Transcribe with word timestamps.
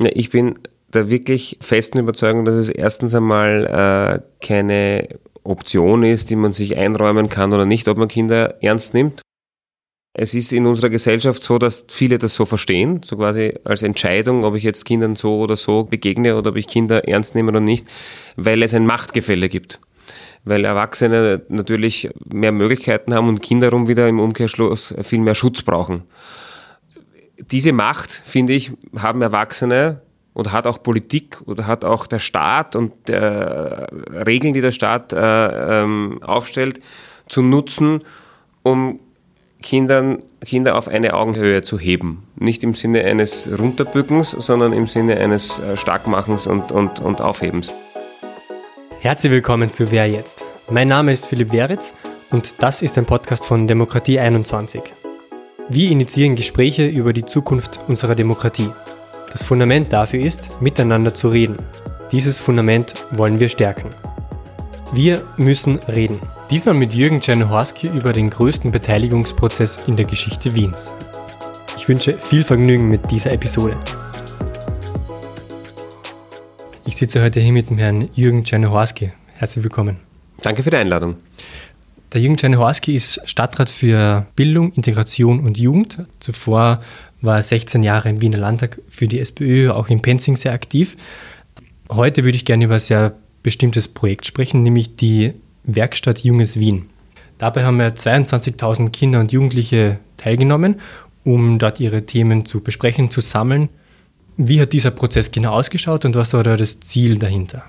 Ja, 0.00 0.10
ich 0.12 0.30
bin 0.30 0.58
der 0.92 1.10
wirklich 1.10 1.58
festen 1.60 1.98
Überzeugung, 1.98 2.44
dass 2.44 2.56
es 2.56 2.68
erstens 2.68 3.14
einmal 3.14 4.22
äh, 4.22 4.44
keine 4.44 5.08
Option 5.42 6.02
ist, 6.02 6.30
die 6.30 6.36
man 6.36 6.52
sich 6.52 6.76
einräumen 6.76 7.28
kann 7.28 7.52
oder 7.52 7.66
nicht, 7.66 7.88
ob 7.88 7.98
man 7.98 8.08
Kinder 8.08 8.62
ernst 8.62 8.94
nimmt. 8.94 9.22
Es 10.18 10.32
ist 10.32 10.52
in 10.52 10.66
unserer 10.66 10.88
Gesellschaft 10.88 11.42
so, 11.42 11.58
dass 11.58 11.86
viele 11.90 12.16
das 12.18 12.34
so 12.34 12.46
verstehen, 12.46 13.02
so 13.02 13.16
quasi 13.16 13.54
als 13.64 13.82
Entscheidung, 13.82 14.44
ob 14.44 14.54
ich 14.54 14.62
jetzt 14.62 14.86
Kindern 14.86 15.14
so 15.14 15.38
oder 15.38 15.56
so 15.56 15.84
begegne 15.84 16.36
oder 16.36 16.50
ob 16.50 16.56
ich 16.56 16.66
Kinder 16.66 17.06
ernst 17.06 17.34
nehme 17.34 17.50
oder 17.50 17.60
nicht, 17.60 17.86
weil 18.36 18.62
es 18.62 18.72
ein 18.72 18.86
Machtgefälle 18.86 19.50
gibt. 19.50 19.78
Weil 20.44 20.64
Erwachsene 20.64 21.42
natürlich 21.48 22.08
mehr 22.24 22.52
Möglichkeiten 22.52 23.12
haben 23.12 23.28
und 23.28 23.42
Kinder 23.42 23.72
um 23.74 23.88
wieder 23.88 24.08
im 24.08 24.20
Umkehrschluss 24.20 24.94
viel 25.02 25.20
mehr 25.20 25.34
Schutz 25.34 25.62
brauchen. 25.62 26.04
Diese 27.38 27.72
Macht, 27.72 28.10
finde 28.10 28.54
ich, 28.54 28.72
haben 28.96 29.20
Erwachsene 29.20 30.00
und 30.32 30.52
hat 30.52 30.66
auch 30.66 30.82
Politik 30.82 31.40
oder 31.46 31.66
hat 31.66 31.84
auch 31.84 32.06
der 32.06 32.18
Staat 32.18 32.76
und 32.76 33.08
der 33.08 33.88
Regeln, 34.26 34.54
die 34.54 34.60
der 34.60 34.70
Staat 34.70 35.12
äh, 35.12 35.82
ähm, 35.82 36.22
aufstellt, 36.22 36.80
zu 37.28 37.42
nutzen, 37.42 38.02
um 38.62 39.00
Kindern, 39.62 40.18
Kinder 40.44 40.76
auf 40.76 40.88
eine 40.88 41.14
Augenhöhe 41.14 41.62
zu 41.62 41.78
heben. 41.78 42.24
Nicht 42.36 42.62
im 42.62 42.74
Sinne 42.74 43.04
eines 43.04 43.48
Runterbückens, 43.58 44.30
sondern 44.30 44.72
im 44.72 44.86
Sinne 44.86 45.16
eines 45.18 45.58
äh, 45.58 45.76
Starkmachens 45.76 46.46
und, 46.46 46.72
und, 46.72 47.00
und 47.00 47.20
Aufhebens. 47.20 47.72
Herzlich 49.00 49.32
willkommen 49.32 49.70
zu 49.70 49.90
Wer 49.90 50.06
jetzt? 50.08 50.44
Mein 50.70 50.88
Name 50.88 51.12
ist 51.12 51.26
Philipp 51.26 51.52
Weritz 51.52 51.94
und 52.30 52.54
das 52.58 52.82
ist 52.82 52.98
ein 52.98 53.06
Podcast 53.06 53.44
von 53.44 53.66
Demokratie 53.66 54.18
21. 54.18 55.05
Wir 55.68 55.90
initiieren 55.90 56.36
Gespräche 56.36 56.86
über 56.86 57.12
die 57.12 57.24
Zukunft 57.24 57.80
unserer 57.88 58.14
Demokratie. 58.14 58.70
Das 59.32 59.42
Fundament 59.42 59.92
dafür 59.92 60.20
ist, 60.20 60.62
miteinander 60.62 61.12
zu 61.12 61.28
reden. 61.28 61.56
Dieses 62.12 62.38
Fundament 62.38 62.94
wollen 63.10 63.40
wir 63.40 63.48
stärken. 63.48 63.90
Wir 64.92 65.24
müssen 65.36 65.76
reden. 65.88 66.20
Diesmal 66.50 66.76
mit 66.76 66.94
Jürgen 66.94 67.20
Czernohorski 67.20 67.88
über 67.88 68.12
den 68.12 68.30
größten 68.30 68.70
Beteiligungsprozess 68.70 69.88
in 69.88 69.96
der 69.96 70.06
Geschichte 70.06 70.54
Wiens. 70.54 70.94
Ich 71.76 71.88
wünsche 71.88 72.16
viel 72.16 72.44
Vergnügen 72.44 72.88
mit 72.88 73.10
dieser 73.10 73.32
Episode. 73.32 73.76
Ich 76.84 76.96
sitze 76.96 77.20
heute 77.20 77.40
hier 77.40 77.52
mit 77.52 77.70
dem 77.70 77.78
Herrn 77.78 78.08
Jürgen 78.14 78.44
Czernohorski. 78.44 79.10
Herzlich 79.34 79.64
willkommen. 79.64 79.96
Danke 80.42 80.62
für 80.62 80.70
die 80.70 80.76
Einladung. 80.76 81.16
Der 82.12 82.20
Jürgen 82.20 82.36
Czernohorski 82.36 82.94
ist 82.94 83.20
Stadtrat 83.24 83.68
für 83.68 84.26
Bildung, 84.36 84.72
Integration 84.72 85.40
und 85.40 85.58
Jugend. 85.58 85.98
Zuvor 86.20 86.80
war 87.20 87.36
er 87.36 87.42
16 87.42 87.82
Jahre 87.82 88.08
im 88.08 88.20
Wiener 88.20 88.38
Landtag 88.38 88.80
für 88.88 89.08
die 89.08 89.18
SPÖ, 89.18 89.70
auch 89.70 89.88
in 89.88 90.02
Penzing 90.02 90.36
sehr 90.36 90.52
aktiv. 90.52 90.96
Heute 91.90 92.24
würde 92.24 92.36
ich 92.36 92.44
gerne 92.44 92.64
über 92.64 92.74
ein 92.74 92.80
sehr 92.80 93.14
bestimmtes 93.42 93.88
Projekt 93.88 94.24
sprechen, 94.24 94.62
nämlich 94.62 94.94
die 94.94 95.32
Werkstatt 95.64 96.20
Junges 96.20 96.58
Wien. 96.60 96.86
Dabei 97.38 97.64
haben 97.64 97.80
ja 97.80 97.88
22.000 97.88 98.90
Kinder 98.90 99.20
und 99.20 99.32
Jugendliche 99.32 99.98
teilgenommen, 100.16 100.80
um 101.24 101.58
dort 101.58 101.80
ihre 101.80 102.06
Themen 102.06 102.46
zu 102.46 102.60
besprechen, 102.60 103.10
zu 103.10 103.20
sammeln. 103.20 103.68
Wie 104.36 104.60
hat 104.60 104.72
dieser 104.72 104.92
Prozess 104.92 105.32
genau 105.32 105.52
ausgeschaut 105.52 106.04
und 106.04 106.14
was 106.14 106.32
war 106.34 106.44
da 106.44 106.56
das 106.56 106.78
Ziel 106.80 107.18
dahinter? 107.18 107.64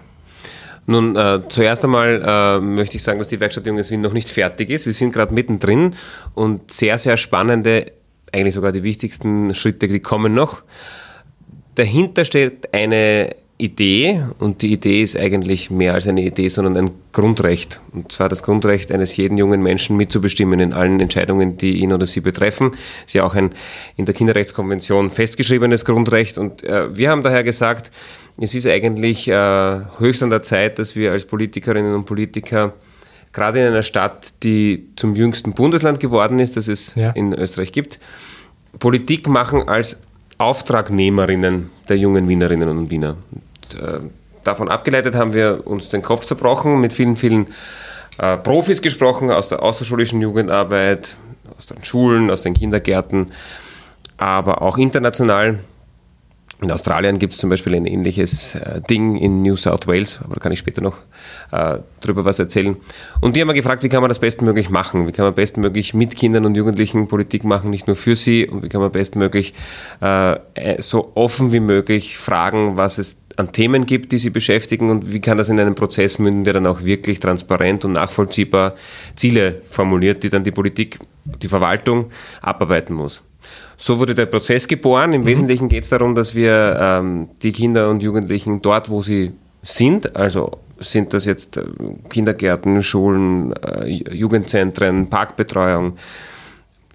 Nun, 0.89 1.17
äh, 1.17 1.41
zuerst 1.49 1.83
einmal 1.83 2.23
äh, 2.25 2.61
möchte 2.61 2.95
ich 2.95 3.03
sagen, 3.03 3.19
dass 3.19 3.27
die 3.27 3.41
Werkstatt 3.41 3.67
Junges 3.67 3.91
Wien 3.91 3.99
noch 3.99 4.13
nicht 4.13 4.29
fertig 4.29 4.69
ist. 4.69 4.85
Wir 4.85 4.93
sind 4.93 5.13
gerade 5.13 5.33
mittendrin 5.33 5.95
und 6.33 6.71
sehr, 6.71 6.97
sehr 6.97 7.17
spannende, 7.17 7.91
eigentlich 8.31 8.55
sogar 8.55 8.71
die 8.71 8.83
wichtigsten 8.83 9.53
Schritte, 9.53 9.89
die 9.89 9.99
kommen 9.99 10.33
noch. 10.33 10.63
Dahinter 11.75 12.23
steht 12.23 12.73
eine 12.73 13.35
Idee 13.59 14.23
und 14.37 14.61
die 14.61 14.71
Idee 14.71 15.01
ist 15.01 15.17
eigentlich 15.17 15.71
mehr 15.71 15.95
als 15.95 16.07
eine 16.07 16.21
Idee, 16.21 16.47
sondern 16.47 16.77
ein 16.77 16.91
Grundrecht. 17.11 17.81
Und 17.91 18.11
zwar 18.11 18.29
das 18.29 18.43
Grundrecht 18.43 18.91
eines 18.91 19.17
jeden 19.17 19.35
jungen 19.37 19.63
Menschen 19.63 19.97
mitzubestimmen 19.97 20.59
in 20.59 20.73
allen 20.73 20.99
Entscheidungen, 20.99 21.57
die 21.57 21.77
ihn 21.77 21.91
oder 21.91 22.05
sie 22.05 22.21
betreffen. 22.21 22.71
Ist 23.07 23.15
ja 23.15 23.23
auch 23.23 23.33
ein 23.33 23.49
in 23.95 24.05
der 24.05 24.13
Kinderrechtskonvention 24.13 25.09
festgeschriebenes 25.09 25.85
Grundrecht. 25.85 26.37
Und 26.37 26.63
äh, 26.63 26.95
wir 26.95 27.09
haben 27.09 27.23
daher 27.23 27.43
gesagt, 27.43 27.89
es 28.39 28.53
ist 28.53 28.67
eigentlich 28.67 29.27
äh, 29.27 29.79
höchst 29.97 30.21
an 30.21 30.29
der 30.29 30.43
Zeit, 30.43 30.77
dass 30.77 30.95
wir 30.95 31.11
als 31.11 31.25
Politikerinnen 31.25 31.95
und 31.95 32.05
Politiker 32.05 32.73
gerade 33.33 33.59
in 33.59 33.65
einer 33.65 33.83
Stadt, 33.83 34.43
die 34.43 34.89
zum 34.95 35.15
jüngsten 35.15 35.53
Bundesland 35.53 35.99
geworden 35.99 36.37
ist, 36.37 36.57
das 36.57 36.67
es 36.67 36.93
ja. 36.93 37.09
in 37.11 37.33
Österreich 37.33 37.71
gibt, 37.71 37.99
Politik 38.77 39.27
machen 39.27 39.67
als 39.67 40.03
Auftragnehmerinnen 40.37 41.69
der 41.89 41.97
jungen 41.97 42.29
Wienerinnen 42.29 42.69
und 42.69 42.91
Wiener. 42.91 43.17
Und, 43.31 43.81
äh, 43.81 43.99
davon 44.43 44.69
abgeleitet 44.69 45.15
haben 45.15 45.33
wir 45.33 45.65
uns 45.65 45.89
den 45.89 46.01
Kopf 46.01 46.25
zerbrochen, 46.25 46.79
mit 46.79 46.93
vielen, 46.93 47.15
vielen 47.15 47.47
äh, 48.17 48.37
Profis 48.37 48.81
gesprochen 48.81 49.31
aus 49.31 49.49
der 49.49 49.61
außerschulischen 49.61 50.21
Jugendarbeit, 50.21 51.17
aus 51.57 51.65
den 51.65 51.83
Schulen, 51.83 52.29
aus 52.29 52.43
den 52.43 52.53
Kindergärten, 52.53 53.31
aber 54.17 54.61
auch 54.61 54.77
international 54.77 55.59
in 56.59 56.71
Australien 56.71 57.19
gibt 57.19 57.33
es 57.33 57.39
zum 57.39 57.51
Beispiel 57.51 57.75
ein 57.75 57.85
ähnliches 57.85 58.55
äh, 58.55 58.81
Ding 58.81 59.15
in 59.15 59.43
New 59.43 59.55
South 59.55 59.85
Wales, 59.85 60.19
aber 60.23 60.35
da 60.35 60.39
kann 60.39 60.51
ich 60.51 60.59
später 60.59 60.81
noch 60.81 60.97
äh, 61.51 61.77
drüber 61.99 62.25
was 62.25 62.39
erzählen. 62.39 62.75
Und 63.21 63.35
die 63.35 63.41
haben 63.41 63.47
wir 63.47 63.53
gefragt, 63.53 63.83
wie 63.83 63.89
kann 63.89 64.01
man 64.01 64.09
das 64.09 64.19
bestmöglich 64.19 64.71
machen? 64.71 65.07
Wie 65.07 65.11
kann 65.11 65.25
man 65.25 65.35
bestmöglich 65.35 65.93
mit 65.93 66.15
Kindern 66.15 66.45
und 66.47 66.55
Jugendlichen 66.55 67.07
Politik 67.07 67.43
machen, 67.43 67.69
nicht 67.69 67.85
nur 67.85 67.95
für 67.95 68.15
sie? 68.15 68.47
Und 68.47 68.63
wie 68.63 68.69
kann 68.69 68.81
man 68.81 68.91
bestmöglich 68.91 69.53
äh, 70.01 70.37
äh, 70.55 70.81
so 70.81 71.11
offen 71.13 71.51
wie 71.53 71.59
möglich 71.59 72.17
fragen, 72.17 72.75
was 72.75 72.97
es 72.97 73.21
an 73.37 73.51
Themen 73.51 73.85
gibt, 73.85 74.11
die 74.11 74.17
sie 74.17 74.31
beschäftigen 74.31 74.89
und 74.89 75.13
wie 75.13 75.21
kann 75.21 75.37
das 75.37 75.49
in 75.49 75.59
einen 75.59 75.75
Prozess 75.75 76.19
münden, 76.19 76.43
der 76.43 76.53
dann 76.53 76.67
auch 76.67 76.83
wirklich 76.83 77.19
transparent 77.19 77.85
und 77.85 77.93
nachvollziehbar 77.93 78.73
Ziele 79.15 79.61
formuliert, 79.69 80.23
die 80.23 80.29
dann 80.29 80.43
die 80.43 80.51
Politik, 80.51 80.99
die 81.23 81.47
Verwaltung 81.47 82.07
abarbeiten 82.41 82.95
muss. 82.95 83.21
So 83.77 83.99
wurde 83.99 84.15
der 84.15 84.25
Prozess 84.25 84.67
geboren. 84.67 85.13
Im 85.13 85.21
mhm. 85.21 85.27
Wesentlichen 85.27 85.69
geht 85.69 85.83
es 85.83 85.89
darum, 85.89 86.15
dass 86.15 86.33
wir 86.33 86.77
ähm, 86.79 87.29
die 87.43 87.51
Kinder 87.51 87.89
und 87.89 88.01
Jugendlichen 88.01 88.61
dort, 88.61 88.89
wo 88.89 89.03
sie 89.03 89.33
sind, 89.61 90.15
also 90.15 90.51
sind 90.79 91.13
das 91.13 91.25
jetzt 91.25 91.57
äh, 91.57 91.63
Kindergärten, 92.09 92.81
Schulen, 92.81 93.53
äh, 93.53 93.87
Jugendzentren, 93.87 95.09
Parkbetreuung, 95.09 95.93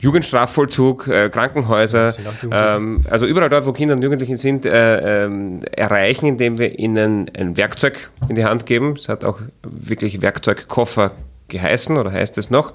Jugendstrafvollzug, 0.02 1.06
äh, 1.06 1.30
Krankenhäuser, 1.30 2.12
ähm, 2.50 3.02
also 3.08 3.24
überall 3.24 3.48
dort, 3.48 3.66
wo 3.66 3.72
Kinder 3.72 3.94
und 3.94 4.02
Jugendliche 4.02 4.36
sind, 4.36 4.66
äh, 4.66 5.26
äh, 5.26 5.60
erreichen, 5.76 6.26
indem 6.26 6.58
wir 6.58 6.76
ihnen 6.76 7.30
ein 7.38 7.56
Werkzeug 7.56 8.10
in 8.28 8.34
die 8.34 8.44
Hand 8.44 8.66
geben. 8.66 8.94
Es 8.96 9.08
hat 9.08 9.24
auch 9.24 9.38
wirklich 9.62 10.20
Werkzeugkoffer 10.20 11.12
geheißen 11.46 11.96
oder 11.96 12.10
heißt 12.10 12.36
es 12.36 12.50
noch, 12.50 12.72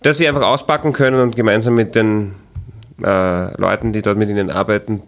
dass 0.00 0.16
sie 0.16 0.26
einfach 0.26 0.46
auspacken 0.46 0.94
können 0.94 1.20
und 1.20 1.36
gemeinsam 1.36 1.74
mit 1.74 1.94
den 1.94 2.32
äh, 3.04 3.60
Leuten, 3.60 3.92
die 3.92 4.00
dort 4.00 4.16
mit 4.16 4.30
ihnen 4.30 4.48
arbeiten, 4.48 5.02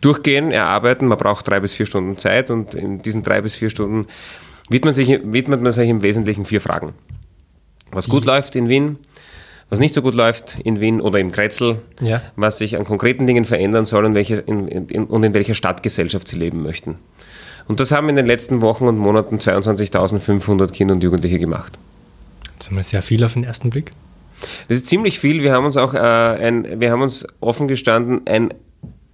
durchgehen, 0.00 0.50
erarbeiten. 0.50 1.06
Man 1.06 1.18
braucht 1.18 1.46
drei 1.46 1.60
bis 1.60 1.72
vier 1.72 1.86
Stunden 1.86 2.18
Zeit 2.18 2.50
und 2.50 2.74
in 2.74 3.00
diesen 3.00 3.22
drei 3.22 3.42
bis 3.42 3.54
vier 3.54 3.70
Stunden 3.70 4.08
widmet, 4.70 4.96
sich, 4.96 5.20
widmet 5.22 5.62
man 5.62 5.70
sich 5.70 5.88
im 5.88 6.02
Wesentlichen 6.02 6.46
vier 6.46 6.60
Fragen. 6.60 6.94
Was 7.92 8.08
gut 8.08 8.22
mhm. 8.24 8.30
läuft 8.30 8.56
in 8.56 8.68
Wien, 8.68 8.98
was 9.70 9.78
nicht 9.78 9.94
so 9.94 10.02
gut 10.02 10.14
läuft 10.14 10.58
in 10.64 10.80
Wien 10.80 11.00
oder 11.00 11.18
im 11.18 11.32
Kretzel, 11.32 11.80
ja. 12.00 12.20
was 12.36 12.58
sich 12.58 12.76
an 12.76 12.84
konkreten 12.84 13.26
Dingen 13.26 13.44
verändern 13.44 13.86
soll 13.86 14.04
und, 14.04 14.14
welche 14.14 14.36
in, 14.36 14.68
in, 14.68 15.04
und 15.04 15.22
in 15.22 15.32
welcher 15.32 15.54
Stadtgesellschaft 15.54 16.28
sie 16.28 16.36
leben 16.36 16.62
möchten. 16.62 16.96
Und 17.68 17.78
das 17.78 17.92
haben 17.92 18.08
in 18.08 18.16
den 18.16 18.26
letzten 18.26 18.62
Wochen 18.62 18.88
und 18.88 18.98
Monaten 18.98 19.36
22.500 19.36 20.72
Kinder 20.72 20.94
und 20.94 21.04
Jugendliche 21.04 21.38
gemacht. 21.38 21.78
Das 22.58 22.66
ist 22.66 22.72
mal 22.72 22.82
sehr 22.82 23.02
viel 23.02 23.22
auf 23.24 23.34
den 23.34 23.44
ersten 23.44 23.70
Blick. 23.70 23.92
Das 24.68 24.78
ist 24.78 24.88
ziemlich 24.88 25.20
viel. 25.20 25.42
Wir 25.42 25.52
haben 25.52 25.64
uns 25.64 25.76
auch 25.76 25.94
äh, 25.94 25.98
ein, 25.98 26.80
wir 26.80 26.90
haben 26.90 27.02
uns 27.02 27.26
offen 27.40 27.68
gestanden 27.68 28.22
ein 28.26 28.52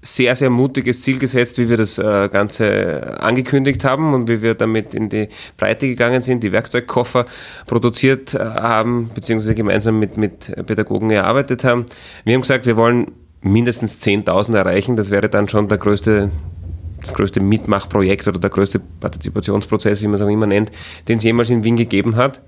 sehr, 0.07 0.35
sehr 0.35 0.51
mutiges 0.51 1.01
Ziel 1.01 1.19
gesetzt, 1.19 1.59
wie 1.59 1.69
wir 1.69 1.77
das 1.77 1.99
äh, 1.99 2.29
Ganze 2.29 3.19
angekündigt 3.21 3.85
haben 3.85 4.15
und 4.15 4.29
wie 4.29 4.43
wir 4.43 4.55
damit 4.55 4.95
in 4.95 5.09
die 5.09 5.29
Breite 5.57 5.89
gegangen 5.89 6.23
sind, 6.23 6.43
die 6.43 6.53
Werkzeugkoffer 6.53 7.27
produziert 7.67 8.35
äh, 8.35 8.39
haben, 8.39 9.11
beziehungsweise 9.15 9.55
gemeinsam 9.55 9.99
mit, 9.99 10.17
mit 10.17 10.53
Pädagogen 10.67 11.11
erarbeitet 11.11 11.65
haben. 11.65 11.87
Wir 12.25 12.35
haben 12.35 12.43
gesagt, 12.43 12.67
wir 12.67 12.77
wollen 12.77 13.13
mindestens 13.41 14.01
10.000 14.01 14.57
erreichen. 14.57 14.97
Das 14.97 15.11
wäre 15.11 15.29
dann 15.29 15.49
schon 15.49 15.69
der 15.69 15.79
größte 15.79 16.31
das 17.01 17.15
größte 17.15 17.41
Mitmachprojekt 17.41 18.27
oder 18.27 18.39
der 18.39 18.51
größte 18.51 18.81
Partizipationsprozess, 18.81 20.03
wie 20.03 20.07
man 20.07 20.15
es 20.15 20.23
auch 20.23 20.29
immer 20.29 20.47
nennt, 20.47 20.73
den 21.09 21.19
es 21.19 21.25
jemals 21.25 21.51
in 21.51 21.63
Wien 21.63 21.77
gegeben 21.77 22.17
hat. 22.17 22.43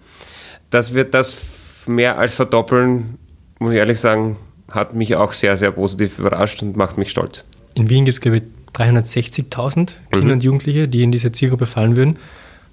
Dass 0.71 0.95
wir 0.95 1.05
das 1.05 1.85
mehr 1.87 2.19
als 2.19 2.35
verdoppeln, 2.35 3.19
muss 3.59 3.73
ich 3.73 3.79
ehrlich 3.79 4.01
sagen, 4.01 4.37
hat 4.71 4.95
mich 4.95 5.17
auch 5.17 5.33
sehr, 5.33 5.57
sehr 5.57 5.73
positiv 5.73 6.19
überrascht 6.19 6.63
und 6.63 6.77
macht 6.77 6.99
mich 6.99 7.11
stolz. 7.11 7.45
In 7.75 7.89
Wien 7.89 8.05
gibt 8.05 8.17
es, 8.17 8.21
glaube 8.21 8.39
ich, 8.39 8.43
360.000 8.75 9.95
Kinder 10.11 10.27
mhm. 10.27 10.31
und 10.33 10.43
Jugendliche, 10.45 10.89
die 10.89 11.03
in 11.03 11.13
diese 11.13 11.33
Zielgruppe 11.33 11.67
fallen 11.67 11.97
würden. 11.97 12.19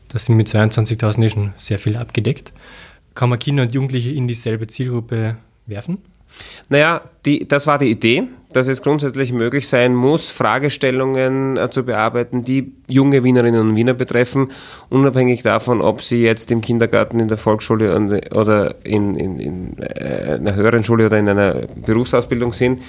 Das 0.09 0.25
sind 0.25 0.35
mit 0.35 0.47
22.000 0.47 1.23
eh 1.23 1.29
schon 1.29 1.53
sehr 1.57 1.79
viel 1.79 1.95
abgedeckt. 1.95 2.53
Kann 3.15 3.29
man 3.29 3.39
Kinder 3.39 3.63
und 3.63 3.73
Jugendliche 3.73 4.11
in 4.11 4.27
dieselbe 4.27 4.67
Zielgruppe 4.67 5.37
werfen? 5.65 5.99
Naja, 6.69 7.01
die, 7.25 7.47
das 7.47 7.65
war 7.65 7.77
die 7.77 7.89
Idee. 7.89 8.23
Dass 8.55 8.67
es 8.67 8.81
grundsätzlich 8.81 9.33
möglich 9.33 9.67
sein 9.67 9.93
muss, 9.93 10.29
Fragestellungen 10.29 11.57
äh, 11.57 11.69
zu 11.69 11.83
bearbeiten, 11.83 12.43
die 12.43 12.71
junge 12.87 13.23
Wienerinnen 13.23 13.59
und 13.59 13.75
Wiener 13.75 13.93
betreffen, 13.93 14.51
unabhängig 14.89 15.43
davon, 15.43 15.81
ob 15.81 16.01
sie 16.01 16.23
jetzt 16.23 16.51
im 16.51 16.61
Kindergarten, 16.61 17.19
in 17.19 17.27
der 17.27 17.37
Volksschule 17.37 18.23
oder 18.33 18.75
in, 18.85 19.15
in, 19.15 19.39
in 19.39 19.77
äh, 19.81 20.37
einer 20.39 20.55
höheren 20.55 20.83
Schule 20.83 21.07
oder 21.07 21.19
in 21.19 21.27
einer 21.27 21.63
Berufsausbildung 21.85 22.53
sind. 22.53 22.81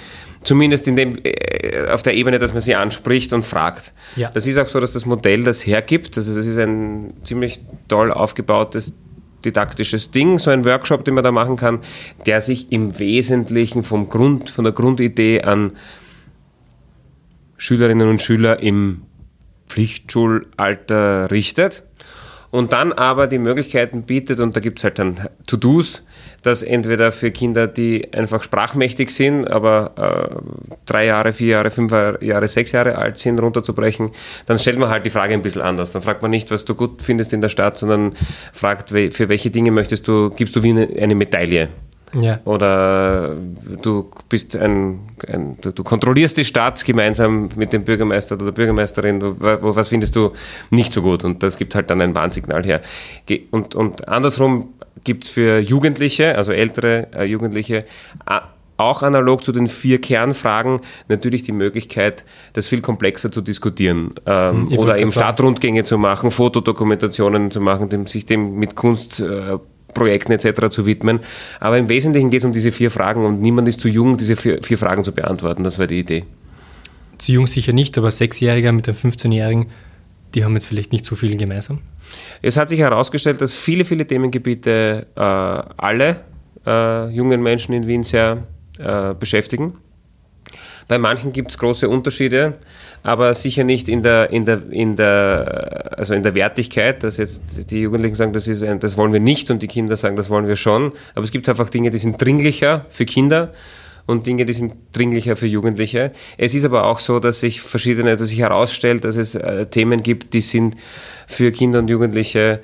Zumindest 0.42 0.86
in 0.86 0.94
dem, 0.94 1.14
äh, 1.24 1.88
auf 1.88 2.02
der 2.02 2.14
Ebene, 2.14 2.38
dass 2.38 2.52
man 2.52 2.60
sie 2.60 2.76
anspricht 2.76 3.32
und 3.32 3.42
fragt. 3.42 3.92
Ja. 4.14 4.30
Das 4.32 4.46
ist 4.46 4.58
auch 4.58 4.68
so, 4.68 4.78
dass 4.78 4.92
das 4.92 5.04
Modell 5.06 5.42
das 5.42 5.66
hergibt. 5.66 6.16
Also 6.16 6.34
das 6.34 6.46
ist 6.46 6.58
ein 6.58 7.14
ziemlich 7.24 7.60
toll 7.88 8.12
aufgebautes 8.12 8.94
didaktisches 9.44 10.10
Ding, 10.10 10.38
so 10.38 10.50
ein 10.50 10.64
Workshop, 10.64 11.04
den 11.04 11.14
man 11.14 11.24
da 11.24 11.32
machen 11.32 11.56
kann, 11.56 11.80
der 12.26 12.40
sich 12.40 12.72
im 12.72 12.98
Wesentlichen 12.98 13.82
vom 13.82 14.08
Grund, 14.08 14.50
von 14.50 14.64
der 14.64 14.72
Grundidee 14.72 15.42
an 15.42 15.72
Schülerinnen 17.56 18.08
und 18.08 18.20
Schüler 18.20 18.60
im 18.60 19.02
Pflichtschulalter 19.68 21.30
richtet 21.30 21.84
und 22.50 22.72
dann 22.72 22.92
aber 22.92 23.26
die 23.26 23.38
Möglichkeiten 23.38 24.02
bietet, 24.02 24.40
und 24.40 24.56
da 24.56 24.60
gibt 24.60 24.78
es 24.78 24.84
halt 24.84 24.98
dann 24.98 25.28
To-Dos, 25.46 26.02
dass 26.42 26.62
entweder 26.62 27.12
für 27.12 27.30
Kinder, 27.30 27.66
die 27.66 28.12
einfach 28.12 28.42
sprachmächtig 28.42 29.10
sind, 29.10 29.50
aber 29.50 29.92
äh, 29.96 30.72
drei 30.86 31.06
Jahre, 31.06 31.32
vier 31.32 31.48
Jahre, 31.48 31.70
fünf 31.70 31.92
Jahre, 31.92 32.48
sechs 32.48 32.72
Jahre 32.72 32.96
alt 32.96 33.18
sind, 33.18 33.38
runterzubrechen, 33.38 34.10
dann 34.46 34.58
stellt 34.58 34.78
man 34.78 34.88
halt 34.88 35.04
die 35.04 35.10
Frage 35.10 35.34
ein 35.34 35.42
bisschen 35.42 35.62
anders. 35.62 35.92
Dann 35.92 36.02
fragt 36.02 36.22
man 36.22 36.30
nicht, 36.30 36.50
was 36.50 36.64
du 36.64 36.74
gut 36.74 37.02
findest 37.02 37.32
in 37.32 37.40
der 37.40 37.48
Stadt, 37.48 37.76
sondern 37.76 38.14
fragt, 38.52 38.90
für 38.90 39.28
welche 39.28 39.50
Dinge 39.50 39.70
möchtest 39.70 40.06
du, 40.06 40.30
gibst 40.30 40.54
du 40.56 40.62
wie 40.62 40.70
eine, 40.70 40.88
eine 41.00 41.14
Medaille. 41.14 41.68
Ja. 42.20 42.40
Oder 42.44 43.36
du 43.82 44.10
bist 44.28 44.56
ein, 44.56 45.00
ein 45.28 45.56
du, 45.60 45.72
du, 45.72 45.84
kontrollierst 45.84 46.36
die 46.36 46.44
Stadt 46.44 46.84
gemeinsam 46.84 47.48
mit 47.56 47.72
dem 47.72 47.84
Bürgermeister 47.84 48.36
oder 48.36 48.46
der 48.46 48.52
Bürgermeisterin. 48.52 49.20
Du, 49.20 49.36
was 49.38 49.88
findest 49.88 50.16
du 50.16 50.32
nicht 50.70 50.92
so 50.92 51.02
gut? 51.02 51.24
Und 51.24 51.42
das 51.42 51.58
gibt 51.58 51.74
halt 51.74 51.90
dann 51.90 52.00
ein 52.00 52.14
Warnsignal 52.14 52.64
her. 52.64 52.80
Und, 53.50 53.74
und 53.74 54.08
andersrum 54.08 54.68
gibt 55.04 55.24
es 55.24 55.30
für 55.30 55.58
Jugendliche, 55.58 56.36
also 56.36 56.52
ältere 56.52 57.08
äh, 57.14 57.24
Jugendliche, 57.24 57.84
auch 58.76 59.02
analog 59.02 59.42
zu 59.42 59.52
den 59.52 59.68
vier 59.68 60.00
Kernfragen 60.00 60.80
natürlich 61.08 61.42
die 61.42 61.52
Möglichkeit, 61.52 62.24
das 62.52 62.68
viel 62.68 62.82
komplexer 62.82 63.32
zu 63.32 63.40
diskutieren 63.40 64.14
ähm, 64.26 64.66
oder 64.76 64.98
eben 64.98 65.12
Stadtrundgänge 65.12 65.84
zu 65.84 65.96
machen, 65.96 66.30
Fotodokumentationen 66.30 67.50
zu 67.50 67.60
machen, 67.60 67.88
dem, 67.88 68.06
sich 68.06 68.26
dem 68.26 68.56
mit 68.56 68.74
Kunst 68.74 69.20
äh, 69.20 69.58
Projekten 69.96 70.32
etc. 70.32 70.68
zu 70.70 70.86
widmen. 70.86 71.20
Aber 71.58 71.78
im 71.78 71.88
Wesentlichen 71.88 72.30
geht 72.30 72.42
es 72.42 72.44
um 72.44 72.52
diese 72.52 72.70
vier 72.70 72.90
Fragen 72.90 73.24
und 73.24 73.40
niemand 73.40 73.66
ist 73.66 73.80
zu 73.80 73.88
jung, 73.88 74.16
diese 74.16 74.36
vier, 74.36 74.62
vier 74.62 74.78
Fragen 74.78 75.02
zu 75.02 75.12
beantworten. 75.12 75.64
Das 75.64 75.78
war 75.78 75.88
die 75.88 75.98
Idee. 75.98 76.24
Zu 77.18 77.32
jung 77.32 77.46
sicher 77.46 77.72
nicht, 77.72 77.96
aber 77.98 78.10
Sechsjähriger 78.10 78.72
mit 78.72 78.88
einem 78.88 78.98
15-Jährigen, 78.98 79.66
die 80.34 80.44
haben 80.44 80.54
jetzt 80.54 80.66
vielleicht 80.66 80.92
nicht 80.92 81.04
so 81.04 81.16
viel 81.16 81.36
gemeinsam. 81.36 81.80
Es 82.42 82.56
hat 82.56 82.68
sich 82.68 82.80
herausgestellt, 82.80 83.40
dass 83.40 83.54
viele, 83.54 83.84
viele 83.84 84.06
Themengebiete 84.06 85.06
äh, 85.16 85.20
alle 85.20 86.20
äh, 86.66 87.08
jungen 87.08 87.42
Menschen 87.42 87.72
in 87.72 87.86
Wien 87.86 88.04
sehr 88.04 88.42
äh, 88.78 89.14
beschäftigen. 89.14 89.78
Bei 90.88 90.98
manchen 90.98 91.32
gibt 91.32 91.50
es 91.50 91.58
große 91.58 91.88
Unterschiede, 91.88 92.54
aber 93.02 93.34
sicher 93.34 93.64
nicht 93.64 93.88
in 93.88 94.02
der, 94.02 94.30
in 94.30 94.44
der, 94.44 94.62
in 94.70 94.94
der, 94.94 95.94
also 95.96 96.14
in 96.14 96.22
der 96.22 96.34
Wertigkeit, 96.34 97.02
dass 97.02 97.16
jetzt 97.16 97.70
die 97.70 97.80
Jugendlichen 97.80 98.14
sagen, 98.14 98.32
das, 98.32 98.46
ist 98.46 98.62
ein, 98.62 98.78
das 98.78 98.96
wollen 98.96 99.12
wir 99.12 99.20
nicht 99.20 99.50
und 99.50 99.62
die 99.62 99.66
Kinder 99.66 99.96
sagen, 99.96 100.16
das 100.16 100.30
wollen 100.30 100.46
wir 100.46 100.56
schon. 100.56 100.92
Aber 101.14 101.24
es 101.24 101.32
gibt 101.32 101.48
einfach 101.48 101.70
Dinge, 101.70 101.90
die 101.90 101.98
sind 101.98 102.22
dringlicher 102.22 102.86
für 102.88 103.04
Kinder 103.04 103.52
und 104.06 104.28
Dinge, 104.28 104.46
die 104.46 104.52
sind 104.52 104.74
dringlicher 104.92 105.34
für 105.34 105.48
Jugendliche. 105.48 106.12
Es 106.38 106.54
ist 106.54 106.64
aber 106.64 106.84
auch 106.84 107.00
so, 107.00 107.18
dass 107.18 107.40
sich 107.40 107.60
verschiedene, 107.60 108.16
dass 108.16 108.28
sich 108.28 108.38
herausstellt, 108.38 109.04
dass 109.04 109.16
es 109.16 109.34
äh, 109.34 109.66
Themen 109.66 110.02
gibt, 110.02 110.32
die 110.34 110.40
sind 110.40 110.76
für 111.26 111.50
Kinder 111.50 111.80
und 111.80 111.90
Jugendliche 111.90 112.60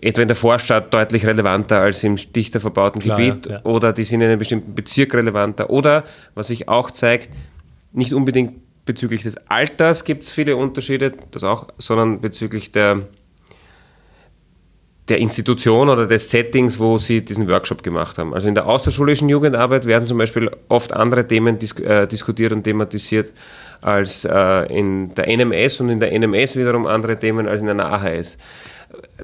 etwa 0.00 0.22
in 0.22 0.28
der 0.28 0.36
Vorstadt 0.36 0.92
deutlich 0.92 1.26
relevanter 1.26 1.80
als 1.80 2.02
im 2.02 2.16
dichter 2.16 2.60
verbauten 2.60 3.00
Klar, 3.00 3.16
Gebiet 3.16 3.46
ja, 3.46 3.52
ja. 3.52 3.64
oder 3.64 3.92
die 3.92 4.04
sind 4.04 4.20
in 4.20 4.28
einem 4.28 4.38
bestimmten 4.38 4.74
Bezirk 4.74 5.14
relevanter 5.14 5.70
oder, 5.70 6.04
was 6.34 6.48
sich 6.48 6.68
auch 6.68 6.90
zeigt, 6.90 7.30
nicht 7.92 8.12
unbedingt 8.12 8.54
bezüglich 8.84 9.22
des 9.22 9.36
Alters 9.48 10.04
gibt 10.04 10.24
es 10.24 10.30
viele 10.30 10.56
Unterschiede, 10.56 11.12
das 11.30 11.44
auch, 11.44 11.68
sondern 11.78 12.20
bezüglich 12.20 12.72
der, 12.72 13.06
der 15.10 15.18
Institution 15.18 15.88
oder 15.88 16.06
des 16.06 16.30
Settings, 16.30 16.78
wo 16.78 16.96
sie 16.96 17.24
diesen 17.24 17.48
Workshop 17.48 17.82
gemacht 17.82 18.16
haben. 18.16 18.32
Also 18.32 18.48
in 18.48 18.54
der 18.54 18.66
außerschulischen 18.66 19.28
Jugendarbeit 19.28 19.86
werden 19.86 20.06
zum 20.06 20.18
Beispiel 20.18 20.50
oft 20.68 20.92
andere 20.92 21.26
Themen 21.26 21.58
dis 21.58 21.72
äh, 21.80 22.06
diskutiert 22.06 22.52
und 22.52 22.62
thematisiert 22.62 23.32
als 23.82 24.24
äh, 24.24 24.72
in 24.72 25.14
der 25.14 25.26
NMS 25.26 25.80
und 25.80 25.88
in 25.90 26.00
der 26.00 26.16
NMS 26.18 26.56
wiederum 26.56 26.86
andere 26.86 27.18
Themen 27.18 27.48
als 27.48 27.62
in 27.62 27.68
einer 27.68 27.86
AHS. 27.86 28.38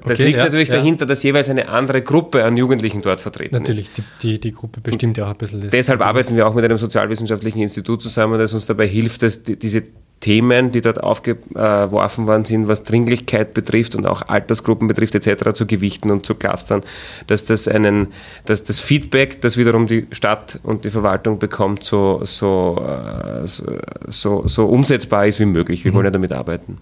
Das 0.05 0.19
okay, 0.19 0.27
liegt 0.27 0.37
ja, 0.37 0.45
natürlich 0.45 0.69
ja. 0.69 0.75
dahinter, 0.75 1.05
dass 1.05 1.23
jeweils 1.23 1.49
eine 1.49 1.67
andere 1.67 2.01
Gruppe 2.01 2.43
an 2.43 2.55
Jugendlichen 2.55 3.01
dort 3.01 3.19
vertreten 3.19 3.55
natürlich, 3.55 3.87
ist. 3.89 3.97
Natürlich, 3.97 4.11
die, 4.21 4.27
die, 4.27 4.39
die, 4.39 4.51
Gruppe 4.53 4.79
bestimmt 4.79 5.17
ja 5.17 5.25
auch 5.25 5.31
ein 5.31 5.37
bisschen. 5.37 5.69
Deshalb 5.69 6.01
arbeiten 6.01 6.37
wir 6.37 6.47
auch 6.47 6.53
mit 6.53 6.63
einem 6.63 6.77
sozialwissenschaftlichen 6.77 7.61
Institut 7.61 8.01
zusammen, 8.01 8.39
das 8.39 8.53
uns 8.53 8.65
dabei 8.65 8.87
hilft, 8.87 9.23
dass 9.23 9.43
die, 9.43 9.57
diese 9.57 9.83
Themen, 10.19 10.71
die 10.71 10.81
dort 10.81 11.03
aufgeworfen 11.03 12.27
worden 12.27 12.45
sind, 12.45 12.67
was 12.67 12.83
Dringlichkeit 12.83 13.53
betrifft 13.53 13.95
und 13.95 14.05
auch 14.05 14.23
Altersgruppen 14.27 14.87
betrifft 14.87 15.15
etc., 15.15 15.53
zu 15.53 15.67
gewichten 15.67 16.09
und 16.09 16.25
zu 16.25 16.35
clustern, 16.35 16.81
dass 17.27 17.45
das 17.45 17.67
einen, 17.67 18.07
dass 18.45 18.63
das 18.63 18.79
Feedback, 18.79 19.41
das 19.41 19.57
wiederum 19.57 19.85
die 19.87 20.07
Stadt 20.11 20.59
und 20.63 20.85
die 20.85 20.89
Verwaltung 20.89 21.39
bekommt, 21.39 21.83
so, 21.83 22.21
so, 22.23 22.83
äh, 22.83 23.45
so, 23.45 24.47
so 24.47 24.65
umsetzbar 24.65 25.27
ist 25.27 25.39
wie 25.39 25.45
möglich. 25.45 25.83
Wir 25.83 25.91
mhm. 25.91 25.95
wollen 25.95 26.05
ja 26.05 26.11
damit 26.11 26.31
arbeiten. 26.31 26.79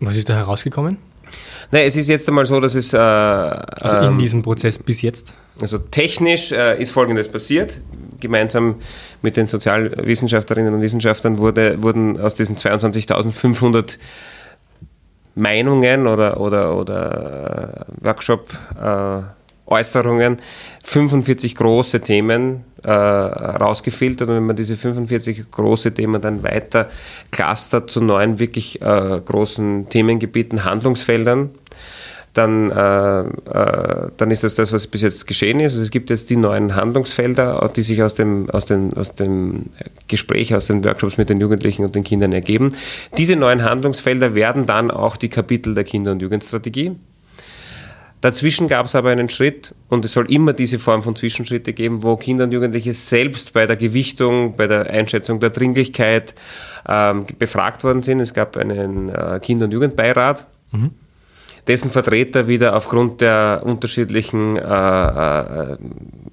Was 0.00 0.16
ist 0.16 0.28
da 0.28 0.34
herausgekommen? 0.34 0.98
Nein, 1.72 1.86
es 1.86 1.96
ist 1.96 2.08
jetzt 2.08 2.28
einmal 2.28 2.44
so, 2.44 2.60
dass 2.60 2.74
es. 2.74 2.92
Äh, 2.92 2.98
also 2.98 3.96
in 3.96 4.04
ähm, 4.04 4.18
diesem 4.18 4.42
Prozess 4.42 4.78
bis 4.78 5.02
jetzt? 5.02 5.34
Also 5.60 5.78
technisch 5.78 6.52
äh, 6.52 6.80
ist 6.80 6.90
Folgendes 6.90 7.28
passiert. 7.28 7.80
Gemeinsam 8.20 8.76
mit 9.22 9.36
den 9.36 9.48
Sozialwissenschaftlerinnen 9.48 10.74
und 10.74 10.80
Wissenschaftlern 10.80 11.38
wurde, 11.38 11.82
wurden 11.82 12.20
aus 12.20 12.34
diesen 12.34 12.56
22.500 12.56 13.98
Meinungen 15.34 16.06
oder, 16.06 16.40
oder, 16.40 16.76
oder 16.76 17.86
äh, 18.00 18.04
Workshop 18.04 18.48
äh, 18.82 19.22
Äußerungen 19.66 20.38
45 20.84 21.56
große 21.56 22.00
Themen 22.00 22.64
äh, 22.84 22.90
rausgefiltert. 22.90 24.28
Und 24.28 24.36
wenn 24.36 24.46
man 24.46 24.56
diese 24.56 24.76
45 24.76 25.50
große 25.50 25.92
Themen 25.92 26.22
dann 26.22 26.42
weiter 26.42 26.88
clustert 27.30 27.90
zu 27.90 28.00
neun 28.00 28.38
wirklich 28.38 28.80
äh, 28.80 29.20
großen 29.24 29.88
Themengebieten, 29.88 30.64
Handlungsfeldern, 30.64 31.50
dann, 32.36 32.70
äh, 32.70 33.20
äh, 33.20 34.10
dann 34.16 34.30
ist 34.30 34.44
das 34.44 34.54
das, 34.54 34.72
was 34.72 34.86
bis 34.86 35.02
jetzt 35.02 35.26
geschehen 35.26 35.60
ist. 35.60 35.72
Also 35.72 35.82
es 35.82 35.90
gibt 35.90 36.10
jetzt 36.10 36.28
die 36.28 36.36
neuen 36.36 36.74
Handlungsfelder, 36.74 37.70
die 37.74 37.82
sich 37.82 38.02
aus 38.02 38.14
dem, 38.14 38.50
aus, 38.50 38.66
dem, 38.66 38.92
aus 38.92 39.14
dem 39.14 39.66
Gespräch, 40.08 40.54
aus 40.54 40.66
den 40.66 40.84
Workshops 40.84 41.16
mit 41.16 41.30
den 41.30 41.40
Jugendlichen 41.40 41.82
und 41.84 41.94
den 41.94 42.04
Kindern 42.04 42.32
ergeben. 42.32 42.74
Diese 43.16 43.36
neuen 43.36 43.62
Handlungsfelder 43.62 44.34
werden 44.34 44.66
dann 44.66 44.90
auch 44.90 45.16
die 45.16 45.28
Kapitel 45.28 45.74
der 45.74 45.84
Kinder- 45.84 46.12
und 46.12 46.20
Jugendstrategie. 46.20 46.92
Dazwischen 48.20 48.68
gab 48.68 48.86
es 48.86 48.94
aber 48.94 49.10
einen 49.10 49.28
Schritt 49.28 49.74
und 49.88 50.04
es 50.04 50.12
soll 50.12 50.30
immer 50.32 50.52
diese 50.52 50.78
Form 50.78 51.02
von 51.02 51.14
Zwischenschritte 51.14 51.72
geben, 51.72 52.02
wo 52.02 52.16
Kinder 52.16 52.44
und 52.44 52.52
Jugendliche 52.52 52.92
selbst 52.92 53.52
bei 53.52 53.66
der 53.66 53.76
Gewichtung, 53.76 54.56
bei 54.56 54.66
der 54.66 54.90
Einschätzung 54.90 55.38
der 55.38 55.50
Dringlichkeit 55.50 56.34
ähm, 56.88 57.26
befragt 57.38 57.84
worden 57.84 58.02
sind. 58.02 58.20
Es 58.20 58.34
gab 58.34 58.56
einen 58.56 59.10
äh, 59.10 59.38
Kinder- 59.42 59.66
und 59.66 59.72
Jugendbeirat. 59.72 60.46
Mhm 60.72 60.90
dessen 61.66 61.90
Vertreter 61.90 62.48
wieder 62.48 62.76
aufgrund 62.76 63.20
der 63.20 63.62
unterschiedlichen 63.64 64.56
äh, 64.56 64.62
äh, 64.62 65.76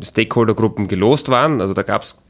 Stakeholdergruppen 0.02 0.88
gelost 0.88 1.30
waren. 1.30 1.62
Also 1.62 1.74
da 1.74 1.84
gab 1.84 2.04
es 2.04 2.22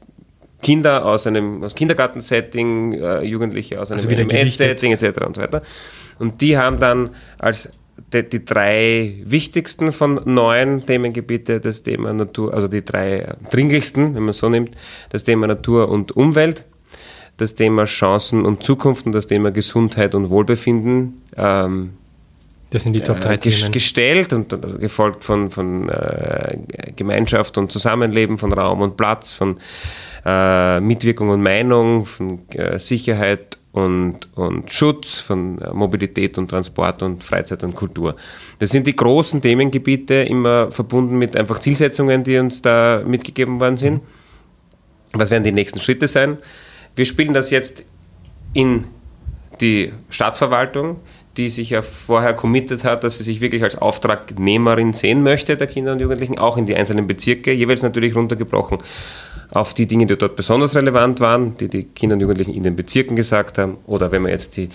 Kinder 0.62 1.04
aus 1.04 1.26
einem 1.26 1.62
aus 1.62 1.74
Kindergartensetting, 1.74 2.94
äh, 2.94 3.22
Jugendliche 3.22 3.80
aus 3.80 3.92
einem 3.92 4.08
also 4.08 4.10
MS-Setting 4.10 4.92
etc. 4.92 5.26
und 5.26 5.36
so 5.36 5.42
weiter. 5.42 5.62
Und 6.18 6.40
die 6.40 6.56
haben 6.56 6.78
dann 6.78 7.10
als 7.38 7.72
die, 8.12 8.28
die, 8.28 8.44
drei 8.44 9.20
wichtigsten 9.24 9.92
von 9.92 10.20
neun 10.24 10.86
Themengebiete, 10.86 11.60
das 11.60 11.82
Thema 11.82 12.12
Natur, 12.12 12.54
also 12.54 12.66
die 12.66 12.84
drei 12.84 13.34
dringlichsten, 13.50 14.14
wenn 14.14 14.22
man 14.22 14.32
so 14.32 14.48
nimmt, 14.48 14.70
das 15.10 15.22
Thema 15.24 15.46
Natur 15.46 15.90
und 15.90 16.12
Umwelt, 16.16 16.64
das 17.36 17.54
Thema 17.54 17.84
Chancen 17.84 18.46
und 18.46 18.62
Zukunft 18.62 19.06
und 19.06 19.12
das 19.12 19.26
Thema 19.26 19.50
Gesundheit 19.50 20.14
und 20.14 20.30
Wohlbefinden. 20.30 21.22
Ähm, 21.36 21.90
das 22.74 22.82
sind 22.82 22.92
die 22.92 23.02
Top 23.02 23.20
3 23.20 23.34
äh, 23.34 23.38
Themen. 23.38 23.70
gestellt 23.70 24.32
und 24.32 24.52
also 24.52 24.78
gefolgt 24.78 25.22
von, 25.22 25.48
von 25.48 25.88
äh, 25.88 26.58
Gemeinschaft 26.96 27.56
und 27.56 27.70
Zusammenleben, 27.70 28.36
von 28.36 28.52
Raum 28.52 28.80
und 28.80 28.96
Platz, 28.96 29.32
von 29.32 29.60
äh, 30.26 30.80
Mitwirkung 30.80 31.28
und 31.28 31.40
Meinung, 31.40 32.04
von 32.04 32.48
äh, 32.48 32.80
Sicherheit 32.80 33.58
und, 33.70 34.28
und 34.34 34.72
Schutz, 34.72 35.20
von 35.20 35.60
äh, 35.62 35.72
Mobilität 35.72 36.36
und 36.36 36.48
Transport 36.48 37.04
und 37.04 37.22
Freizeit 37.22 37.62
und 37.62 37.76
Kultur. 37.76 38.16
Das 38.58 38.70
sind 38.70 38.88
die 38.88 38.96
großen 38.96 39.40
Themengebiete, 39.40 40.14
immer 40.14 40.72
verbunden 40.72 41.16
mit 41.16 41.36
einfach 41.36 41.60
Zielsetzungen, 41.60 42.24
die 42.24 42.38
uns 42.38 42.60
da 42.60 43.04
mitgegeben 43.06 43.60
worden 43.60 43.76
sind. 43.76 44.00
Was 45.12 45.30
werden 45.30 45.44
die 45.44 45.52
nächsten 45.52 45.78
Schritte 45.78 46.08
sein? 46.08 46.38
Wir 46.96 47.04
spielen 47.04 47.34
das 47.34 47.50
jetzt 47.50 47.84
in 48.52 48.88
die 49.60 49.92
Stadtverwaltung, 50.08 50.96
die 51.36 51.48
sich 51.48 51.70
ja 51.70 51.82
vorher 51.82 52.32
committed 52.32 52.84
hat, 52.84 53.04
dass 53.04 53.18
sie 53.18 53.24
sich 53.24 53.40
wirklich 53.40 53.62
als 53.62 53.76
Auftragnehmerin 53.76 54.92
sehen 54.92 55.22
möchte, 55.22 55.56
der 55.56 55.66
Kinder 55.66 55.92
und 55.92 56.00
Jugendlichen, 56.00 56.38
auch 56.38 56.56
in 56.56 56.66
die 56.66 56.76
einzelnen 56.76 57.06
Bezirke, 57.06 57.52
jeweils 57.52 57.82
natürlich 57.82 58.14
runtergebrochen 58.14 58.78
auf 59.50 59.74
die 59.74 59.86
Dinge, 59.86 60.06
die 60.06 60.16
dort 60.16 60.36
besonders 60.36 60.74
relevant 60.74 61.20
waren, 61.20 61.56
die 61.56 61.68
die 61.68 61.84
Kinder 61.84 62.14
und 62.14 62.20
Jugendlichen 62.20 62.54
in 62.54 62.62
den 62.62 62.76
Bezirken 62.76 63.16
gesagt 63.16 63.58
haben, 63.58 63.78
oder 63.86 64.10
wenn 64.10 64.22
man 64.22 64.32
jetzt 64.32 64.56
die, 64.56 64.68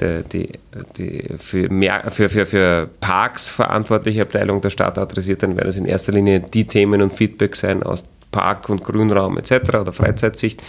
die, 0.00 0.22
die, 0.32 0.48
die 0.96 1.28
für, 1.36 1.68
mehr, 1.68 2.10
für, 2.10 2.28
für, 2.28 2.46
für 2.46 2.88
Parks 3.00 3.48
verantwortliche 3.48 4.22
Abteilung 4.22 4.60
der 4.60 4.70
Stadt 4.70 4.98
adressiert, 4.98 5.42
dann 5.42 5.56
werden 5.56 5.68
es 5.68 5.76
in 5.76 5.86
erster 5.86 6.12
Linie 6.12 6.40
die 6.40 6.66
Themen 6.66 7.02
und 7.02 7.14
Feedback 7.14 7.56
sein 7.56 7.82
aus 7.82 8.04
Park- 8.36 8.68
und 8.68 8.84
Grünraum 8.84 9.38
etc. 9.38 9.52
oder 9.80 9.92
Freizeitsicht. 9.92 10.62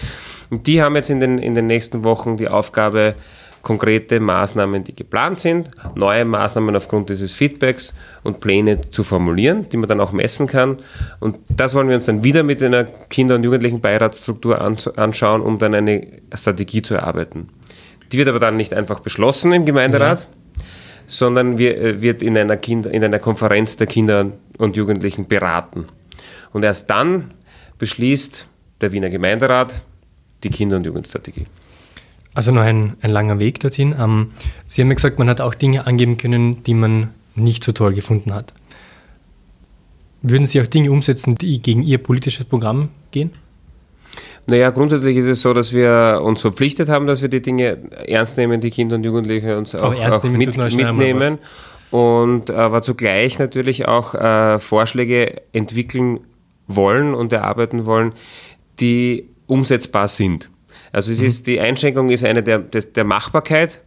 Und 0.49 0.67
die 0.67 0.81
haben 0.81 0.95
jetzt 0.95 1.09
in 1.09 1.19
den, 1.19 1.37
in 1.37 1.53
den 1.53 1.67
nächsten 1.67 2.05
Wochen 2.05 2.37
die 2.37 2.47
Aufgabe, 2.47 3.15
konkrete 3.61 4.21
Maßnahmen, 4.21 4.85
die 4.85 4.95
geplant 4.95 5.41
sind, 5.41 5.71
neue 5.95 6.23
Maßnahmen 6.23 6.73
aufgrund 6.77 7.09
dieses 7.09 7.33
Feedbacks 7.33 7.93
und 8.23 8.39
Pläne 8.39 8.79
zu 8.91 9.03
formulieren, 9.03 9.67
die 9.67 9.75
man 9.75 9.89
dann 9.89 9.99
auch 9.99 10.13
messen 10.13 10.47
kann. 10.47 10.77
Und 11.19 11.37
das 11.49 11.75
wollen 11.75 11.89
wir 11.89 11.95
uns 11.95 12.05
dann 12.05 12.23
wieder 12.23 12.43
mit 12.43 12.63
einer 12.63 12.85
Kinder- 12.85 13.35
und 13.35 13.43
Jugendlichenbeiratsstruktur 13.43 14.61
anschauen, 14.95 15.41
um 15.41 15.57
dann 15.57 15.73
eine 15.73 16.07
Strategie 16.33 16.81
zu 16.81 16.93
erarbeiten. 16.93 17.49
Die 18.13 18.17
wird 18.17 18.29
aber 18.29 18.39
dann 18.39 18.55
nicht 18.55 18.73
einfach 18.73 19.01
beschlossen 19.01 19.51
im 19.51 19.65
Gemeinderat, 19.65 20.21
ja. 20.21 20.63
sondern 21.07 21.59
äh, 21.59 22.01
wird 22.01 22.23
in 22.23 22.37
einer, 22.37 22.55
Kinder, 22.55 22.89
in 22.89 23.03
einer 23.03 23.19
Konferenz 23.19 23.75
der 23.75 23.87
Kinder 23.87 24.31
und 24.57 24.77
Jugendlichen 24.77 25.27
beraten. 25.27 25.87
Und 26.53 26.63
erst 26.63 26.89
dann 26.89 27.31
beschließt 27.77 28.47
der 28.81 28.91
Wiener 28.91 29.09
Gemeinderat 29.09 29.81
die 30.43 30.49
Kinder- 30.49 30.77
und 30.77 30.85
Jugendstrategie. 30.85 31.45
Also 32.33 32.51
noch 32.51 32.61
ein, 32.61 32.97
ein 33.01 33.09
langer 33.09 33.39
Weg 33.39 33.59
dorthin. 33.59 33.95
Ähm, 33.99 34.31
Sie 34.67 34.81
haben 34.81 34.89
ja 34.89 34.95
gesagt, 34.95 35.17
man 35.17 35.29
hat 35.29 35.41
auch 35.41 35.55
Dinge 35.55 35.87
angeben 35.87 36.17
können, 36.17 36.61
die 36.63 36.75
man 36.75 37.09
nicht 37.35 37.63
so 37.63 37.71
toll 37.71 37.93
gefunden 37.93 38.33
hat. 38.33 38.53
Würden 40.21 40.45
Sie 40.45 40.61
auch 40.61 40.67
Dinge 40.67 40.91
umsetzen, 40.91 41.35
die 41.35 41.61
gegen 41.61 41.83
Ihr 41.83 41.97
politisches 41.97 42.45
Programm 42.45 42.89
gehen? 43.11 43.31
Naja, 44.47 44.69
grundsätzlich 44.69 45.17
ist 45.17 45.25
es 45.25 45.41
so, 45.41 45.53
dass 45.53 45.73
wir 45.73 46.21
uns 46.23 46.41
verpflichtet 46.41 46.89
haben, 46.89 47.05
dass 47.05 47.21
wir 47.21 47.29
die 47.29 47.41
Dinge 47.41 47.77
ernst 48.07 48.37
nehmen, 48.37 48.61
die 48.61 48.69
Kinder 48.69 48.95
und 48.95 49.03
Jugendliche 49.03 49.57
uns 49.57 49.75
auch, 49.75 49.93
auch 49.93 50.23
mit, 50.23 50.57
mitnehmen. 50.57 51.37
Und 51.91 52.51
aber 52.51 52.81
zugleich 52.81 53.39
natürlich 53.39 53.87
auch 53.87 54.13
äh, 54.13 54.59
Vorschläge 54.59 55.41
entwickeln 55.53 56.19
wollen 56.67 57.13
und 57.13 57.33
erarbeiten 57.33 57.85
wollen, 57.85 58.13
die 58.79 59.29
umsetzbar 59.47 60.07
sind. 60.07 60.49
Also 60.91 61.11
es 61.11 61.21
mhm. 61.21 61.27
ist, 61.27 61.47
die 61.47 61.59
Einschränkung 61.59 62.09
ist 62.09 62.23
eine 62.23 62.43
der, 62.43 62.59
der 62.59 63.03
Machbarkeit, 63.03 63.81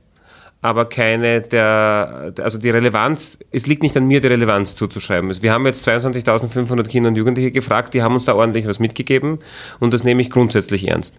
aber 0.62 0.86
keine 0.88 1.40
der, 1.40 2.34
also 2.40 2.58
die 2.58 2.70
Relevanz, 2.70 3.38
es 3.50 3.66
liegt 3.66 3.82
nicht 3.82 3.96
an 3.96 4.06
mir, 4.06 4.20
die 4.20 4.28
Relevanz 4.28 4.74
zuzuschreiben. 4.74 5.30
Wir 5.42 5.52
haben 5.52 5.64
jetzt 5.66 5.86
22.500 5.88 6.86
Kinder 6.88 7.08
und 7.08 7.16
Jugendliche 7.16 7.50
gefragt, 7.50 7.94
die 7.94 8.02
haben 8.02 8.14
uns 8.14 8.26
da 8.26 8.34
ordentlich 8.34 8.66
was 8.66 8.78
mitgegeben 8.78 9.38
und 9.78 9.94
das 9.94 10.04
nehme 10.04 10.20
ich 10.20 10.30
grundsätzlich 10.30 10.88
ernst. 10.88 11.16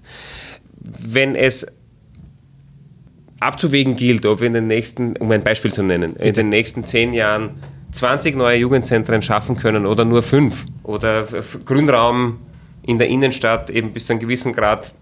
Wenn 0.79 1.35
es 1.35 1.65
abzuwägen 3.39 3.95
gilt, 3.95 4.25
ob 4.27 4.39
wir 4.39 4.47
in 4.47 4.53
den 4.53 4.67
nächsten, 4.67 5.15
um 5.17 5.31
ein 5.31 5.43
Beispiel 5.43 5.73
zu 5.73 5.81
nennen, 5.81 6.15
in 6.15 6.33
den 6.33 6.49
nächsten 6.49 6.83
zehn 6.83 7.11
Jahren 7.11 7.51
20 7.91 8.35
neue 8.35 8.57
Jugendzentren 8.57 9.21
schaffen 9.21 9.57
können 9.57 9.85
oder 9.85 10.05
nur 10.05 10.23
fünf 10.23 10.65
oder 10.83 11.25
Grünraum 11.65 12.39
in 12.83 12.97
der 12.97 13.07
Innenstadt 13.07 13.69
eben 13.69 13.93
bis 13.93 14.07
zu 14.07 14.13
einem 14.13 14.19
gewissen 14.19 14.53
Grad 14.53 14.93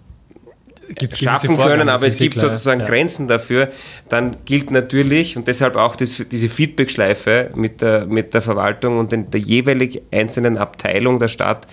Gibt's 0.95 1.19
schaffen 1.19 1.55
können, 1.57 1.87
aber 1.87 2.07
es 2.07 2.17
gibt 2.17 2.35
klar, 2.35 2.49
sozusagen 2.49 2.79
ja. 2.81 2.87
Grenzen 2.87 3.27
dafür, 3.27 3.69
dann 4.09 4.37
gilt 4.45 4.71
natürlich 4.71 5.37
und 5.37 5.47
deshalb 5.47 5.75
auch 5.75 5.95
das, 5.95 6.23
diese 6.31 6.49
Feedback-Schleife 6.49 7.51
mit 7.53 7.81
der, 7.81 8.07
mit 8.07 8.33
der 8.33 8.41
Verwaltung 8.41 8.97
und 8.97 9.11
den, 9.11 9.29
der 9.29 9.39
jeweilig 9.39 10.01
einzelnen 10.11 10.57
Abteilung 10.57 11.19
der 11.19 11.27
Stadt 11.27 11.67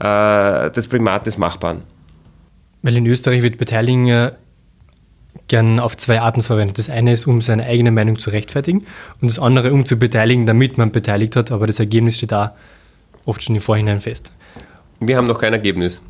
äh, 0.00 0.70
das 0.70 0.88
Primat 0.88 1.26
des 1.26 1.36
Machbaren. 1.36 1.82
Weil 2.80 2.96
in 2.96 3.06
Österreich 3.06 3.42
wird 3.42 3.58
Beteiligung 3.58 4.30
gern 5.48 5.80
auf 5.80 5.96
zwei 5.96 6.20
Arten 6.20 6.42
verwendet. 6.42 6.78
Das 6.78 6.88
eine 6.88 7.12
ist, 7.12 7.26
um 7.26 7.40
seine 7.40 7.66
eigene 7.66 7.90
Meinung 7.90 8.18
zu 8.18 8.30
rechtfertigen 8.30 8.86
und 9.20 9.28
das 9.28 9.38
andere, 9.38 9.72
um 9.72 9.84
zu 9.84 9.98
beteiligen, 9.98 10.46
damit 10.46 10.78
man 10.78 10.92
beteiligt 10.92 11.36
hat, 11.36 11.52
aber 11.52 11.66
das 11.66 11.80
Ergebnis 11.80 12.16
steht 12.16 12.32
da 12.32 12.54
oft 13.24 13.42
schon 13.42 13.54
im 13.54 13.60
Vorhinein 13.62 14.00
fest. 14.00 14.32
Wir 15.00 15.16
haben 15.16 15.26
noch 15.26 15.40
kein 15.40 15.52
Ergebnis, 15.52 16.02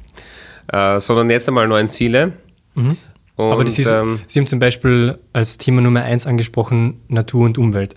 äh, 0.72 1.00
sondern 1.00 1.30
jetzt 1.30 1.48
einmal 1.48 1.66
neun 1.66 1.90
Ziele 1.90 2.34
Mhm. 2.74 2.96
Und, 3.36 3.52
Aber 3.52 3.66
ist, 3.66 3.90
ähm, 3.90 4.20
Sie 4.26 4.38
haben 4.38 4.46
zum 4.46 4.58
Beispiel 4.60 5.18
als 5.32 5.58
Thema 5.58 5.80
Nummer 5.80 6.02
eins 6.02 6.26
angesprochen 6.26 7.00
Natur 7.08 7.46
und 7.46 7.58
Umwelt. 7.58 7.96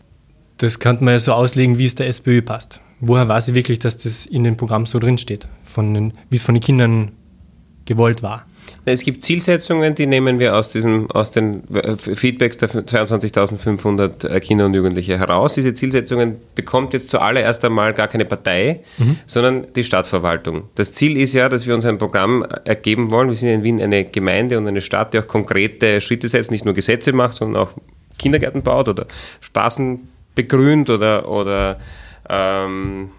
Das 0.58 0.80
könnte 0.80 1.04
man 1.04 1.14
ja 1.14 1.20
so 1.20 1.34
auslegen, 1.34 1.78
wie 1.78 1.86
es 1.86 1.94
der 1.94 2.08
SPÖ 2.08 2.42
passt. 2.42 2.82
Woher 3.00 3.28
weiß 3.28 3.46
sie 3.46 3.54
wirklich, 3.54 3.78
dass 3.78 3.98
das 3.98 4.26
in 4.26 4.44
dem 4.44 4.58
Programm 4.58 4.88
so 4.88 4.98
drinsteht, 4.98 5.48
wie 5.76 6.36
es 6.36 6.44
von 6.44 6.56
den 6.56 6.62
Kindern 6.62 7.12
gewollt 7.86 8.24
war? 8.24 8.48
Es 8.86 9.04
gibt 9.04 9.24
Zielsetzungen, 9.24 9.96
die 9.96 10.06
nehmen 10.06 10.40
wir 10.40 10.56
aus, 10.56 10.70
diesem, 10.70 11.12
aus 11.12 11.32
den 11.32 11.64
Feedbacks 11.98 12.58
der 12.58 12.70
22.500 12.70 14.28
äh, 14.28 14.40
Kinder 14.40 14.66
und 14.66 14.74
Jugendliche 14.74 15.20
heraus. 15.20 15.54
Diese 15.54 15.74
Zielsetzungen 15.74 16.38
bekommt 16.56 16.94
jetzt 16.94 17.10
zuallererst 17.10 17.66
einmal 17.66 17.94
gar 17.94 18.08
keine 18.08 18.26
Partei, 18.26 18.82
mhm. 18.98 19.18
sondern 19.26 19.68
die 19.76 19.84
Stadtverwaltung. 19.84 20.64
Das 20.76 20.92
Ziel 20.94 21.18
ist 21.18 21.34
ja, 21.34 21.50
dass 21.50 21.68
wir 21.68 21.76
uns 21.76 21.86
ein 21.86 21.98
Programm 21.98 22.46
ergeben 22.64 23.12
wollen. 23.12 23.30
Wir 23.30 23.36
sind 23.36 23.50
in 23.50 23.64
Wien 23.64 23.82
eine 23.82 24.06
Gemeinde 24.06 24.58
und 24.58 24.68
eine 24.68 24.82
Stadt, 24.82 25.14
die 25.14 25.20
auch 25.20 25.28
konkrete 25.28 26.00
Schritte 26.00 26.28
setzt, 26.28 26.52
nicht 26.52 26.66
nur 26.66 26.74
Gesetze 26.74 27.12
macht, 27.12 27.36
sondern 27.36 27.64
auch 27.64 27.74
Kindergärten 28.18 28.64
baut 28.64 28.90
oder 28.90 29.06
Straßen 29.42 30.08
begrünt 30.34 30.90
oder, 30.90 31.30
oder 31.30 31.78
ähm, 32.30 33.10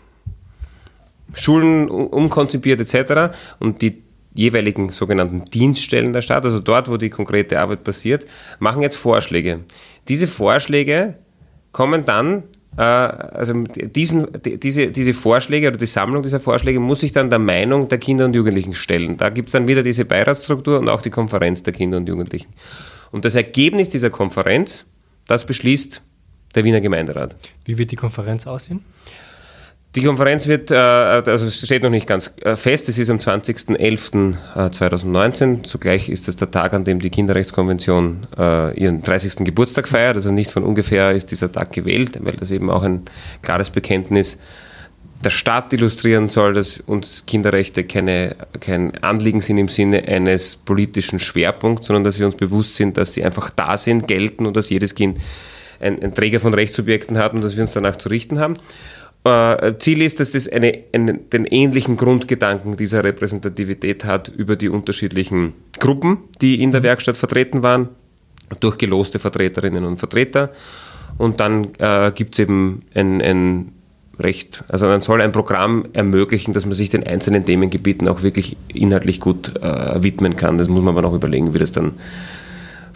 Schulen 1.35 1.89
umkonzipiert 1.89 2.81
etc. 2.81 3.37
Und 3.59 3.83
die 3.83 4.03
jeweiligen 4.39 4.91
sogenannten 4.91 5.45
Dienststellen 5.47 6.13
der 6.13 6.23
Stadt, 6.23 6.45
also 6.45 6.61
dort, 6.61 6.89
wo 6.89 6.97
die 6.97 7.11
konkrete 7.11 7.59
Arbeit 7.59 7.83
passiert, 7.83 8.25
machen 8.61 8.83
jetzt 8.83 8.95
Vorschläge. 8.95 9.65
Diese 10.07 10.29
Vorschläge 10.29 11.19
kommen 11.73 12.05
dann, 12.05 12.45
äh, 12.77 12.83
also 12.83 13.53
diesen, 13.65 14.29
diese, 14.45 14.93
diese 14.93 15.13
Vorschläge 15.13 15.67
oder 15.67 15.77
die 15.77 15.87
Sammlung 15.87 16.23
dieser 16.23 16.39
Vorschläge 16.39 16.79
muss 16.79 17.01
sich 17.01 17.11
dann 17.11 17.31
der 17.31 17.41
Meinung 17.41 17.89
der 17.89 17.99
Kinder 17.99 18.27
und 18.27 18.35
Jugendlichen 18.35 18.77
stellen. 18.77 19.17
Da 19.17 19.31
gibt 19.31 19.49
es 19.49 19.55
dann 19.55 19.67
wieder 19.67 19.83
diese 19.83 20.05
Beiratsstruktur 20.05 20.79
und 20.79 20.89
auch 20.89 21.03
die 21.03 21.11
Konferenz 21.11 21.65
der 21.65 21.73
Kinder 21.73 21.97
und 21.97 22.09
Jugendlichen. 22.09 22.49
Und 23.11 23.25
das 23.25 23.35
Ergebnis 23.35 23.89
dieser 23.89 24.11
Konferenz, 24.11 24.85
das 25.27 25.47
beschließt 25.47 26.01
der 26.55 26.65
Wiener 26.65 26.81
Gemeinderat. 26.81 27.35
Wie 27.65 27.77
wird 27.77 27.91
die 27.91 27.97
Konferenz 27.97 28.47
aussehen? 28.47 28.85
Die 29.95 30.03
Konferenz 30.03 30.47
wird, 30.47 30.71
äh, 30.71 30.75
also 30.75 31.47
es 31.47 31.65
steht 31.65 31.83
noch 31.83 31.89
nicht 31.89 32.07
ganz 32.07 32.31
äh, 32.43 32.57
fest, 32.57 32.91
es 32.91 32.99
ist 32.99 33.09
am 33.09 33.17
20.11.2019. 33.17 35.63
Zugleich 35.63 36.11
ist 36.11 36.29
es 36.29 36.37
der 36.37 36.51
Tag, 36.51 36.75
an 36.75 36.85
dem 36.85 37.01
die 37.01 37.09
Kinderrechtskonvention 37.09 38.27
äh, 38.39 38.79
ihren 38.79 39.03
30. 39.03 39.47
Geburtstag 39.47 39.89
feiert. 39.89 40.17
Also 40.17 40.31
nicht 40.31 40.51
von 40.51 40.63
ungefähr 40.63 41.13
ist 41.13 41.31
dieser 41.31 41.51
Tag 41.51 41.73
gewählt, 41.73 42.19
weil 42.21 42.35
das 42.35 42.51
eben 42.51 42.69
auch 42.71 42.83
ein 42.83 43.05
klares 43.41 43.71
Bekenntnis 43.71 44.37
der 45.25 45.31
Staat 45.31 45.73
illustrieren 45.73 46.29
soll, 46.29 46.53
dass 46.53 46.81
uns 46.81 47.25
Kinderrechte 47.27 47.85
keine, 47.85 48.37
kein 48.61 48.95
Anliegen 49.03 49.41
sind 49.41 49.57
im 49.59 49.69
Sinne 49.69 50.07
eines 50.07 50.55
politischen 50.55 51.19
Schwerpunkts, 51.19 51.87
sondern 51.89 52.05
dass 52.05 52.19
wir 52.19 52.27
uns 52.27 52.37
bewusst 52.37 52.75
sind, 52.77 52.99
dass 52.99 53.15
sie 53.15 53.25
einfach 53.25 53.49
da 53.51 53.77
sind, 53.77 54.07
gelten 54.07 54.47
und 54.47 54.57
dass 54.57 54.71
jedes 54.71 54.95
Kind 54.95 55.19
ein, 55.81 56.01
ein 56.03 56.15
Träger 56.15 56.41
von 56.41 56.55
Rechtssubjekten 56.55 57.19
hat 57.19 57.35
und 57.35 57.43
dass 57.43 57.57
wir 57.57 57.63
uns 57.63 57.73
danach 57.73 57.97
zu 57.97 58.11
richten 58.11 58.39
haben. 58.39 58.55
Äh, 59.29 59.79
Ziel 59.79 60.03
ist, 60.03 60.21
dass 60.21 60.33
das 60.33 60.49
eine, 60.49 60.85
eine, 60.93 61.15
den 61.15 61.45
ähnlichen 61.45 61.97
Grundgedanken 61.97 62.77
dieser 62.77 63.05
Repräsentativität 63.05 64.05
hat 64.05 64.29
über 64.29 64.57
die 64.57 64.69
unterschiedlichen 64.69 65.55
Gruppen, 65.79 66.19
die 66.41 66.63
in 66.63 66.73
der 66.73 66.81
mhm. 66.81 66.87
Werkstatt 66.87 67.17
vertreten 67.17 67.63
waren, 67.63 67.89
durch 68.61 68.79
geloste 68.79 69.19
Vertreterinnen 69.19 69.85
und 69.85 69.99
Vertreter. 69.99 70.51
Und 71.19 71.41
dann 71.41 71.69
äh, 71.79 72.13
gibt 72.15 72.35
es 72.35 72.41
eben 72.41 72.83
ein, 72.95 73.21
ein 73.21 73.73
Recht, 74.19 74.65
also 74.69 74.87
man 74.87 75.01
soll 75.01 75.21
ein 75.21 75.31
Programm 75.31 75.85
ermöglichen, 75.93 76.53
dass 76.53 76.65
man 76.65 76.73
sich 76.73 76.91
den 76.91 77.07
einzelnen 77.07 77.45
Themengebieten 77.45 78.09
auch 78.09 78.23
wirklich 78.23 78.57
inhaltlich 78.67 79.21
gut 79.21 79.57
äh, 79.63 80.03
widmen 80.03 80.35
kann. 80.35 80.59
Das 80.59 80.69
muss 80.69 80.81
man 80.81 80.89
aber 80.89 81.03
noch 81.03 81.15
überlegen, 81.15 81.55
wie 81.55 81.59
das 81.59 81.71
dann 81.71 81.93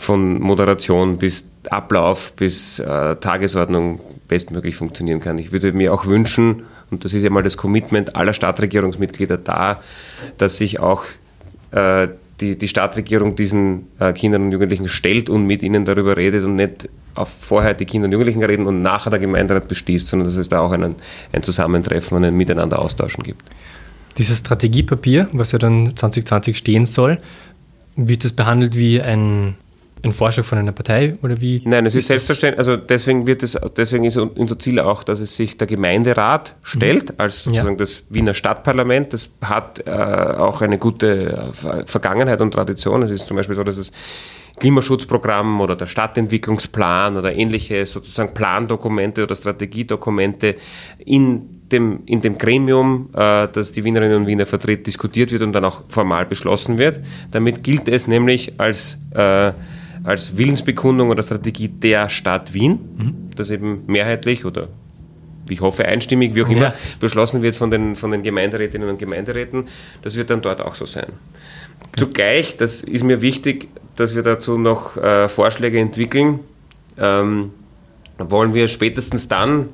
von 0.03 0.41
Moderation 0.41 1.19
bis 1.19 1.47
Ablauf 1.71 2.33
bis 2.33 2.79
äh, 2.81 3.17
Tagesordnung 3.17 4.01
bestmöglich 4.29 4.77
funktionieren 4.77 5.21
kann. 5.21 5.39
Ich 5.39 5.53
würde 5.53 5.73
mir 5.73 5.93
auch 5.95 6.07
wünschen, 6.07 6.65
und 6.91 7.05
das 7.05 7.13
ist 7.13 7.23
ja 7.23 7.31
mal 7.31 7.43
das 7.43 7.57
Commitment 7.57 8.17
aller 8.17 8.33
Stadtregierungsmitglieder 8.33 9.39
da, 9.39 9.81
dass 10.39 10.59
sich 10.59 10.81
auch 10.81 11.05
äh, 11.71 12.09
die, 12.41 12.59
die 12.59 12.69
Stadtregierung 12.69 13.37
diesen 13.37 13.87
äh, 13.99 14.13
Kindern 14.13 14.43
und 14.43 14.53
Jugendlichen 14.53 14.89
stellt 14.89 15.31
und 15.31 15.47
mit 15.47 15.63
ihnen 15.63 15.85
darüber 15.85 16.17
redet 16.17 16.45
und 16.45 16.57
nicht 16.57 16.89
auf 17.15 17.29
vorher 17.29 17.75
die 17.75 17.85
Kinder 17.85 18.07
und 18.07 18.13
Jugendlichen 18.13 18.43
reden 18.43 18.67
und 18.67 18.83
nachher 18.83 19.11
der 19.11 19.19
Gemeinderat 19.19 19.69
beschließt, 19.69 20.09
sondern 20.09 20.27
dass 20.27 20.37
es 20.37 20.49
da 20.49 20.61
auch 20.61 20.73
einen, 20.73 20.97
ein 21.33 21.43
Zusammentreffen 21.43 22.17
und 22.17 22.25
ein 22.25 22.35
Miteinander 22.35 22.79
austauschen 22.79 23.23
gibt. 23.23 23.43
Dieses 24.19 24.41
Strategiepapier, 24.41 25.29
was 25.33 25.53
ja 25.53 25.59
dann 25.59 25.95
2020 25.95 26.57
stehen 26.57 26.87
soll, 26.87 27.19
wird 27.97 28.25
das 28.25 28.33
behandelt 28.33 28.77
wie 28.77 29.01
ein, 29.01 29.57
ein 30.03 30.13
Vorschlag 30.13 30.45
von 30.45 30.59
einer 30.59 30.73
Partei 30.73 31.17
oder 31.23 31.41
wie? 31.41 31.63
Nein, 31.65 31.87
es 31.87 31.95
ist, 31.95 32.01
ist 32.01 32.09
selbstverständlich, 32.09 32.59
also 32.59 32.77
deswegen 32.77 33.27
wird 33.27 33.43
es, 33.43 33.59
deswegen 33.77 34.05
ist 34.05 34.17
unser 34.17 34.59
Ziel 34.59 34.81
auch, 34.81 35.05
dass 35.05 35.21
es 35.21 35.37
sich 35.37 35.57
der 35.57 35.67
Gemeinderat 35.67 36.57
stellt, 36.63 37.11
mhm. 37.11 37.15
als 37.19 37.45
sozusagen 37.45 37.71
ja. 37.71 37.77
das 37.77 38.03
Wiener 38.09 38.35
Stadtparlament. 38.35 39.13
Das 39.13 39.31
hat 39.43 39.87
äh, 39.87 39.91
auch 39.91 40.61
eine 40.63 40.79
gute 40.79 41.53
äh, 41.65 41.87
Vergangenheit 41.87 42.41
und 42.41 42.53
Tradition. 42.53 43.03
Es 43.03 43.11
ist 43.11 43.27
zum 43.27 43.37
Beispiel 43.37 43.55
so, 43.55 43.65
dass 43.65 43.77
es 43.77 43.93
Klimaschutzprogramm 44.59 45.61
oder 45.61 45.77
der 45.77 45.87
Stadtentwicklungsplan 45.87 47.17
oder 47.17 47.35
ähnliche 47.35 47.87
sozusagen 47.87 48.35
Plandokumente 48.35 49.23
oder 49.23 49.35
Strategiedokumente 49.35 50.57
in 50.99 51.63
dem, 51.73 52.01
in 52.07 52.21
dem 52.21 52.39
Gremium, 52.39 53.09
äh, 53.15 53.49
das 53.51 53.73
die 53.73 53.85
Wienerinnen 53.85 54.19
und 54.19 54.27
Wiener 54.27 54.47
vertritt, 54.47 54.87
diskutiert 54.87 55.33
wird 55.33 55.43
und 55.43 55.53
dann 55.53 55.65
auch 55.65 55.85
formal 55.89 56.27
beschlossen 56.27 56.79
wird. 56.79 57.01
Damit 57.31 57.65
gilt 57.65 57.89
es 57.89 58.07
nämlich 58.07 58.55
als, 58.59 58.99
äh, 59.15 59.53
als 60.05 60.37
Willensbekundung 60.37 61.11
oder 61.11 61.23
Strategie 61.23 61.69
der 61.69 62.09
Stadt 62.09 62.55
Wien, 62.55 62.79
mhm. 62.97 63.15
das 63.37 63.51
eben 63.51 63.85
mehrheitlich 63.87 64.45
oder 64.45 64.69
ich 65.49 65.61
hoffe 65.61 65.85
einstimmig, 65.85 66.35
wie 66.35 66.45
auch 66.45 66.49
immer, 66.49 66.61
ja. 66.61 66.75
beschlossen 67.01 67.43
wird 67.43 67.57
von 67.57 67.71
den, 67.71 67.97
von 67.97 68.11
den 68.11 68.23
Gemeinderätinnen 68.23 68.89
und 68.89 68.99
Gemeinderäten. 68.99 69.65
Das 70.03 70.17
wird 70.17 70.31
dann 70.31 70.41
dort 70.41 70.61
auch 70.61 70.75
so 70.75 70.87
sein. 70.87 71.07
Okay. 71.09 71.91
Zugleich, 71.97 72.57
das 72.57 72.83
ist 72.83 73.03
mir 73.03 73.21
wichtig, 73.21 73.69
dass 73.97 74.15
wir 74.15 74.23
dazu 74.23 74.57
noch 74.57 74.97
äh, 74.97 75.29
Vorschläge 75.29 75.79
entwickeln. 75.81 76.41
Ähm, 76.97 77.51
wollen 78.19 78.55
wir 78.55 78.69
spätestens 78.69 79.29
dann 79.29 79.71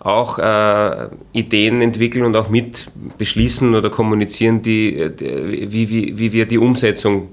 auch 0.00 0.38
äh, 0.38 1.08
Ideen 1.32 1.80
entwickeln 1.80 2.24
und 2.24 2.36
auch 2.36 2.48
mit 2.48 2.88
beschließen 3.18 3.74
oder 3.74 3.90
kommunizieren, 3.90 4.62
die, 4.62 5.10
die 5.18 5.72
wie, 5.72 5.90
wie, 5.90 6.18
wie 6.18 6.32
wir 6.32 6.46
die 6.46 6.58
Umsetzung 6.58 7.28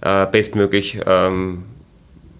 äh, 0.00 0.26
bestmöglich 0.26 1.00
ähm, 1.06 1.64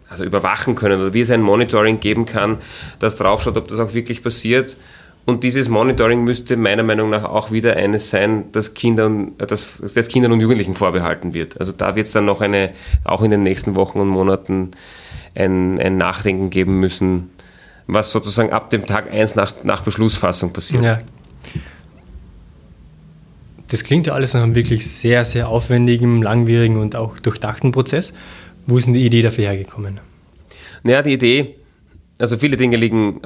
also 0.08 0.24
überwachen 0.24 0.74
können 0.74 1.00
oder 1.00 1.14
wie 1.14 1.20
es 1.20 1.30
ein 1.30 1.42
Monitoring 1.42 2.00
geben 2.00 2.26
kann, 2.26 2.58
das 2.98 3.16
draufschaut, 3.16 3.56
ob 3.56 3.68
das 3.68 3.78
auch 3.78 3.94
wirklich 3.94 4.22
passiert. 4.22 4.76
Und 5.24 5.42
dieses 5.42 5.68
Monitoring 5.68 6.22
müsste 6.22 6.56
meiner 6.56 6.84
Meinung 6.84 7.10
nach 7.10 7.24
auch 7.24 7.50
wieder 7.50 7.74
eines 7.74 8.10
sein, 8.10 8.44
das 8.52 8.74
Kindern, 8.74 9.32
das, 9.38 9.82
das 9.92 10.06
Kindern 10.06 10.30
und 10.30 10.40
Jugendlichen 10.40 10.76
vorbehalten 10.76 11.34
wird. 11.34 11.58
Also 11.58 11.72
da 11.72 11.96
wird 11.96 12.06
es 12.06 12.12
dann 12.12 12.26
noch 12.26 12.40
eine, 12.40 12.70
auch 13.02 13.22
in 13.22 13.32
den 13.32 13.42
nächsten 13.42 13.74
Wochen 13.74 13.98
und 13.98 14.06
Monaten 14.06 14.70
ein, 15.34 15.80
ein 15.80 15.96
Nachdenken 15.96 16.50
geben 16.50 16.78
müssen, 16.78 17.30
was 17.88 18.12
sozusagen 18.12 18.52
ab 18.52 18.70
dem 18.70 18.86
Tag 18.86 19.12
1 19.12 19.34
nach, 19.34 19.52
nach 19.64 19.82
Beschlussfassung 19.82 20.52
passiert. 20.52 20.84
Ja. 20.84 20.98
Das 23.68 23.82
klingt 23.82 24.06
ja 24.06 24.12
alles 24.12 24.34
nach 24.34 24.42
einem 24.42 24.54
wirklich 24.54 24.88
sehr, 24.88 25.24
sehr 25.24 25.48
aufwendigen, 25.48 26.22
langwierigen 26.22 26.76
und 26.76 26.94
auch 26.94 27.18
durchdachten 27.18 27.72
Prozess. 27.72 28.12
Wo 28.66 28.78
ist 28.78 28.86
denn 28.86 28.94
die 28.94 29.04
Idee 29.04 29.22
dafür 29.22 29.44
hergekommen? 29.44 30.00
Naja, 30.82 31.02
die 31.02 31.12
Idee, 31.12 31.56
also 32.18 32.36
viele 32.36 32.56
Dinge 32.56 32.76
liegen 32.76 33.20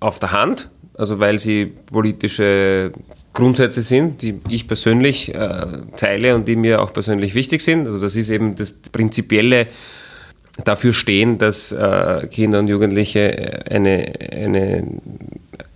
auf 0.00 0.18
der 0.18 0.32
Hand, 0.32 0.70
also 0.94 1.20
weil 1.20 1.38
sie 1.38 1.66
politische 1.66 2.92
Grundsätze 3.32 3.80
sind, 3.80 4.22
die 4.22 4.40
ich 4.48 4.68
persönlich 4.68 5.34
äh, 5.34 5.66
teile 5.96 6.34
und 6.34 6.48
die 6.48 6.56
mir 6.56 6.82
auch 6.82 6.92
persönlich 6.92 7.34
wichtig 7.34 7.62
sind. 7.62 7.86
Also 7.86 7.98
das 7.98 8.14
ist 8.14 8.28
eben 8.28 8.56
das 8.56 8.72
prinzipielle 8.72 9.68
dafür 10.64 10.92
stehen, 10.92 11.38
dass 11.38 11.72
äh, 11.72 12.26
Kinder 12.30 12.58
und 12.58 12.68
Jugendliche 12.68 13.64
eine, 13.70 14.12
eine 14.32 14.86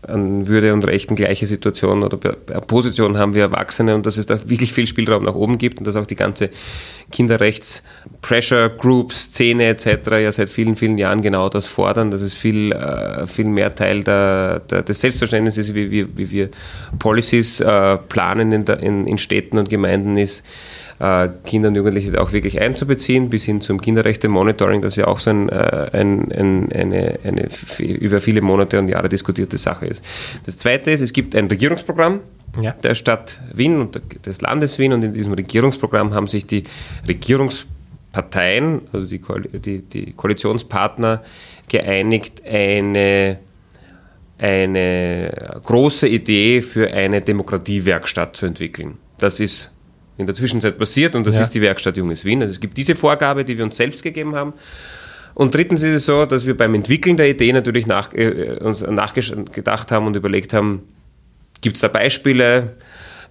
an 0.09 0.47
Würde 0.47 0.73
und 0.73 0.87
Rechten 0.87 1.17
gleiche 1.17 1.47
Situation 1.47 2.03
oder 2.03 2.17
Position 2.17 3.19
haben 3.19 3.35
wie 3.35 3.41
Erwachsene 3.41 3.95
und 3.95 4.07
dass 4.07 4.17
es 4.17 4.25
da 4.27 4.39
wirklich 4.49 4.73
viel 4.73 4.87
Spielraum 4.87 5.25
nach 5.25 5.35
oben 5.35 5.59
gibt 5.59 5.77
und 5.79 5.87
dass 5.87 5.97
auch 5.97 6.07
die 6.07 6.15
ganze 6.15 6.49
Kinderrechts-Pressure-Group-Szene 7.13 9.69
etc. 9.69 10.11
ja 10.13 10.33
seit 10.33 10.49
vielen, 10.49 10.77
vielen 10.77 10.97
Jahren 10.99 11.23
genau 11.23 11.49
das 11.49 11.67
fordern, 11.67 12.11
dass 12.11 12.21
es 12.21 12.35
viel, 12.35 12.73
äh, 12.73 13.27
viel 13.27 13.47
mehr 13.47 13.75
Teil 13.75 14.05
der, 14.05 14.61
der, 14.61 14.83
des 14.83 15.01
Selbstverständnisses 15.01 15.71
ist, 15.71 15.75
wie 15.75 15.90
wir, 15.90 16.07
wie 16.16 16.31
wir 16.31 16.51
Policies 16.99 17.61
äh, 17.61 17.97
planen 17.97 18.53
in, 18.53 18.64
der, 18.64 18.81
in, 18.81 19.07
in 19.07 19.19
Städten 19.19 19.59
und 19.59 19.69
Gemeinden 19.69 20.16
ist 20.16 20.45
äh, 20.98 21.28
Kinder 21.44 21.68
und 21.68 21.74
Jugendliche 21.74 22.20
auch 22.20 22.32
wirklich 22.32 22.61
einzubeziehen, 22.61 23.28
bis 23.28 23.44
hin 23.44 23.61
zum 23.61 23.80
Kinderrechte-Monitoring, 23.80 24.82
das 24.82 24.96
ja 24.96 25.06
auch 25.06 25.20
so 25.20 25.30
ein, 25.30 25.48
äh, 25.48 25.90
ein, 25.92 26.32
ein, 26.32 26.72
eine, 26.72 27.18
eine 27.22 27.48
über 27.78 28.20
viele 28.20 28.40
Monate 28.40 28.78
und 28.78 28.88
Jahre 28.88 29.09
diskutierte 29.09 29.59
Sache 29.59 29.87
ist. 29.87 30.04
Das 30.44 30.56
Zweite 30.56 30.90
ist, 30.90 31.00
es 31.02 31.12
gibt 31.12 31.37
ein 31.37 31.46
Regierungsprogramm, 31.46 32.20
ja. 32.61 32.72
der 32.72 32.94
Stadt 32.94 33.40
Wien 33.54 33.80
und 33.80 34.00
des 34.24 34.40
Landes 34.40 34.78
Wien 34.78 34.92
und 34.92 35.02
in 35.02 35.12
diesem 35.12 35.35
Regierungsprogramm 35.35 36.14
haben 36.14 36.26
sich 36.26 36.46
die 36.46 36.64
Regierungsparteien, 37.06 38.82
also 38.92 39.09
die, 39.09 39.18
Ko 39.18 39.38
die, 39.38 39.82
die 39.82 40.12
Koalitionspartner, 40.12 41.22
geeinigt, 41.68 42.42
eine, 42.46 43.38
eine 44.38 45.61
große 45.62 46.09
Idee 46.09 46.62
für 46.62 46.90
eine 46.90 47.20
Demokratiewerkstatt 47.20 48.37
zu 48.37 48.46
entwickeln. 48.46 48.98
Das 49.18 49.40
ist 49.40 49.76
in 50.18 50.26
der 50.26 50.35
Zwischenzeit 50.35 50.79
passiert 50.79 51.14
und 51.14 51.26
das 51.26 51.35
ja. 51.35 51.42
ist 51.42 51.50
die 51.50 51.61
Werkstatt 51.61 51.96
Junges 51.96 52.24
Wien. 52.24 52.42
Also 52.42 52.52
es 52.52 52.61
gibt 52.61 52.76
diese 52.76 52.94
Vorgabe, 52.94 53.44
die 53.44 53.57
wir 53.57 53.64
uns 53.64 53.76
selbst 53.76 54.02
gegeben 54.02 54.35
haben. 54.35 54.55
Und 55.35 55.55
drittens 55.55 55.83
ist 55.83 55.92
es 55.92 56.07
so, 56.07 56.24
dass 56.24 56.46
wir 56.46 56.57
beim 56.57 56.74
Entwickeln 56.74 57.18
der 57.18 57.29
Idee 57.29 57.52
natürlich 57.52 57.87
nach, 57.87 58.14
äh, 58.14 58.57
uns 58.61 58.81
nachgedacht 58.81 59.92
haben 59.92 60.07
und 60.07 60.16
überlegt 60.16 60.55
haben, 60.55 60.83
gibt 61.61 61.76
es 61.76 61.83
da 61.83 61.88
Beispiele, 61.88 62.76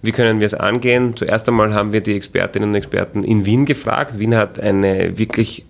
wie 0.02 0.12
können 0.12 0.38
wir 0.38 0.46
es 0.46 0.54
angehen? 0.54 1.16
Zuerst 1.16 1.48
einmal 1.48 1.74
haben 1.74 1.92
wir 1.92 2.00
die 2.00 2.14
Expertinnen 2.14 2.68
und 2.68 2.74
Experten 2.76 3.24
in 3.24 3.44
Wien 3.44 3.64
gefragt. 3.64 4.18
Wien 4.18 4.36
hat 4.36 4.60
eine 4.60 5.18
wirklich 5.18 5.64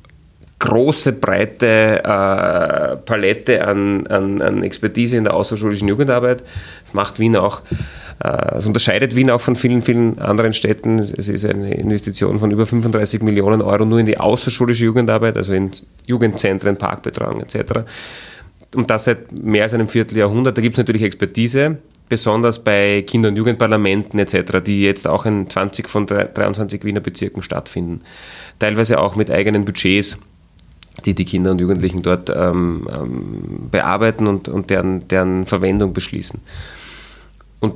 große, 0.59 1.13
breite 1.13 2.03
äh, 2.03 2.97
Palette 2.97 3.67
an, 3.67 4.07
an, 4.07 4.41
an, 4.41 4.63
Expertise 4.63 5.17
in 5.17 5.25
der 5.25 5.35
außerschulischen 5.35 5.87
Jugendarbeit. 5.87 6.43
Das 6.85 6.95
macht 6.95 7.19
Wien 7.19 7.37
auch, 7.37 7.61
äh, 8.25 8.57
es 8.57 8.67
unterscheidet 8.67 9.15
Wien 9.15 9.31
auch 9.31 9.41
von 9.41 9.55
vielen, 9.55 9.83
vielen 9.83 10.19
anderen 10.19 10.55
Städten. 10.55 10.99
Es 10.99 11.29
ist 11.29 11.45
eine 11.45 11.75
Investition 11.75 12.39
von 12.39 12.51
über 12.51 12.65
35 12.65 13.23
Millionen 13.23 13.61
Euro 13.61 13.85
nur 13.85 14.01
in 14.01 14.07
die 14.07 14.19
außerschulische 14.19 14.85
Jugendarbeit, 14.85 15.37
also 15.37 15.53
in 15.53 15.73
Jugendzentren, 16.07 16.77
Parkbetreuung 16.77 17.43
etc. 17.43 17.81
Und 18.75 18.91
das 18.91 19.05
seit 19.05 19.33
mehr 19.33 19.65
als 19.65 19.75
einem 19.75 19.89
Vierteljahrhundert. 19.89 20.57
Da 20.57 20.63
gibt 20.63 20.75
es 20.75 20.79
natürlich 20.79 21.03
Expertise, 21.03 21.79
besonders 22.09 22.65
bei 22.65 23.03
Kinder- 23.03 23.29
und 23.29 23.37
Jugendparlamenten 23.37 24.19
etc., 24.19 24.61
die 24.65 24.85
jetzt 24.85 25.07
auch 25.07 25.27
in 25.27 25.51
20 25.51 25.89
von 25.89 26.07
23 26.07 26.83
Wiener 26.83 27.01
Bezirken 27.01 27.43
stattfinden. 27.43 28.01
Teilweise 28.59 29.01
auch 29.01 29.17
mit 29.17 29.31
eigenen 29.31 29.67
Budgets 29.67 30.19
die 31.05 31.15
die 31.15 31.25
Kinder 31.25 31.51
und 31.51 31.61
Jugendlichen 31.61 32.03
dort 32.03 32.31
ähm, 32.31 32.89
ähm, 32.93 33.69
bearbeiten 33.71 34.27
und, 34.27 34.49
und 34.49 34.71
deren, 34.71 35.07
deren 35.09 35.47
Verwendung 35.47 35.93
beschließen. 35.93 36.41
Und, 37.61 37.75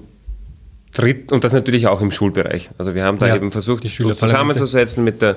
dritt, 0.94 1.30
und 1.30 1.44
das 1.44 1.52
natürlich 1.52 1.87
auch 1.87 2.00
im 2.00 2.11
Schulbereich. 2.11 2.70
Also 2.78 2.94
wir 2.94 3.04
haben 3.04 3.18
da 3.18 3.28
ja, 3.28 3.37
eben 3.37 3.52
versucht, 3.52 3.85
uns 3.85 4.18
zusammenzusetzen 4.18 5.04
mit, 5.04 5.22
der, 5.22 5.37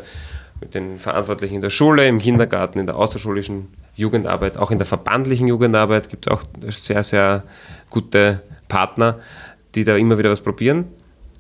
mit 0.62 0.74
den 0.74 1.00
Verantwortlichen 1.00 1.56
in 1.56 1.62
der 1.62 1.70
Schule, 1.70 2.08
im 2.08 2.20
Kindergarten, 2.20 2.80
in 2.80 2.86
der 2.86 2.96
außerschulischen 2.96 3.68
Jugendarbeit, 3.96 4.58
auch 4.58 4.72
in 4.72 4.78
der 4.78 4.88
verbandlichen 4.88 5.48
Jugendarbeit 5.48 6.10
gibt 6.10 6.28
es 6.28 6.32
auch 6.32 6.44
sehr, 6.70 7.04
sehr 7.04 7.44
gute 7.90 8.42
Partner, 8.68 9.20
die 9.76 9.84
da 9.84 9.96
immer 9.96 10.18
wieder 10.18 10.32
was 10.32 10.42
probieren. 10.42 10.86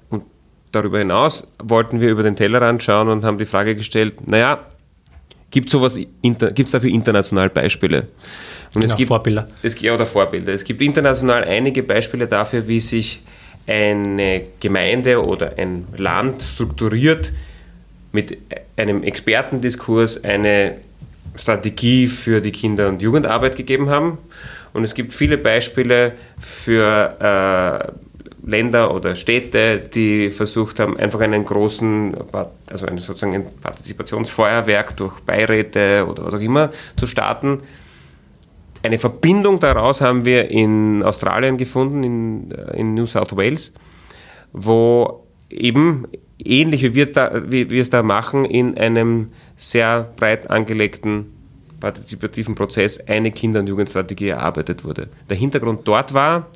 Und 0.10 0.23
darüber 0.71 0.99
hinaus 0.99 1.47
wollten 1.63 2.01
wir 2.01 2.10
über 2.10 2.21
den 2.21 2.36
Tellerrand 2.36 2.84
schauen 2.84 3.08
und 3.08 3.25
haben 3.25 3.38
die 3.38 3.45
Frage 3.45 3.75
gestellt, 3.75 4.27
naja, 4.27 4.60
Gibt 5.54 5.72
es 5.72 6.72
dafür 6.72 6.89
international 6.89 7.50
Beispiele? 7.50 8.08
Und 8.74 8.82
genau, 8.82 8.86
es 8.86 8.96
gibt 8.98 9.10
Vorbilder. 9.10 9.48
Es, 9.62 9.80
ja, 9.80 9.94
oder 9.94 10.08
Vorbilder. 10.08 10.52
Es 10.52 10.63
gibt 10.63 10.82
international 10.82 11.44
einige 11.44 11.84
Beispiele 11.84 12.26
dafür, 12.26 12.68
wie 12.68 12.80
sich 12.80 13.22
eine 13.68 14.42
Gemeinde 14.60 15.24
oder 15.24 15.54
ein 15.58 15.88
Land 15.96 16.42
strukturiert 16.42 17.32
mit 18.12 18.36
einem 18.78 19.04
Expertendiskurs 19.04 20.24
eine 20.24 20.78
Strategie 21.36 22.08
für 22.08 22.42
die 22.42 22.52
Kinder- 22.52 22.89
und 22.89 23.04
Jugendarbeit 23.04 23.56
gegeben 23.56 23.89
haben. 23.89 24.18
Und 24.74 24.84
es 24.84 24.96
gibt 24.96 25.13
viele 25.13 25.38
Beispiele 25.38 26.13
für 26.39 27.92
äh, 27.94 28.12
Länder 28.45 28.93
oder 28.93 29.15
Städte, 29.15 29.79
die 29.79 30.29
versucht 30.29 30.79
haben, 30.79 30.97
einfach 30.97 31.21
einen 31.21 31.45
großen, 31.45 32.15
also 32.69 32.86
einen, 32.86 32.97
sozusagen 32.97 33.36
ein 33.36 33.45
Partizipationsfeuerwerk 33.62 34.97
durch 34.97 35.21
Beiräte 35.21 36.06
oder 36.10 36.25
was 36.25 36.34
auch 36.34 36.39
immer 36.39 36.69
zu 36.97 37.06
starten. 37.06 37.60
Eine 38.82 38.97
Verbindung 38.97 39.60
daraus 39.60 40.01
haben 40.01 40.25
wir 40.25 40.51
in 40.51 41.03
Australien 41.03 41.56
gefunden, 41.56 42.03
in, 42.03 42.51
äh, 42.51 42.77
in 42.77 42.93
New 42.93 43.06
South 43.06 43.36
Wales, 43.38 43.71
wo 44.51 45.25
eben 45.49 46.06
ähnlich 46.38 46.84
wie 46.84 46.95
wir, 46.95 47.12
da, 47.12 47.49
wie 47.49 47.69
wir 47.69 47.82
es 47.82 47.89
da 47.89 48.03
machen, 48.03 48.43
in 48.43 48.77
einem 48.77 49.29
sehr 49.56 50.12
breit 50.17 50.49
angelegten 50.49 51.27
partizipativen 51.79 52.56
Prozess 52.56 52.99
eine 53.08 53.32
Kinder- 53.32 53.60
und 53.60 53.67
Jugendstrategie 53.67 54.29
erarbeitet 54.29 54.86
wurde. 54.86 55.10
Der 55.29 55.36
Hintergrund 55.38 55.82
dort 55.86 56.13
war, 56.13 56.49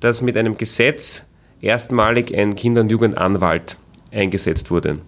dass 0.00 0.22
mit 0.22 0.36
einem 0.36 0.56
Gesetz 0.56 1.24
erstmalig 1.60 2.34
ein 2.36 2.56
Kinder- 2.56 2.80
und 2.80 2.90
Jugendanwalt 2.90 3.76
eingesetzt 4.12 4.70
wurde. 4.70 4.98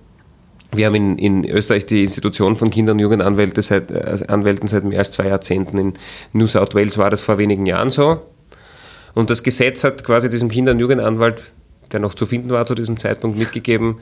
Wir 0.75 0.87
haben 0.87 0.95
in, 0.95 1.19
in 1.19 1.45
Österreich 1.49 1.85
die 1.85 2.03
Institution 2.03 2.57
von 2.57 2.71
Kinder- 2.71 2.93
und 2.93 2.99
Jugendanwälten 2.99 3.63
seit, 3.63 3.91
äh, 3.91 4.25
Anwälten 4.29 4.69
seit 4.69 4.85
mehr 4.85 4.99
als 4.99 5.11
zwei 5.11 5.29
Jahrzehnten. 5.29 5.77
In 5.79 5.95
New 6.33 6.47
South 6.47 6.75
Wales 6.75 6.97
war 6.97 7.11
das 7.11 7.21
vor 7.21 7.37
wenigen 7.37 7.67
Jahren 7.67 7.91
so. 7.91 8.23
Und 9.15 9.29
das 9.29 9.43
Gesetz 9.43 9.85
hat 9.85 10.03
quasi 10.05 10.31
diesem 10.31 10.49
Kinder- 10.49 10.73
und 10.73 10.79
Jugendanwalt, 10.79 11.43
der 11.93 12.01
noch 12.01 12.15
zu 12.15 12.25
finden 12.25 12.51
war 12.51 12.65
zu 12.65 12.75
diesem 12.75 12.97
Zeitpunkt, 12.97 13.39
mitgegeben, 13.39 13.99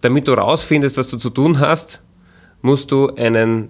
damit 0.00 0.26
du 0.26 0.32
rausfindest, 0.32 0.98
was 0.98 1.08
du 1.08 1.16
zu 1.16 1.30
tun 1.30 1.60
hast, 1.60 2.02
musst 2.60 2.90
du 2.90 3.14
einen, 3.14 3.68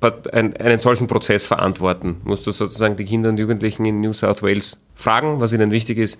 einen 0.00 0.78
solchen 0.78 1.06
Prozess 1.06 1.46
verantworten. 1.46 2.20
Musst 2.24 2.46
du 2.46 2.52
sozusagen 2.52 2.96
die 2.96 3.04
Kinder 3.04 3.30
und 3.30 3.38
Jugendlichen 3.38 3.84
in 3.84 4.00
New 4.00 4.12
South 4.12 4.42
Wales 4.42 4.78
fragen, 4.94 5.40
was 5.40 5.52
ihnen 5.52 5.70
wichtig 5.70 5.98
ist, 5.98 6.18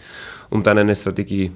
um 0.50 0.62
dann 0.62 0.78
eine 0.78 0.96
Strategie 0.96 1.52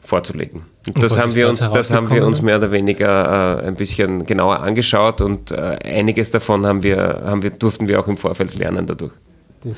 vorzulegen. 0.00 0.62
Und 0.86 1.02
das 1.02 1.18
haben 1.18 1.34
wir 1.34 1.48
uns, 1.48 1.70
das 1.70 1.90
haben 1.90 2.10
wir 2.10 2.26
uns 2.26 2.42
mehr 2.42 2.58
oder 2.58 2.70
weniger 2.70 3.62
äh, 3.62 3.66
ein 3.66 3.74
bisschen 3.74 4.26
genauer 4.26 4.60
angeschaut 4.60 5.20
und 5.20 5.50
äh, 5.50 5.78
einiges 5.82 6.30
davon 6.30 6.66
haben 6.66 6.82
wir, 6.82 7.22
haben 7.24 7.42
wir, 7.42 7.50
durften 7.50 7.88
wir 7.88 8.00
auch 8.00 8.08
im 8.08 8.16
Vorfeld 8.16 8.54
lernen 8.56 8.86
dadurch. 8.86 9.12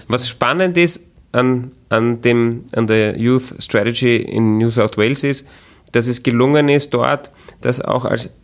Was 0.09 0.29
spannend 0.29 0.77
ist 0.77 1.03
an, 1.31 1.71
an, 1.91 2.21
dem, 2.23 2.65
an 2.75 2.89
der 2.89 3.17
Youth 3.17 3.55
Strategy 3.61 4.17
in 4.17 4.59
New 4.59 4.71
South 4.71 4.97
Wales 4.97 5.23
ist, 5.23 5.47
dass 5.93 6.09
es 6.09 6.23
gelungen 6.23 6.69
ist, 6.69 6.93
dort 6.93 7.31
das 7.61 7.81
auch 7.81 8.05
als, 8.05 8.35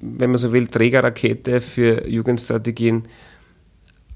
wenn 0.00 0.30
man 0.30 0.38
so 0.38 0.52
will, 0.52 0.66
Trägerrakete 0.66 1.60
für 1.60 2.06
Jugendstrategien 2.08 3.04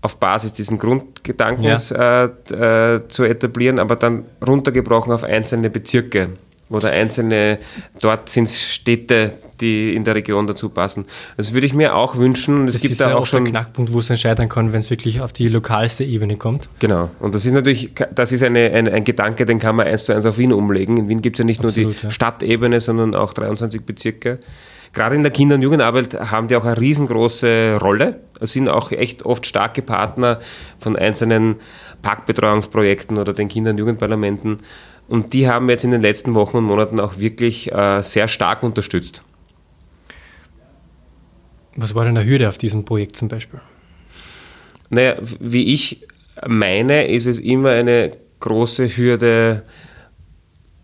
auf 0.00 0.18
Basis 0.18 0.52
dieses 0.52 0.78
Grundgedankens 0.78 1.90
ja. 1.90 2.26
äh, 2.26 2.94
äh, 2.96 3.08
zu 3.08 3.24
etablieren, 3.24 3.78
aber 3.78 3.96
dann 3.96 4.24
runtergebrochen 4.46 5.12
auf 5.12 5.24
einzelne 5.24 5.70
Bezirke 5.70 6.30
oder 6.68 6.90
einzelne, 6.90 7.58
dort 8.00 8.28
sind 8.28 8.48
Städte, 8.48 9.32
die 9.60 9.94
in 9.94 10.04
der 10.04 10.14
Region 10.14 10.46
dazu 10.46 10.68
passen. 10.68 11.06
Das 11.36 11.54
würde 11.54 11.66
ich 11.66 11.74
mir 11.74 11.94
auch 11.94 12.16
wünschen. 12.16 12.66
Es 12.66 12.74
das 12.74 12.82
gibt 12.82 12.92
ist 12.92 13.00
da 13.00 13.10
ja 13.10 13.16
auch 13.16 13.26
schon 13.26 13.44
der 13.44 13.52
Knackpunkt, 13.52 13.92
wo 13.92 14.00
es 14.00 14.08
dann 14.08 14.16
scheitern 14.16 14.48
kann, 14.48 14.72
wenn 14.72 14.80
es 14.80 14.90
wirklich 14.90 15.20
auf 15.20 15.32
die 15.32 15.48
lokalste 15.48 16.04
Ebene 16.04 16.36
kommt. 16.36 16.68
Genau. 16.80 17.10
Und 17.20 17.34
das 17.34 17.46
ist 17.46 17.52
natürlich, 17.52 17.92
das 18.14 18.32
ist 18.32 18.42
eine, 18.42 18.70
eine, 18.72 18.92
ein 18.92 19.04
Gedanke, 19.04 19.46
den 19.46 19.58
kann 19.58 19.76
man 19.76 19.86
eins 19.86 20.04
zu 20.04 20.14
eins 20.14 20.26
auf 20.26 20.38
Wien 20.38 20.52
umlegen. 20.52 20.98
In 20.98 21.08
Wien 21.08 21.22
gibt 21.22 21.36
es 21.36 21.38
ja 21.38 21.44
nicht 21.44 21.64
Absolut, 21.64 21.86
nur 21.86 21.94
die 21.94 22.06
ja. 22.06 22.10
Stadtebene, 22.10 22.80
sondern 22.80 23.14
auch 23.14 23.32
23 23.32 23.82
Bezirke. 23.82 24.38
Gerade 24.94 25.16
in 25.16 25.24
der 25.24 25.32
Kinder- 25.32 25.56
und 25.56 25.62
Jugendarbeit 25.62 26.14
haben 26.14 26.46
die 26.46 26.54
auch 26.54 26.64
eine 26.64 26.78
riesengroße 26.78 27.78
Rolle. 27.80 28.20
Sind 28.40 28.68
auch 28.68 28.92
echt 28.92 29.24
oft 29.24 29.44
starke 29.44 29.82
Partner 29.82 30.38
von 30.78 30.96
einzelnen 30.96 31.56
Parkbetreuungsprojekten 32.02 33.18
oder 33.18 33.32
den 33.32 33.48
Kinder- 33.48 33.72
und 33.72 33.78
Jugendparlamenten. 33.78 34.58
Und 35.08 35.32
die 35.32 35.48
haben 35.48 35.68
jetzt 35.68 35.84
in 35.84 35.90
den 35.90 36.00
letzten 36.00 36.34
Wochen 36.34 36.58
und 36.58 36.64
Monaten 36.64 37.00
auch 37.00 37.18
wirklich 37.18 37.72
äh, 37.72 38.02
sehr 38.02 38.28
stark 38.28 38.62
unterstützt. 38.62 39.22
Was 41.76 41.94
war 41.94 42.04
denn 42.04 42.14
der 42.14 42.24
Hürde 42.24 42.48
auf 42.48 42.56
diesem 42.56 42.84
Projekt 42.84 43.16
zum 43.16 43.28
Beispiel? 43.28 43.60
Naja, 44.90 45.16
wie 45.40 45.74
ich 45.74 46.06
meine, 46.46 47.08
ist 47.08 47.26
es 47.26 47.40
immer 47.40 47.70
eine 47.70 48.12
große 48.38 48.88
Hürde, 48.96 49.64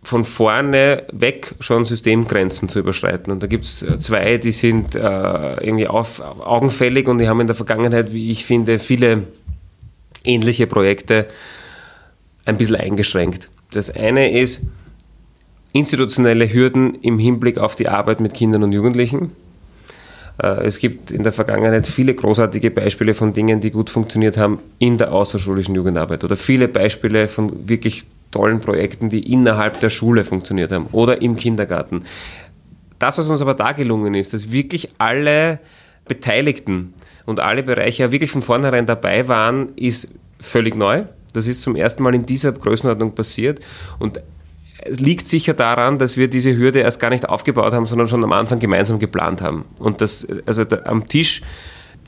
von 0.03 0.25
vorne 0.25 1.05
weg 1.13 1.55
schon 1.61 1.85
Systemgrenzen 1.85 2.69
zu 2.69 2.79
überschreiten. 2.79 3.33
Und 3.33 3.43
da 3.43 3.47
gibt 3.47 3.65
es 3.65 3.87
zwei, 3.99 4.39
die 4.39 4.53
sind 4.53 4.97
äh, 4.97 5.01
irgendwie 5.01 5.87
auf, 5.87 6.21
augenfällig 6.21 7.07
und 7.07 7.19
die 7.19 7.29
haben 7.29 7.41
in 7.41 7.47
der 7.47 7.57
Vergangenheit, 7.57 8.13
wie 8.13 8.31
ich 8.31 8.45
finde, 8.45 8.79
viele 8.79 9.25
ähnliche 10.25 10.67
Projekte 10.67 11.27
ein 12.45 12.57
bisschen 12.57 12.77
eingeschränkt. 12.77 13.51
Das 13.73 13.91
eine 13.95 14.39
ist 14.39 14.63
institutionelle 15.73 16.53
Hürden 16.53 16.95
im 17.03 17.19
Hinblick 17.19 17.59
auf 17.59 17.77
die 17.77 17.89
Arbeit 17.89 18.21
mit 18.21 18.35
Kindern 18.35 18.63
und 18.63 18.73
Jugendlichen. 18.73 19.33
Äh, 20.43 20.65
es 20.65 20.79
gibt 20.79 21.11
in 21.11 21.23
der 21.23 21.33
Vergangenheit 21.33 21.87
viele 21.87 22.15
großartige 22.15 22.71
Beispiele 22.71 23.15
von 23.15 23.33
Dingen, 23.33 23.61
die 23.61 23.71
gut 23.71 23.91
funktioniert 23.91 24.39
haben 24.39 24.61
in 24.79 24.99
der 24.99 25.13
außerschulischen 25.13 25.75
Jugendarbeit 25.75 26.25
oder 26.25 26.37
viele 26.37 26.69
Beispiele 26.69 27.29
von 27.29 27.69
wirklich 27.69 28.05
tollen 28.31 28.61
Projekten, 28.61 29.09
die 29.09 29.33
innerhalb 29.33 29.81
der 29.81 29.91
Schule 29.91 30.25
funktioniert 30.25 30.73
haben 30.73 30.87
oder 30.93 31.23
im 31.23 31.37
Kindergarten. 31.37 32.05
Das, 32.99 33.19
was 33.19 33.29
uns 33.29 33.43
aber 33.43 33.55
da 33.55 33.73
gelungen 33.73 34.15
ist, 34.15 34.35
dass 34.35 34.53
wirklich 34.53 34.91
alle 34.99 35.59
Beteiligten 36.07 36.95
und 37.27 37.41
alle 37.41 37.63
Bereiche 37.63 38.13
wirklich 38.13 38.31
von 38.31 38.43
vornherein 38.43 38.87
dabei 38.87 39.29
waren, 39.29 39.71
ist 39.77 40.09
völlig 40.41 40.75
neu. 40.75 41.05
Das 41.33 41.47
ist 41.47 41.63
zum 41.63 41.77
ersten 41.77 42.03
Mal 42.03 42.15
in 42.15 42.27
dieser 42.27 42.53
Größenordnung 42.53 43.15
passiert 43.15 43.61
und 43.99 44.21
liegt 44.87 45.27
sicher 45.27 45.55
daran, 45.55 45.99
dass 45.99 46.17
wir 46.17 46.29
diese 46.29 46.57
Hürde 46.57 46.81
erst 46.81 47.01
gar 47.01 47.11
nicht 47.11 47.29
aufgebaut 47.29 47.73
haben, 47.73 47.87
sondern 47.87 48.09
schon 48.09 48.25
am 48.25 48.33
Anfang 48.33 48.59
gemeinsam 48.59 48.99
geplant 48.99 49.43
haben. 49.43 49.65
Und 49.79 50.01
das, 50.01 50.27
also 50.47 50.65
da, 50.65 50.83
am 50.85 51.09
Tisch, 51.09 51.43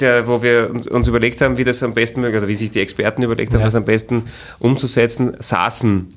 der, 0.01 0.27
wo 0.27 0.43
wir 0.43 0.73
uns 0.91 1.09
überlegt 1.09 1.41
haben, 1.41 1.57
wie 1.59 1.65
das 1.65 1.83
am 1.83 1.95
besten, 1.95 2.25
oder 2.25 2.49
wie 2.49 2.55
sich 2.55 2.71
die 2.71 2.81
Experten 2.81 3.23
überlegt 3.23 3.53
haben, 3.53 3.61
ja. 3.61 3.67
das 3.67 3.75
am 3.75 3.85
besten 3.85 4.25
umzusetzen, 4.59 5.35
saßen 5.39 6.15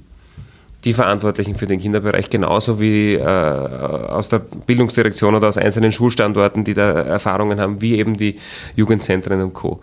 die 0.84 0.94
Verantwortlichen 0.94 1.56
für 1.56 1.66
den 1.66 1.80
Kinderbereich 1.80 2.30
genauso 2.30 2.80
wie 2.80 3.14
äh, 3.14 3.24
aus 3.24 4.30
der 4.30 4.40
Bildungsdirektion 4.40 5.34
oder 5.34 5.48
aus 5.48 5.58
einzelnen 5.58 5.92
Schulstandorten, 5.92 6.64
die 6.64 6.76
da 6.76 6.92
Erfahrungen 6.92 7.60
haben, 7.60 7.82
wie 7.82 7.98
eben 7.98 8.18
die 8.18 8.36
Jugendzentren 8.76 9.42
und 9.42 9.54
Co. 9.54 9.82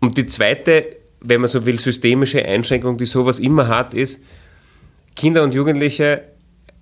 Und 0.00 0.16
die 0.16 0.26
zweite 0.26 0.98
wenn 1.20 1.40
man 1.40 1.48
so 1.48 1.66
will, 1.66 1.78
systemische 1.78 2.44
Einschränkung, 2.44 2.96
die 2.98 3.06
sowas 3.06 3.38
immer 3.38 3.68
hat, 3.68 3.94
ist, 3.94 4.22
Kinder 5.16 5.42
und 5.42 5.54
Jugendliche 5.54 6.22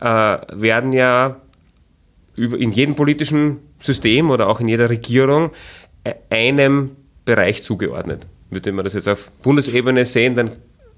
äh, 0.00 0.04
werden 0.04 0.92
ja 0.92 1.40
in 2.36 2.70
jedem 2.70 2.94
politischen 2.94 3.58
System 3.80 4.30
oder 4.30 4.48
auch 4.48 4.60
in 4.60 4.68
jeder 4.68 4.90
Regierung 4.90 5.52
einem 6.30 6.92
Bereich 7.24 7.62
zugeordnet. 7.62 8.26
Würde 8.50 8.72
man 8.72 8.84
das 8.84 8.94
jetzt 8.94 9.08
auf 9.08 9.30
Bundesebene 9.42 10.04
sehen, 10.04 10.34
dann 10.34 10.52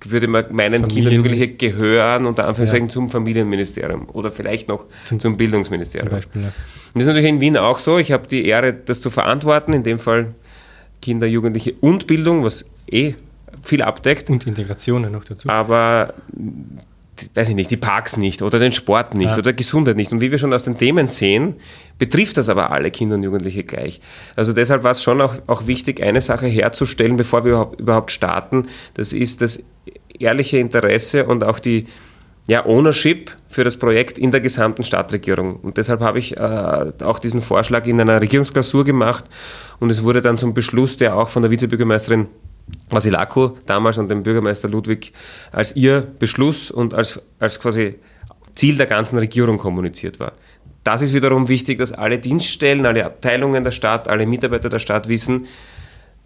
würde 0.04 0.28
man 0.28 0.44
meinen, 0.50 0.86
Kinder 0.86 1.10
und 1.10 1.16
Jugendliche 1.16 1.54
gehören 1.54 2.26
unter 2.26 2.46
Anführungszeichen 2.46 2.86
ja. 2.86 2.92
zum 2.92 3.10
Familienministerium 3.10 4.08
oder 4.12 4.30
vielleicht 4.30 4.68
noch 4.68 4.84
zum, 5.04 5.18
zum 5.18 5.36
Bildungsministerium. 5.36 6.08
Zum 6.08 6.16
Beispiel, 6.16 6.42
ja. 6.42 6.48
Und 6.48 6.54
das 6.94 7.02
ist 7.02 7.08
natürlich 7.08 7.28
in 7.28 7.40
Wien 7.40 7.56
auch 7.56 7.78
so. 7.78 7.98
Ich 7.98 8.12
habe 8.12 8.26
die 8.28 8.46
Ehre, 8.46 8.72
das 8.72 9.00
zu 9.00 9.10
verantworten, 9.10 9.72
in 9.72 9.82
dem 9.82 9.98
Fall 9.98 10.34
Kinder, 11.02 11.26
Jugendliche 11.26 11.74
und 11.80 12.06
Bildung, 12.06 12.44
was 12.44 12.64
eh 12.90 13.14
viel 13.62 13.82
abdeckt. 13.82 14.30
Und 14.30 14.46
Integrationen 14.46 15.12
noch 15.12 15.24
dazu. 15.24 15.48
Aber 15.48 16.14
weiß 17.34 17.48
ich 17.50 17.54
nicht, 17.54 17.70
die 17.70 17.76
Parks 17.76 18.16
nicht 18.16 18.42
oder 18.42 18.58
den 18.58 18.72
Sport 18.72 19.14
nicht 19.14 19.32
ja. 19.32 19.38
oder 19.38 19.52
Gesundheit 19.52 19.96
nicht. 19.96 20.12
Und 20.12 20.20
wie 20.20 20.30
wir 20.30 20.38
schon 20.38 20.52
aus 20.52 20.64
den 20.64 20.78
Themen 20.78 21.08
sehen, 21.08 21.54
betrifft 21.98 22.36
das 22.36 22.48
aber 22.48 22.70
alle 22.70 22.90
Kinder 22.90 23.16
und 23.16 23.22
Jugendliche 23.22 23.64
gleich. 23.64 24.00
Also 24.36 24.52
deshalb 24.52 24.84
war 24.84 24.92
es 24.92 25.02
schon 25.02 25.20
auch, 25.20 25.34
auch 25.46 25.66
wichtig, 25.66 26.02
eine 26.02 26.20
Sache 26.20 26.46
herzustellen, 26.46 27.16
bevor 27.16 27.44
wir 27.44 27.52
überhaupt, 27.52 27.80
überhaupt 27.80 28.10
starten. 28.10 28.66
Das 28.94 29.12
ist 29.12 29.42
das 29.42 29.64
ehrliche 30.18 30.58
Interesse 30.58 31.26
und 31.26 31.44
auch 31.44 31.58
die 31.58 31.86
ja, 32.48 32.64
Ownership 32.64 33.30
für 33.48 33.62
das 33.62 33.76
Projekt 33.76 34.16
in 34.16 34.30
der 34.30 34.40
gesamten 34.40 34.82
Stadtregierung. 34.82 35.56
Und 35.56 35.76
deshalb 35.76 36.00
habe 36.00 36.18
ich 36.18 36.38
äh, 36.38 36.92
auch 37.02 37.18
diesen 37.18 37.42
Vorschlag 37.42 37.86
in 37.86 38.00
einer 38.00 38.20
Regierungsklausur 38.20 38.84
gemacht 38.84 39.24
und 39.80 39.90
es 39.90 40.02
wurde 40.02 40.22
dann 40.22 40.38
zum 40.38 40.54
Beschluss, 40.54 40.96
der 40.96 41.14
auch 41.14 41.28
von 41.28 41.42
der 41.42 41.50
Vizebürgermeisterin 41.50 42.26
Vasilako 42.90 43.58
damals 43.66 43.98
an 43.98 44.08
den 44.08 44.22
Bürgermeister 44.22 44.68
Ludwig 44.68 45.12
als 45.52 45.76
ihr 45.76 46.06
Beschluss 46.18 46.70
und 46.70 46.94
als, 46.94 47.20
als 47.38 47.60
quasi 47.60 47.96
Ziel 48.54 48.76
der 48.76 48.86
ganzen 48.86 49.18
Regierung 49.18 49.58
kommuniziert 49.58 50.18
war. 50.20 50.32
Das 50.84 51.02
ist 51.02 51.12
wiederum 51.12 51.48
wichtig, 51.48 51.78
dass 51.78 51.92
alle 51.92 52.18
Dienststellen, 52.18 52.86
alle 52.86 53.04
Abteilungen 53.04 53.62
der 53.62 53.70
Stadt, 53.70 54.08
alle 54.08 54.26
Mitarbeiter 54.26 54.68
der 54.68 54.78
Stadt 54.78 55.08
wissen, 55.08 55.46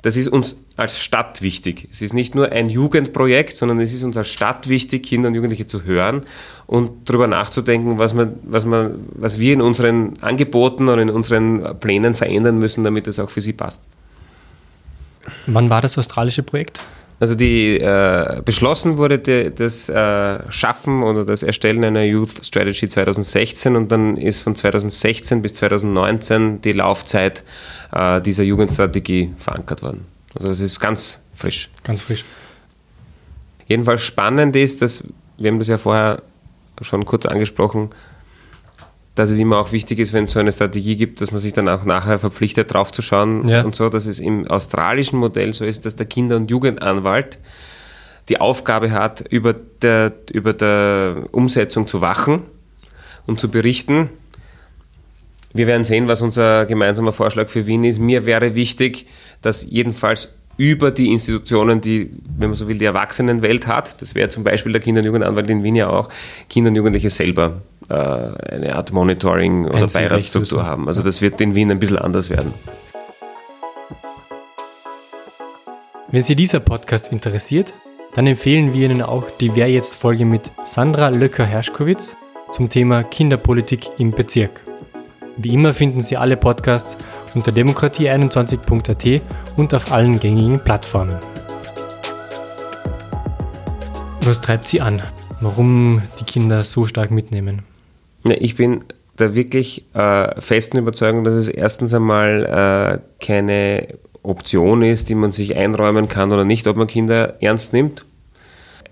das 0.03 0.17
ist 0.17 0.29
uns 0.29 0.57
als 0.77 0.99
Stadt 0.99 1.43
wichtig. 1.43 1.89
Es 1.91 2.03
ist 2.03 2.13
nicht 2.13 2.35
nur 2.35 2.51
ein 2.51 2.69
Jugendprojekt, 2.69 3.57
sondern 3.57 3.79
es 3.81 3.95
ist 3.95 4.03
uns 4.03 4.17
als 4.17 4.29
Stadt 4.29 4.69
wichtig, 4.69 5.05
Kinder 5.05 5.29
und 5.29 5.37
Jugendliche 5.37 5.67
zu 5.67 5.85
hören 5.85 6.23
und 6.67 7.09
darüber 7.09 7.29
nachzudenken, 7.29 8.01
was, 8.01 8.13
man, 8.13 8.35
was, 8.43 8.67
man, 8.67 9.07
was 9.15 9.39
wir 9.39 9.53
in 9.53 9.63
unseren 9.63 10.15
Angeboten 10.21 10.89
oder 10.89 11.01
in 11.01 11.11
unseren 11.11 11.79
Plänen 11.79 12.15
verändern 12.15 12.59
müssen, 12.59 12.83
damit 12.83 13.07
es 13.07 13.21
auch 13.21 13.31
für 13.31 13.41
sie 13.41 13.53
passt. 13.53 13.85
Wann 15.47 15.71
war 15.71 15.81
das 15.81 15.99
australische 15.99 16.43
Projekt? 16.43 16.81
Also 17.23 17.37
die 17.37 17.79
äh, 17.79 18.43
beschlossen 18.45 18.97
wurde 18.97 19.19
die, 19.19 19.55
das 19.55 19.89
äh, 19.89 20.41
Schaffen 20.51 21.05
oder 21.05 21.25
das 21.25 21.45
Erstellen 21.45 21.85
einer 21.85 22.03
Youth 22.03 22.45
Strategy 22.45 22.89
2016 22.89 23.77
und 23.77 23.93
dann 23.93 24.17
ist 24.17 24.41
von 24.41 24.57
2016 24.57 25.41
bis 25.41 25.55
2019 25.55 26.63
die 26.63 26.73
Laufzeit 26.73 27.45
äh, 27.93 28.21
dieser 28.21 28.43
Jugendstrategie 28.43 29.35
verankert 29.39 29.83
worden. 29.83 30.05
Also 30.35 30.51
es 30.51 30.59
ist 30.59 30.81
ganz 30.81 31.21
frisch. 31.33 31.71
Ganz 31.85 32.03
frisch. 32.03 32.25
Jedenfalls 33.69 34.03
spannend 34.03 34.57
ist, 34.57 34.83
dass, 34.83 35.05
wir 35.39 35.53
haben 35.53 35.61
das 35.61 35.69
ja 35.69 35.79
vorher 35.79 36.23
schon 36.81 37.05
kurz 37.05 37.27
angesprochen, 37.27 37.91
dass 39.15 39.29
es 39.29 39.39
immer 39.39 39.59
auch 39.59 39.73
wichtig 39.73 39.99
ist, 39.99 40.13
wenn 40.13 40.25
es 40.25 40.33
so 40.33 40.41
eine 40.41 40.53
Strategie 40.53 40.97
gibt, 40.97 41.21
dass 41.21 41.31
man 41.31 41.41
sich 41.41 41.53
dann 41.53 41.69
auch 41.69 41.85
nachher 41.85 42.19
verpflichtet, 42.19 42.73
drauf 42.73 42.93
zu 42.93 43.03
schauen 43.03 43.47
ja. 43.49 43.63
und 43.63 43.75
so, 43.75 43.89
dass 43.89 44.07
es 44.07 44.21
im 44.21 44.47
australischen 44.49 45.19
Modell 45.19 45.53
so 45.53 45.65
ist, 45.65 45.85
dass 45.85 45.97
der 45.97 46.07
Kinder- 46.07 46.37
und 46.37 46.51
Jugendanwalt 46.51 47.39
die 48.29 48.41
Aufgabe 48.41 48.91
hat, 48.93 49.21
über 49.21 49.53
der, 49.53 50.13
über 50.33 50.53
der 50.55 51.25
Umsetzung 51.33 51.87
zu 51.87 52.01
wachen 52.01 52.43
und 53.27 53.39
zu 53.39 53.51
berichten. 53.51 54.09
Wir 55.53 55.67
werden 55.67 55.85
sehen, 55.85 56.09
was 56.09 56.23
unser 56.23 56.65
gemeinsamer 56.65 57.13
Vorschlag 57.13 57.51
für 57.51 57.67
Wien 57.67 57.85
ist. 57.85 57.99
Mir 57.99 58.25
wäre 58.25 58.55
wichtig, 58.55 59.07
dass 59.43 59.67
jedenfalls 59.69 60.33
über 60.57 60.91
die 60.91 61.13
Institutionen, 61.13 61.81
die, 61.81 62.11
wenn 62.37 62.51
man 62.51 62.55
so 62.55 62.69
will, 62.69 62.79
die 62.79 62.85
Erwachsenenwelt 62.85 63.67
hat, 63.67 64.01
das 64.03 64.15
wäre 64.15 64.29
zum 64.29 64.45
Beispiel 64.45 64.73
der 64.73 64.81
Kinder- 64.81 65.01
und 65.01 65.07
Jugendanwalt 65.07 65.49
in 65.51 65.63
Wien 65.63 65.77
ja 65.77 65.89
auch, 65.89 66.09
Kinder 66.49 66.71
und 66.71 66.77
Jugendliche 66.77 67.11
selber 67.11 67.63
äh, 67.89 67.95
eine 67.95 68.77
Art 68.77 68.93
Monitoring 68.93 69.67
oder 69.67 69.87
Beiratsstruktur 69.87 70.65
haben. 70.65 70.89
Also 70.89 71.03
das 71.03 71.23
wird 71.23 71.41
in 71.41 71.55
Wien 71.55 71.71
ein 71.71 71.79
bisschen 71.79 71.99
anders 71.99 72.31
werden. 72.31 72.55
Wenn 76.11 76.23
Sie 76.23 76.37
dieser 76.37 76.61
Podcast 76.61 77.11
interessiert, 77.11 77.73
dann 78.15 78.27
empfehlen 78.27 78.75
wir 78.75 78.85
Ihnen 78.85 79.01
auch 79.01 79.31
die 79.41 79.57
Wer 79.57 79.71
jetzt 79.71 79.97
Folge 79.97 80.27
mit 80.27 80.51
Sandra 80.57 81.09
Löcker-Herschkowitz 81.09 82.15
zum 82.53 82.69
Thema 82.69 83.03
Kinderpolitik 83.03 83.89
im 83.97 84.11
Bezirk. 84.11 84.61
Wie 85.39 85.55
immer 85.55 85.73
finden 85.73 86.03
Sie 86.03 86.17
alle 86.17 86.37
Podcasts 86.37 86.97
unter 87.35 87.53
demokratie21.at 87.53 89.23
und 89.57 89.73
auf 89.73 89.91
allen 89.91 90.21
gängigen 90.21 90.61
Plattformen. 90.61 91.17
Was 94.25 94.41
treibt 94.41 94.65
Sie 94.65 94.81
an? 94.81 95.01
Warum 95.41 96.03
die 96.21 96.25
Kinder 96.25 96.63
so 96.65 96.85
stark 96.85 97.11
mitnehmen? 97.11 97.63
Ja, 98.25 98.35
ich 98.39 98.57
bin 98.57 98.85
da 99.17 99.35
wirklich 99.35 99.87
äh, 99.95 100.41
festen 100.41 100.79
Überzeugung, 100.79 101.25
dass 101.25 101.35
es 101.35 101.49
erstens 101.49 101.95
einmal 101.95 103.01
äh, 103.01 103.25
keine 103.25 103.89
Option 104.23 104.83
ist, 104.83 105.09
die 105.09 105.15
man 105.15 105.33
sich 105.33 105.57
einräumen 105.57 106.09
kann 106.09 106.33
oder 106.33 106.45
nicht, 106.45 106.69
ob 106.69 106.77
man 106.77 106.87
Kinder 106.87 107.43
ernst 107.43 107.73
nimmt. 107.73 108.05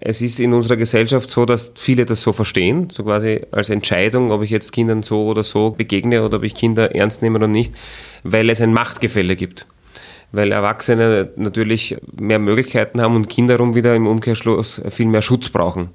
Es 0.02 0.22
ist 0.22 0.40
in 0.40 0.54
unserer 0.54 0.78
Gesellschaft 0.78 1.28
so, 1.28 1.44
dass 1.44 1.74
viele 1.76 2.06
das 2.06 2.22
so 2.22 2.32
verstehen, 2.32 2.88
so 2.88 3.04
quasi 3.04 3.42
als 3.50 3.68
Entscheidung, 3.68 4.32
ob 4.32 4.42
ich 4.42 4.48
jetzt 4.48 4.72
Kindern 4.72 5.02
so 5.02 5.26
oder 5.26 5.44
so 5.44 5.72
begegne 5.72 6.24
oder 6.24 6.38
ob 6.38 6.42
ich 6.42 6.54
Kinder 6.54 6.94
ernst 6.94 7.20
nehme 7.20 7.36
oder 7.36 7.48
nicht, 7.48 7.74
weil 8.24 8.48
es 8.48 8.62
ein 8.62 8.72
Machtgefälle 8.72 9.36
gibt. 9.36 9.66
Weil 10.32 10.52
Erwachsene 10.52 11.28
natürlich 11.36 11.98
mehr 12.18 12.38
Möglichkeiten 12.38 13.02
haben 13.02 13.14
und 13.14 13.28
Kinder 13.28 13.58
darum 13.58 13.74
wieder 13.74 13.94
im 13.94 14.06
Umkehrschluss 14.06 14.80
viel 14.88 15.06
mehr 15.06 15.22
Schutz 15.22 15.50
brauchen. 15.50 15.90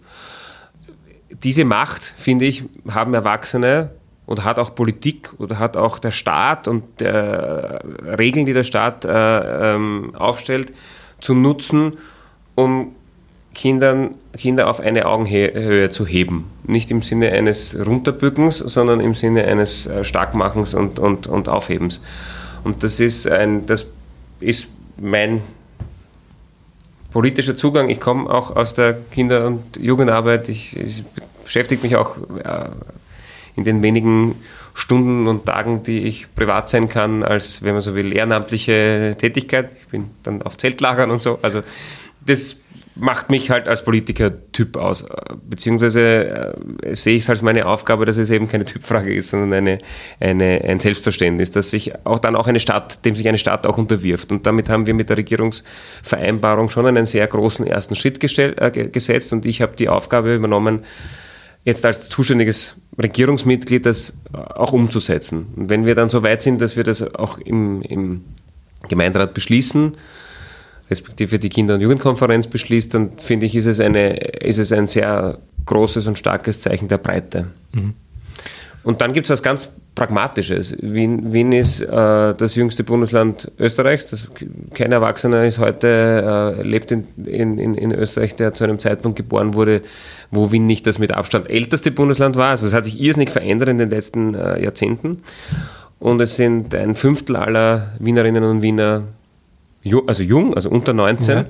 Diese 1.43 1.65
Macht, 1.65 2.03
finde 2.03 2.45
ich, 2.45 2.63
haben 2.87 3.13
Erwachsene 3.15 3.89
und 4.27 4.43
hat 4.43 4.59
auch 4.59 4.75
Politik 4.75 5.31
oder 5.39 5.57
hat 5.57 5.77
auch 5.77 5.97
der 5.97 6.11
Staat 6.11 6.67
und 6.67 6.83
der 6.99 7.81
Regeln, 8.17 8.45
die 8.45 8.53
der 8.53 8.63
Staat 8.63 9.03
äh, 9.05 9.73
ähm, 9.73 10.13
aufstellt, 10.15 10.73
zu 11.21 11.33
nutzen, 11.33 11.97
um 12.53 12.93
Kindern, 13.55 14.15
Kinder 14.37 14.69
auf 14.69 14.79
eine 14.79 15.07
Augenhöhe 15.07 15.89
zu 15.89 16.05
heben. 16.05 16.51
Nicht 16.67 16.91
im 16.91 17.01
Sinne 17.01 17.31
eines 17.31 17.75
Runterbückens, 17.83 18.59
sondern 18.59 18.99
im 18.99 19.15
Sinne 19.15 19.45
eines 19.45 19.87
äh, 19.87 20.03
Starkmachens 20.03 20.75
und, 20.75 20.99
und, 20.99 21.25
und 21.25 21.49
Aufhebens. 21.49 22.01
Und 22.63 22.83
das 22.83 22.99
ist, 22.99 23.27
ein, 23.27 23.65
das 23.65 23.87
ist 24.39 24.67
mein 25.01 25.41
politischer 27.11 27.55
Zugang. 27.55 27.89
Ich 27.89 28.01
komme 28.01 28.29
auch 28.29 28.55
aus 28.55 28.73
der 28.73 28.97
Kinder- 29.11 29.47
und 29.47 29.77
Jugendarbeit. 29.77 30.49
Ich, 30.49 30.77
ich 30.77 31.03
beschäftige 31.43 31.81
mich 31.81 31.95
auch 31.95 32.17
äh, 32.43 32.69
in 33.55 33.63
den 33.63 33.81
wenigen 33.81 34.35
Stunden 34.73 35.27
und 35.27 35.45
Tagen, 35.45 35.83
die 35.83 35.99
ich 35.99 36.27
privat 36.35 36.69
sein 36.69 36.89
kann, 36.89 37.23
als, 37.23 37.63
wenn 37.63 37.73
man 37.73 37.81
so 37.81 37.95
will, 37.95 38.13
ehrenamtliche 38.13 39.15
Tätigkeit. 39.17 39.69
Ich 39.79 39.87
bin 39.87 40.09
dann 40.23 40.41
auf 40.41 40.57
Zeltlagern 40.57 41.09
und 41.09 41.19
so. 41.19 41.39
Also 41.41 41.63
das 42.25 42.57
macht 42.95 43.29
mich 43.29 43.49
halt 43.49 43.67
als 43.67 43.83
Politiker-Typ 43.83 44.77
aus. 44.77 45.05
Beziehungsweise 45.49 46.55
äh, 46.81 46.95
sehe 46.95 47.15
ich 47.15 47.23
es 47.23 47.29
als 47.29 47.41
meine 47.41 47.67
Aufgabe, 47.67 48.05
dass 48.05 48.17
es 48.17 48.31
eben 48.31 48.47
keine 48.47 48.63
Typfrage 48.65 49.13
ist, 49.13 49.29
sondern 49.29 49.53
eine, 49.53 49.77
eine, 50.19 50.61
ein 50.63 50.79
Selbstverständnis, 50.79 51.51
dass 51.51 51.71
sich 51.71 51.93
auch 52.05 52.19
dann 52.19 52.35
auch 52.35 52.47
eine 52.47 52.59
Stadt, 52.59 53.03
dem 53.03 53.15
sich 53.15 53.27
eine 53.27 53.37
Stadt 53.37 53.67
auch 53.67 53.77
unterwirft. 53.77 54.31
Und 54.31 54.47
damit 54.47 54.69
haben 54.69 54.87
wir 54.87 54.93
mit 54.93 55.09
der 55.09 55.17
Regierungsvereinbarung 55.17 56.69
schon 56.69 56.85
einen 56.85 57.05
sehr 57.05 57.27
großen 57.27 57.67
ersten 57.67 57.95
Schritt 57.95 58.19
gestell, 58.19 58.55
äh, 58.57 58.71
gesetzt 58.71 59.33
und 59.33 59.45
ich 59.45 59.61
habe 59.61 59.75
die 59.75 59.89
Aufgabe 59.89 60.33
übernommen, 60.33 60.83
jetzt 61.65 61.85
als 61.85 62.09
zuständiges 62.09 62.77
Regierungsmitglied 63.01 63.85
das 63.85 64.13
auch 64.31 64.71
umzusetzen. 64.71 65.47
Und 65.55 65.69
wenn 65.69 65.85
wir 65.85 65.95
dann 65.95 66.09
so 66.09 66.23
weit 66.23 66.41
sind, 66.41 66.61
dass 66.61 66.77
wir 66.77 66.83
das 66.83 67.15
auch 67.15 67.39
im, 67.39 67.81
im 67.81 68.23
Gemeinderat 68.87 69.33
beschließen, 69.33 69.97
respektive 70.89 71.39
die 71.39 71.49
Kinder- 71.49 71.75
und 71.75 71.81
Jugendkonferenz 71.81 72.47
beschließt, 72.47 72.93
dann 72.93 73.17
finde 73.17 73.45
ich, 73.45 73.55
ist 73.55 73.65
es, 73.65 73.79
eine, 73.79 74.17
ist 74.17 74.57
es 74.57 74.71
ein 74.71 74.87
sehr 74.87 75.37
großes 75.65 76.07
und 76.07 76.19
starkes 76.19 76.59
Zeichen 76.59 76.87
der 76.87 76.97
Breite. 76.97 77.47
Mhm. 77.73 77.93
Und 78.83 79.01
dann 79.01 79.13
gibt 79.13 79.25
es 79.25 79.31
was 79.31 79.41
ganz 79.41 79.69
Pragmatisches. 79.95 80.75
Wien, 80.81 81.31
Wien 81.31 81.53
ist 81.53 81.79
äh, 81.79 81.87
das 81.87 82.55
jüngste 82.55 82.83
Bundesland 82.83 83.49
Österreichs. 83.57 84.09
Das, 84.09 84.29
kein 84.73 84.91
Erwachsener 84.91 85.45
ist 85.45 85.57
heute, 85.57 86.57
äh, 86.57 86.61
lebt 86.63 86.91
in, 86.91 87.05
in, 87.25 87.75
in 87.75 87.93
Österreich, 87.93 88.35
der 88.35 88.53
zu 88.53 88.65
einem 88.65 88.77
Zeitpunkt 88.77 89.15
geboren 89.15 89.53
wurde, 89.53 89.81
wo 90.31 90.51
Wien 90.51 90.65
nicht 90.65 90.85
das 90.85 90.99
mit 90.99 91.13
Abstand 91.13 91.49
älteste 91.49 91.91
Bundesland 91.91 92.35
war. 92.35 92.49
Also 92.49 92.67
es 92.67 92.73
hat 92.73 92.83
sich 92.83 92.99
irrsinnig 92.99 93.29
verändert 93.29 93.69
in 93.69 93.77
den 93.77 93.89
letzten 93.89 94.35
äh, 94.35 94.61
Jahrzehnten. 94.61 95.23
Und 95.97 96.21
es 96.21 96.35
sind 96.35 96.75
ein 96.75 96.95
Fünftel 96.95 97.37
aller 97.37 97.93
Wienerinnen 97.99 98.43
und 98.43 98.61
Wiener, 98.61 99.03
also 100.07 100.23
jung, 100.23 100.53
also 100.53 100.69
unter 100.69 100.93
19. 100.93 101.37
Ja 101.37 101.45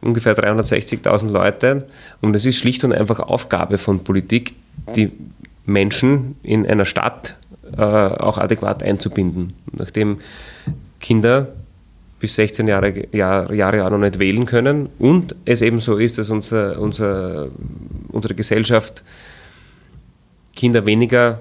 ungefähr 0.00 0.36
360.000 0.36 1.28
Leute. 1.28 1.86
Und 2.20 2.34
es 2.36 2.46
ist 2.46 2.58
schlicht 2.58 2.84
und 2.84 2.92
einfach 2.92 3.20
Aufgabe 3.20 3.78
von 3.78 4.04
Politik, 4.04 4.54
die 4.94 5.12
Menschen 5.64 6.36
in 6.42 6.66
einer 6.66 6.84
Stadt 6.84 7.36
äh, 7.76 7.80
auch 7.80 8.38
adäquat 8.38 8.82
einzubinden. 8.82 9.52
Nachdem 9.72 10.18
Kinder 11.00 11.48
bis 12.20 12.36
16 12.36 12.68
Jahre, 12.68 13.14
Jahr, 13.14 13.52
Jahre 13.52 13.84
auch 13.84 13.90
noch 13.90 13.98
nicht 13.98 14.18
wählen 14.20 14.46
können 14.46 14.88
und 14.98 15.34
es 15.44 15.60
eben 15.60 15.80
so 15.80 15.96
ist, 15.96 16.16
dass 16.18 16.30
unser, 16.30 16.80
unser, 16.80 17.48
unsere 18.08 18.34
Gesellschaft 18.34 19.04
Kinder 20.54 20.86
weniger 20.86 21.40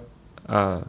äh, 0.49 0.79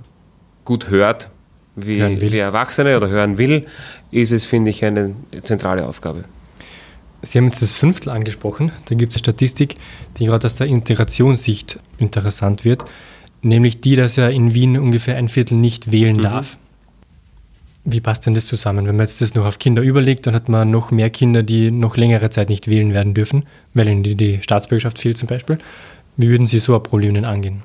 gut 0.65 0.91
hört 0.91 1.31
wie, 1.77 2.21
wie 2.21 2.39
Erwachsene 2.39 2.97
oder 2.97 3.09
hören 3.09 3.39
will, 3.39 3.67
ist 4.11 4.33
es, 4.33 4.45
finde 4.45 4.71
ich, 4.71 4.85
eine 4.85 5.15
zentrale 5.43 5.87
Aufgabe. 5.87 6.25
Sie 7.23 7.39
haben 7.39 7.47
jetzt 7.47 7.63
das 7.63 7.75
Fünftel 7.75 8.11
angesprochen. 8.11 8.73
Da 8.87 8.95
gibt 8.95 9.13
es 9.13 9.17
eine 9.17 9.21
Statistik, 9.21 9.77
die 10.19 10.27
gerade 10.27 10.47
aus 10.47 10.57
der 10.57 10.67
Integrationssicht 10.67 11.79
interessant 11.99 12.65
wird 12.65 12.85
nämlich 13.47 13.81
die, 13.81 13.97
dass 13.97 14.19
er 14.19 14.31
in 14.31 14.55
Wien 14.55 14.79
ungefähr 14.79 15.17
ein 15.17 15.29
Viertel 15.29 15.57
nicht 15.57 15.93
wählen 15.93 16.17
mhm. 16.17 16.23
darf. 16.23 16.59
Wie 17.85 18.01
passt 18.01 18.27
denn 18.27 18.35
das 18.35 18.47
zusammen? 18.47 18.87
Wenn 18.87 18.97
man 18.97 19.07
jetzt 19.07 19.21
das 19.21 19.35
noch 19.35 19.47
auf 19.47 19.61
Kinder 19.61 19.81
überlegt, 19.81 20.27
dann 20.27 20.35
hat 20.35 20.49
man 20.49 20.71
noch 20.71 20.91
mehr 20.91 21.09
Kinder, 21.09 21.45
die 21.45 21.71
noch 21.71 21.97
längere 21.97 22.31
Zeit 22.31 22.49
nicht 22.49 22.69
wählen 22.69 22.93
werden 22.93 23.15
dürfen, 23.15 23.45
weil 23.75 23.87
ihnen 23.89 24.03
die, 24.03 24.17
die 24.17 24.43
Staatsbürgerschaft 24.43 24.99
fehlt 24.99 25.17
zum 25.17 25.29
Beispiel. 25.29 25.59
Wie 26.17 26.29
würden 26.29 26.49
Sie 26.49 26.59
so 26.59 26.75
ein 26.75 26.83
Problem 26.83 27.15
denn 27.15 27.25
angehen? 27.25 27.63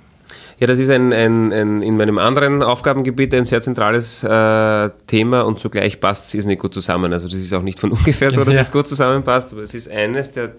Ja, 0.62 0.68
das 0.68 0.78
ist 0.78 0.92
ein, 0.92 1.12
ein, 1.12 1.52
ein, 1.52 1.82
in 1.82 1.98
meinem 1.98 2.20
anderen 2.20 2.62
Aufgabengebiet 2.62 3.34
ein 3.34 3.48
sehr 3.48 3.62
zentrales 3.62 4.24
äh, 4.24 4.92
Thema 5.08 5.42
und 5.42 5.58
zugleich 5.58 6.00
passt 6.00 6.36
es 6.36 6.46
nicht 6.46 6.62
gut 6.62 6.72
zusammen. 6.72 7.12
Also 7.14 7.28
das 7.28 7.38
ist 7.40 7.52
auch 7.52 7.64
nicht 7.64 7.80
von 7.80 7.92
ungefähr 7.92 8.30
so, 8.30 8.44
dass 8.44 8.54
ja. 8.54 8.62
es 8.62 8.72
gut 8.72 8.88
zusammenpasst, 8.88 9.54
aber 9.54 9.64
es 9.64 9.74
ist 9.74 9.90
eines 9.90 10.34
der 10.34 10.54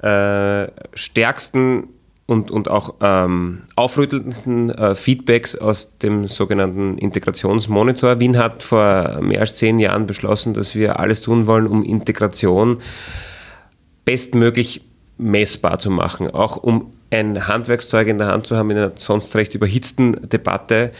äh, 0.00 0.70
stärksten 0.94 1.88
und, 2.26 2.52
und 2.52 2.68
auch 2.68 2.94
ähm, 3.00 3.62
aufrüttelndsten 3.74 4.70
äh, 4.70 4.94
Feedbacks 4.94 5.56
aus 5.56 5.98
dem 5.98 6.28
sogenannten 6.28 6.96
Integrationsmonitor. 6.96 8.20
Wien 8.20 8.38
hat 8.38 8.62
vor 8.62 9.18
mehr 9.22 9.40
als 9.40 9.56
zehn 9.56 9.80
Jahren 9.80 10.06
beschlossen, 10.06 10.54
dass 10.54 10.76
wir 10.76 11.00
alles 11.00 11.20
tun 11.20 11.48
wollen, 11.48 11.66
um 11.66 11.82
Integration 11.82 12.80
bestmöglich 14.04 14.82
messbar 15.18 15.80
zu 15.80 15.90
machen, 15.90 16.30
auch 16.30 16.58
um 16.58 16.92
ein 17.10 17.48
Handwerkszeug 17.48 18.08
in 18.08 18.18
der 18.18 18.28
Hand 18.28 18.46
zu 18.46 18.56
haben 18.56 18.70
in 18.70 18.78
einer 18.78 18.92
sonst 18.94 19.34
recht 19.36 19.54
überhitzten 19.54 20.28
Debatte, 20.28 20.92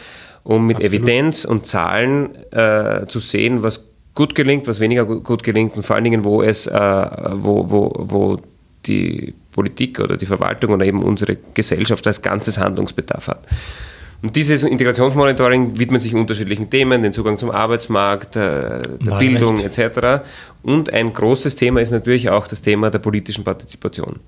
um 0.43 0.65
mit 0.65 0.77
Absolut. 0.77 0.93
Evidenz 0.93 1.45
und 1.45 1.65
Zahlen 1.65 2.35
äh, 2.51 3.05
zu 3.07 3.19
sehen, 3.19 3.63
was 3.63 3.85
gut 4.13 4.35
gelingt, 4.35 4.67
was 4.67 4.79
weniger 4.79 5.05
gut 5.05 5.43
gelingt 5.43 5.77
und 5.77 5.85
vor 5.85 5.95
allen 5.95 6.03
Dingen, 6.03 6.25
wo 6.25 6.41
es, 6.41 6.67
äh, 6.67 6.73
wo, 7.33 7.69
wo, 7.69 7.93
wo 7.97 8.37
die 8.85 9.33
Politik 9.51 9.99
oder 9.99 10.17
die 10.17 10.25
Verwaltung 10.25 10.73
oder 10.73 10.85
eben 10.85 11.03
unsere 11.03 11.37
Gesellschaft 11.53 12.05
als 12.07 12.21
ganzes 12.21 12.59
Handlungsbedarf 12.59 13.27
hat. 13.27 13.47
Und 14.23 14.35
dieses 14.35 14.61
Integrationsmonitoring 14.63 15.79
widmet 15.79 16.01
sich 16.01 16.13
unterschiedlichen 16.13 16.69
Themen, 16.69 17.01
den 17.01 17.11
Zugang 17.11 17.37
zum 17.37 17.49
Arbeitsmarkt, 17.49 18.35
äh, 18.35 18.81
der 18.81 19.17
Bildung 19.17 19.59
etc. 19.59 20.23
Und 20.61 20.93
ein 20.93 21.11
großes 21.11 21.55
Thema 21.55 21.81
ist 21.81 21.91
natürlich 21.91 22.29
auch 22.29 22.47
das 22.47 22.61
Thema 22.61 22.91
der 22.91 22.99
politischen 22.99 23.43
Partizipation. 23.43 24.19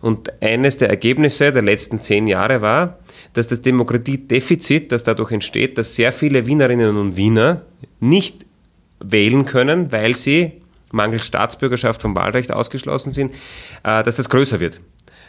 Und 0.00 0.42
eines 0.42 0.76
der 0.76 0.88
Ergebnisse 0.88 1.52
der 1.52 1.62
letzten 1.62 2.00
zehn 2.00 2.26
Jahre 2.26 2.60
war, 2.60 2.98
dass 3.32 3.48
das 3.48 3.62
Demokratiedefizit, 3.62 4.92
das 4.92 5.04
dadurch 5.04 5.32
entsteht, 5.32 5.78
dass 5.78 5.94
sehr 5.94 6.12
viele 6.12 6.46
Wienerinnen 6.46 6.96
und 6.96 7.16
Wiener 7.16 7.62
nicht 8.00 8.46
wählen 9.00 9.44
können, 9.46 9.92
weil 9.92 10.14
sie 10.14 10.52
mangels 10.92 11.26
Staatsbürgerschaft 11.26 12.02
vom 12.02 12.16
Wahlrecht 12.16 12.52
ausgeschlossen 12.52 13.12
sind, 13.12 13.34
äh, 13.82 14.02
dass 14.02 14.16
das 14.16 14.28
größer 14.28 14.60
wird. 14.60 14.80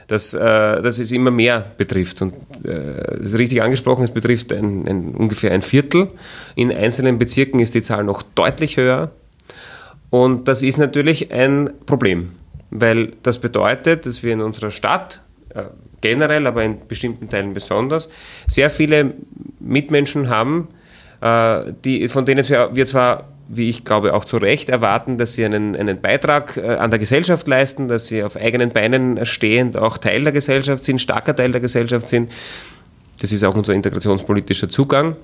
Dass, 0.08 0.34
äh, 0.34 0.39
dass 0.39 0.99
es 0.99 1.12
immer 1.12 1.32
mehr 1.32 1.73
betrifft. 1.77 2.21
Und 2.21 2.34
äh, 2.63 3.21
ist 3.21 3.38
richtig 3.38 3.62
angesprochen, 3.62 4.03
es 4.03 4.12
betrifft 4.12 4.53
ein, 4.53 4.88
ein, 4.88 5.15
ungefähr 5.15 5.51
ein 5.51 5.62
Viertel. 5.62 6.10
In 6.56 6.71
einzelnen 6.71 7.17
Bezirken 7.17 7.60
ist 7.60 7.75
die 7.75 7.82
Zahl 7.82 8.06
noch 8.06 8.23
deutlich 8.23 8.77
höher. 8.77 9.12
Und 10.10 10.47
das 10.47 10.63
ist 10.63 10.77
natürlich 10.77 11.34
ein 11.34 11.71
Problem, 11.86 12.32
weil 12.69 13.13
das 13.23 13.39
bedeutet, 13.39 14.06
dass 14.06 14.23
wir 14.23 14.34
in 14.34 14.41
unserer 14.41 14.71
Stadt 14.71 15.21
äh, 15.53 15.63
generell, 16.01 16.47
aber 16.47 16.63
in 16.63 16.88
bestimmten 16.88 17.30
Teilen 17.30 17.53
besonders, 17.53 18.10
sehr 18.47 18.69
viele 18.69 19.13
Mitmenschen 19.60 20.30
haben, 20.30 20.69
äh, 21.21 21.71
die, 21.84 22.08
von 22.08 22.25
denen 22.25 22.47
wir 22.47 22.86
zwar 22.86 23.25
wie 23.49 23.69
ich 23.69 23.86
glaube, 23.86 24.13
auch 24.13 24.25
zu 24.25 24.38
Recht 24.38 24.69
erwarten, 24.69 25.17
dass 25.17 25.36
sie 25.36 25.45
einen, 25.45 25.75
einen 25.75 26.01
Beitrag 26.01 26.58
äh, 26.58 26.75
an 26.75 26.89
der 26.89 26.99
Gesellschaft 26.99 27.47
leisten, 27.47 27.88
dass 27.88 28.08
sie 28.08 28.23
auf 28.23 28.36
eigenen 28.36 28.71
Beinen 28.71 29.25
stehend 29.25 29.77
auch 29.77 29.97
Teil 29.97 30.23
der 30.23 30.34
Gesellschaft 30.34 30.84
sind, 30.84 31.01
starker 31.01 31.36
Teil 31.36 31.51
der 31.51 31.62
Gesellschaft 31.62 32.08
sind. 32.10 32.32
Das 33.21 33.32
ist 33.32 33.43
auch 33.43 33.56
unser 33.56 33.73
integrationspolitischer 33.73 34.69
Zugang 34.69 35.15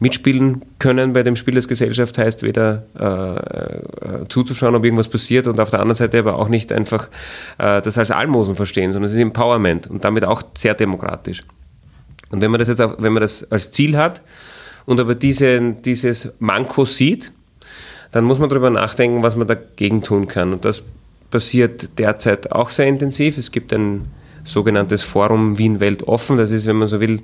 mitspielen 0.00 0.62
können 0.78 1.12
bei 1.12 1.22
dem 1.22 1.36
Spiel 1.36 1.54
des 1.54 1.68
Gesellschaft 1.68 2.18
heißt 2.18 2.42
weder 2.42 2.84
äh, 2.98 4.22
äh, 4.22 4.28
zuzuschauen, 4.28 4.74
ob 4.74 4.84
irgendwas 4.84 5.08
passiert 5.08 5.46
und 5.46 5.60
auf 5.60 5.70
der 5.70 5.80
anderen 5.80 5.94
Seite 5.94 6.18
aber 6.18 6.38
auch 6.38 6.48
nicht 6.48 6.72
einfach 6.72 7.08
äh, 7.58 7.80
das 7.80 7.96
als 7.96 8.10
Almosen 8.10 8.56
verstehen, 8.56 8.92
sondern 8.92 9.06
es 9.06 9.12
ist 9.12 9.18
Empowerment 9.18 9.86
und 9.86 10.04
damit 10.04 10.24
auch 10.24 10.42
sehr 10.56 10.74
demokratisch. 10.74 11.44
Und 12.30 12.40
wenn 12.40 12.50
man 12.50 12.58
das 12.58 12.68
jetzt 12.68 12.82
auch, 12.82 12.96
wenn 12.98 13.12
man 13.12 13.20
das 13.20 13.50
als 13.52 13.70
Ziel 13.70 13.96
hat 13.96 14.22
und 14.86 14.98
aber 14.98 15.14
diese, 15.14 15.60
dieses 15.84 16.34
Manko 16.40 16.84
sieht, 16.84 17.32
dann 18.10 18.24
muss 18.24 18.38
man 18.38 18.48
darüber 18.48 18.70
nachdenken, 18.70 19.22
was 19.22 19.36
man 19.36 19.46
dagegen 19.46 20.02
tun 20.02 20.26
kann. 20.28 20.52
Und 20.52 20.64
das 20.64 20.84
passiert 21.30 21.98
derzeit 21.98 22.52
auch 22.52 22.70
sehr 22.70 22.86
intensiv. 22.86 23.38
Es 23.38 23.50
gibt 23.50 23.72
ein 23.72 24.06
sogenanntes 24.44 25.02
Forum 25.02 25.58
Wien 25.58 25.80
Welt 25.80 26.04
offen. 26.04 26.36
Das 26.36 26.50
ist, 26.50 26.66
wenn 26.66 26.76
man 26.76 26.86
so 26.86 27.00
will, 27.00 27.22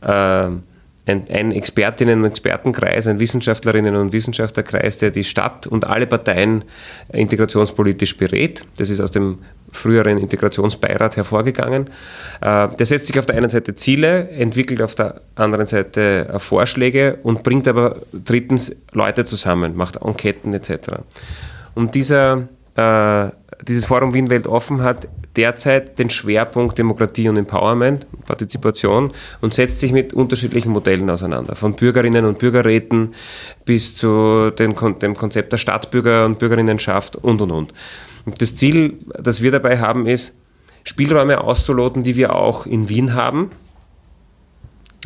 äh, 0.00 0.48
ein, 1.06 1.52
Expertinnen- 1.52 2.20
und 2.20 2.24
Expertenkreis, 2.26 3.06
ein 3.06 3.20
Wissenschaftlerinnen- 3.20 3.96
und 3.96 4.12
Wissenschaftlerkreis, 4.12 4.98
der 4.98 5.10
die 5.10 5.22
Stadt 5.22 5.66
und 5.66 5.86
alle 5.86 6.06
Parteien 6.06 6.64
integrationspolitisch 7.12 8.16
berät. 8.16 8.66
Das 8.76 8.90
ist 8.90 9.00
aus 9.00 9.12
dem 9.12 9.38
früheren 9.70 10.18
Integrationsbeirat 10.18 11.16
hervorgegangen. 11.16 11.90
Äh, 12.40 12.68
der 12.68 12.86
setzt 12.86 13.06
sich 13.06 13.18
auf 13.18 13.26
der 13.26 13.36
einen 13.36 13.48
Seite 13.48 13.74
Ziele, 13.76 14.28
entwickelt 14.30 14.82
auf 14.82 14.94
der 14.94 15.20
anderen 15.36 15.66
Seite 15.66 16.28
äh, 16.28 16.38
Vorschläge 16.38 17.18
und 17.22 17.42
bringt 17.44 17.68
aber 17.68 18.00
drittens 18.12 18.74
Leute 18.92 19.24
zusammen, 19.24 19.76
macht 19.76 19.96
Enqueten 19.96 20.54
etc. 20.54 21.02
Und 21.74 21.94
dieser 21.94 22.48
äh, 22.74 23.30
dieses 23.66 23.86
Forum 23.86 24.12
Wien 24.14 24.30
Welt 24.30 24.46
offen 24.46 24.82
hat 24.82 25.08
derzeit 25.36 25.98
den 25.98 26.10
Schwerpunkt 26.10 26.78
Demokratie 26.78 27.28
und 27.28 27.36
Empowerment, 27.36 28.06
Partizipation 28.26 29.12
und 29.40 29.54
setzt 29.54 29.80
sich 29.80 29.92
mit 29.92 30.14
unterschiedlichen 30.14 30.72
Modellen 30.72 31.08
auseinander. 31.10 31.56
Von 31.56 31.74
Bürgerinnen 31.74 32.24
und 32.24 32.38
Bürgerräten 32.38 33.14
bis 33.64 33.96
zu 33.96 34.50
dem 34.50 34.74
Konzept 34.74 35.52
der 35.52 35.58
Stadtbürger- 35.58 36.24
und 36.24 36.38
Bürgerinnenschaft 36.38 37.16
und 37.16 37.40
und 37.40 37.50
und. 37.50 37.74
Und 38.24 38.42
das 38.42 38.56
Ziel, 38.56 38.94
das 39.18 39.42
wir 39.42 39.50
dabei 39.52 39.78
haben, 39.78 40.06
ist, 40.06 40.36
Spielräume 40.84 41.40
auszuloten, 41.42 42.02
die 42.02 42.16
wir 42.16 42.34
auch 42.34 42.66
in 42.66 42.88
Wien 42.88 43.14
haben, 43.14 43.50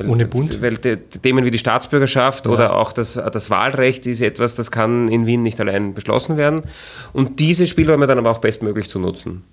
ohne 0.06 0.26
Bund? 0.26 0.62
Weil 0.62 0.76
Themen 0.78 1.44
wie 1.44 1.50
die 1.50 1.58
Staatsbürgerschaft 1.58 2.46
ja. 2.46 2.52
oder 2.52 2.76
auch 2.76 2.92
das, 2.92 3.14
das 3.14 3.50
Wahlrecht 3.50 4.06
ist 4.06 4.22
etwas, 4.22 4.54
das 4.54 4.70
kann 4.70 5.08
in 5.08 5.26
Wien 5.26 5.42
nicht 5.42 5.60
allein 5.60 5.94
beschlossen 5.94 6.36
werden. 6.36 6.62
Und 7.12 7.40
diese 7.40 7.66
Spielräume 7.66 8.06
dann 8.06 8.18
aber 8.18 8.30
auch 8.30 8.38
bestmöglich 8.38 8.88
zu 8.88 8.98
nutzen. 8.98 9.44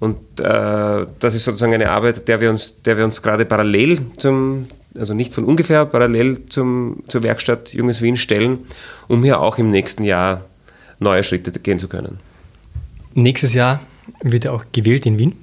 Und 0.00 0.40
äh, 0.40 1.06
das 1.18 1.34
ist 1.34 1.44
sozusagen 1.44 1.74
eine 1.74 1.90
Arbeit, 1.90 2.26
der 2.26 2.40
wir 2.40 2.50
uns, 2.50 2.82
der 2.82 2.96
wir 2.96 3.04
uns 3.04 3.20
gerade 3.20 3.44
parallel 3.44 4.00
zum, 4.16 4.66
also 4.98 5.12
nicht 5.12 5.34
von 5.34 5.44
ungefähr 5.44 5.84
parallel 5.84 6.46
zum, 6.48 7.04
zur 7.06 7.22
Werkstatt 7.22 7.74
Junges 7.74 8.00
Wien 8.00 8.16
stellen, 8.16 8.60
um 9.08 9.22
hier 9.22 9.40
auch 9.40 9.58
im 9.58 9.70
nächsten 9.70 10.04
Jahr 10.04 10.46
neue 10.98 11.22
Schritte 11.22 11.52
gehen 11.52 11.78
zu 11.78 11.86
können. 11.86 12.18
Nächstes 13.12 13.52
Jahr 13.52 13.80
wird 14.22 14.44
ja 14.44 14.52
auch 14.52 14.64
gewählt 14.72 15.04
in 15.04 15.18
Wien. 15.18 15.36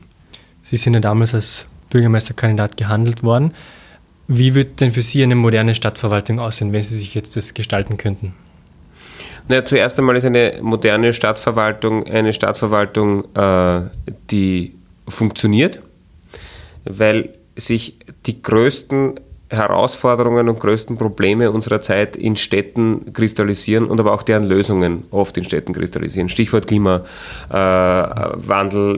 Sie 0.63 0.77
sind 0.77 0.95
ja 0.95 0.99
damals 0.99 1.35
als 1.35 1.67
Bürgermeisterkandidat 1.91 2.77
gehandelt 2.77 3.23
worden. 3.23 3.53
Wie 4.27 4.55
wird 4.55 4.81
denn 4.81 4.91
für 4.91 5.03
Sie 5.03 5.23
eine 5.23 5.35
moderne 5.35 5.75
Stadtverwaltung 5.75 6.39
aussehen, 6.39 6.73
wenn 6.73 6.83
Sie 6.83 6.95
sich 6.95 7.13
jetzt 7.13 7.37
das 7.37 7.53
gestalten 7.53 7.97
könnten? 7.97 8.33
Naja, 9.47 9.65
zuerst 9.65 9.97
einmal 9.97 10.17
ist 10.17 10.25
eine 10.25 10.59
moderne 10.61 11.13
Stadtverwaltung 11.13 12.05
eine 12.05 12.33
Stadtverwaltung, 12.33 13.23
äh, 13.33 13.81
die 14.29 14.75
funktioniert, 15.07 15.81
weil 16.83 17.33
sich 17.55 17.97
die 18.25 18.41
größten 18.41 19.19
Herausforderungen 19.49 20.49
und 20.49 20.59
größten 20.59 20.97
Probleme 20.97 21.51
unserer 21.51 21.79
Zeit 21.79 22.17
in 22.17 22.35
Städten 22.35 23.13
kristallisieren 23.13 23.85
und 23.85 23.97
aber 23.99 24.13
auch 24.13 24.23
deren 24.23 24.43
Lösungen 24.43 25.05
oft 25.09 25.37
in 25.37 25.45
Städten 25.45 25.71
kristallisieren. 25.73 26.27
Stichwort 26.27 26.67
Klimawandel 26.67 27.09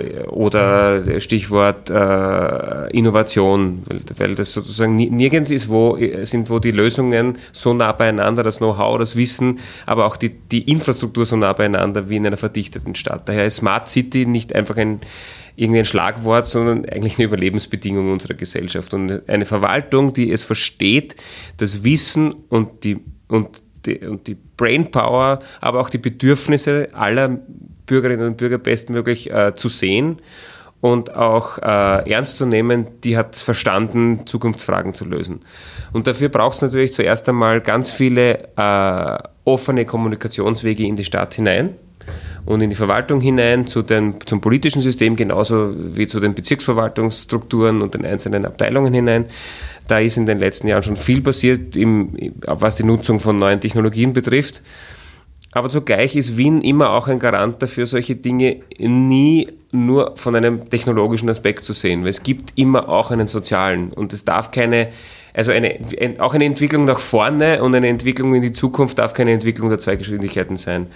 äh, 0.02 0.28
oder 0.28 1.20
Stichwort 1.20 1.92
äh, 1.92 2.90
Innovation, 2.98 3.84
weil, 4.18 4.34
das 4.36 4.52
sozusagen 4.52 4.96
nirgends 4.96 5.52
ist, 5.52 5.70
wo 5.70 5.98
sind, 6.24 6.50
wo 6.50 6.58
die 6.58 6.72
Lösungen 6.72 7.38
so 7.52 7.74
nah 7.74 7.92
beieinander, 7.92 8.42
das 8.42 8.58
Know-how, 8.58 8.98
das 8.98 9.16
Wissen, 9.16 9.60
aber 9.86 10.06
auch 10.06 10.18
die, 10.18 10.30
die 10.30 10.72
Infrastruktur 10.72 11.28
so 11.28 11.36
nah 11.36 11.54
beieinander 11.54 12.10
wie 12.10 12.16
in 12.16 12.26
einer 12.26 12.38
verdichteten 12.38 12.96
Stadt. 12.96 13.30
Daher 13.30 13.46
ist 13.46 13.58
Smart 13.58 13.88
City 13.88 14.26
nicht 14.26 14.56
einfach 14.56 14.78
ein 14.78 15.02
irgendwie 15.60 15.80
ein 15.80 15.86
Schlagwort, 15.86 16.46
sondern 16.46 16.86
eigentlich 16.86 17.18
eine 17.18 17.26
Überlebensbedingung 17.26 18.12
unserer 18.12 18.34
Gesellschaft. 18.34 18.94
Und 18.94 19.28
eine 19.28 19.46
Verwaltung, 19.46 20.14
die 20.14 20.32
es 20.32 20.42
versteht, 20.42 21.18
das 21.58 21.84
Wissen 21.84 22.34
und 22.48 22.84
die, 22.86 23.00
und 23.28 23.62
die, 23.86 24.00
und 24.00 24.28
die 24.28 24.38
Brainpower, 24.56 25.40
aber 25.60 25.82
auch 25.82 25.90
die 25.90 25.98
Bedürfnisse 25.98 26.90
aller 26.94 27.40
Bürgerinnen 27.86 28.28
und 28.28 28.38
Bürger 28.38 28.58
bestmöglich 28.58 29.32
äh, 29.32 29.54
zu 29.54 29.68
sehen 29.68 30.22
und 30.80 31.14
auch 31.14 31.58
äh, 31.58 32.10
ernst 32.10 32.38
zu 32.38 32.46
nehmen, 32.46 32.88
die 33.04 33.18
hat 33.18 33.36
verstanden, 33.36 34.26
Zukunftsfragen 34.26 34.94
zu 34.94 35.06
lösen. 35.06 35.42
Und 35.92 36.08
dafür 36.08 36.30
braucht 36.30 36.56
es 36.56 36.62
natürlich 36.62 36.94
zuerst 36.94 37.28
einmal 37.28 37.60
ganz 37.60 37.92
viele 37.92 38.48
äh, 38.56 39.18
offene 39.44 39.86
Kommunikationswege 39.86 40.86
in 40.86 40.96
die 40.96 41.04
Stadt 41.04 41.34
hinein 41.34 41.76
und 42.46 42.62
in 42.62 42.70
die 42.70 42.76
Verwaltung 42.76 43.22
hinein, 43.22 43.68
zu 43.68 43.82
den, 43.82 44.16
zum 44.26 44.42
politischen 44.42 44.82
System 44.82 45.16
genauso 45.16 45.74
wie 45.76 46.08
zu 46.08 46.20
den 46.20 46.34
Bezirksverwaltungsstrukturen 46.34 47.82
und 47.82 47.94
den 47.94 48.06
einzelnen 48.06 48.46
Abteilungen 48.46 48.94
hinein. 48.94 49.26
Da 49.88 50.00
ist 50.00 50.18
in 50.18 50.26
den 50.26 50.40
letzten 50.40 50.68
Jahren 50.68 50.84
schon 50.84 50.96
viel 50.96 51.22
passiert, 51.22 51.76
im, 51.76 52.34
was 52.46 52.76
die 52.76 52.84
Nutzung 52.84 53.20
von 53.20 53.40
neuen 53.40 53.60
Technologien 53.60 54.14
betrifft. 54.14 54.62
Aber 55.52 55.70
zugleich 55.70 56.16
ist 56.16 56.38
Wien 56.38 56.62
immer 56.62 56.92
auch 56.92 57.08
ein 57.08 57.18
Garant 57.18 57.62
dafür, 57.62 57.88
solche 57.88 58.16
Dinge 58.16 58.58
nie 58.78 59.48
nur 59.72 60.16
von 60.16 60.36
einem 60.36 60.70
technologischen 60.70 61.30
Aspekt 61.30 61.64
zu 61.64 61.74
sehen, 61.74 62.04
weil 62.04 62.10
es 62.10 62.24
gibt 62.24 62.54
immer 62.56 62.90
auch 62.90 63.12
einen 63.12 63.28
sozialen 63.28 63.92
und 63.92 64.14
es 64.14 64.26
darf 64.26 64.52
keine, 64.52 64.90
also 65.34 65.52
eine, 65.52 65.80
auch 66.20 66.34
eine 66.34 66.46
Entwicklung 66.46 66.86
nach 66.86 67.00
vorne 67.00 67.64
und 67.64 67.76
eine 67.76 67.88
Entwicklung 67.88 68.36
in 68.36 68.42
die 68.42 68.52
Zukunft 68.52 69.00
darf 69.00 69.14
keine 69.14 69.32
Entwicklung 69.32 69.70
der 69.70 69.80
Zweigeschwindigkeiten 69.80 70.58
sein. 70.58 70.88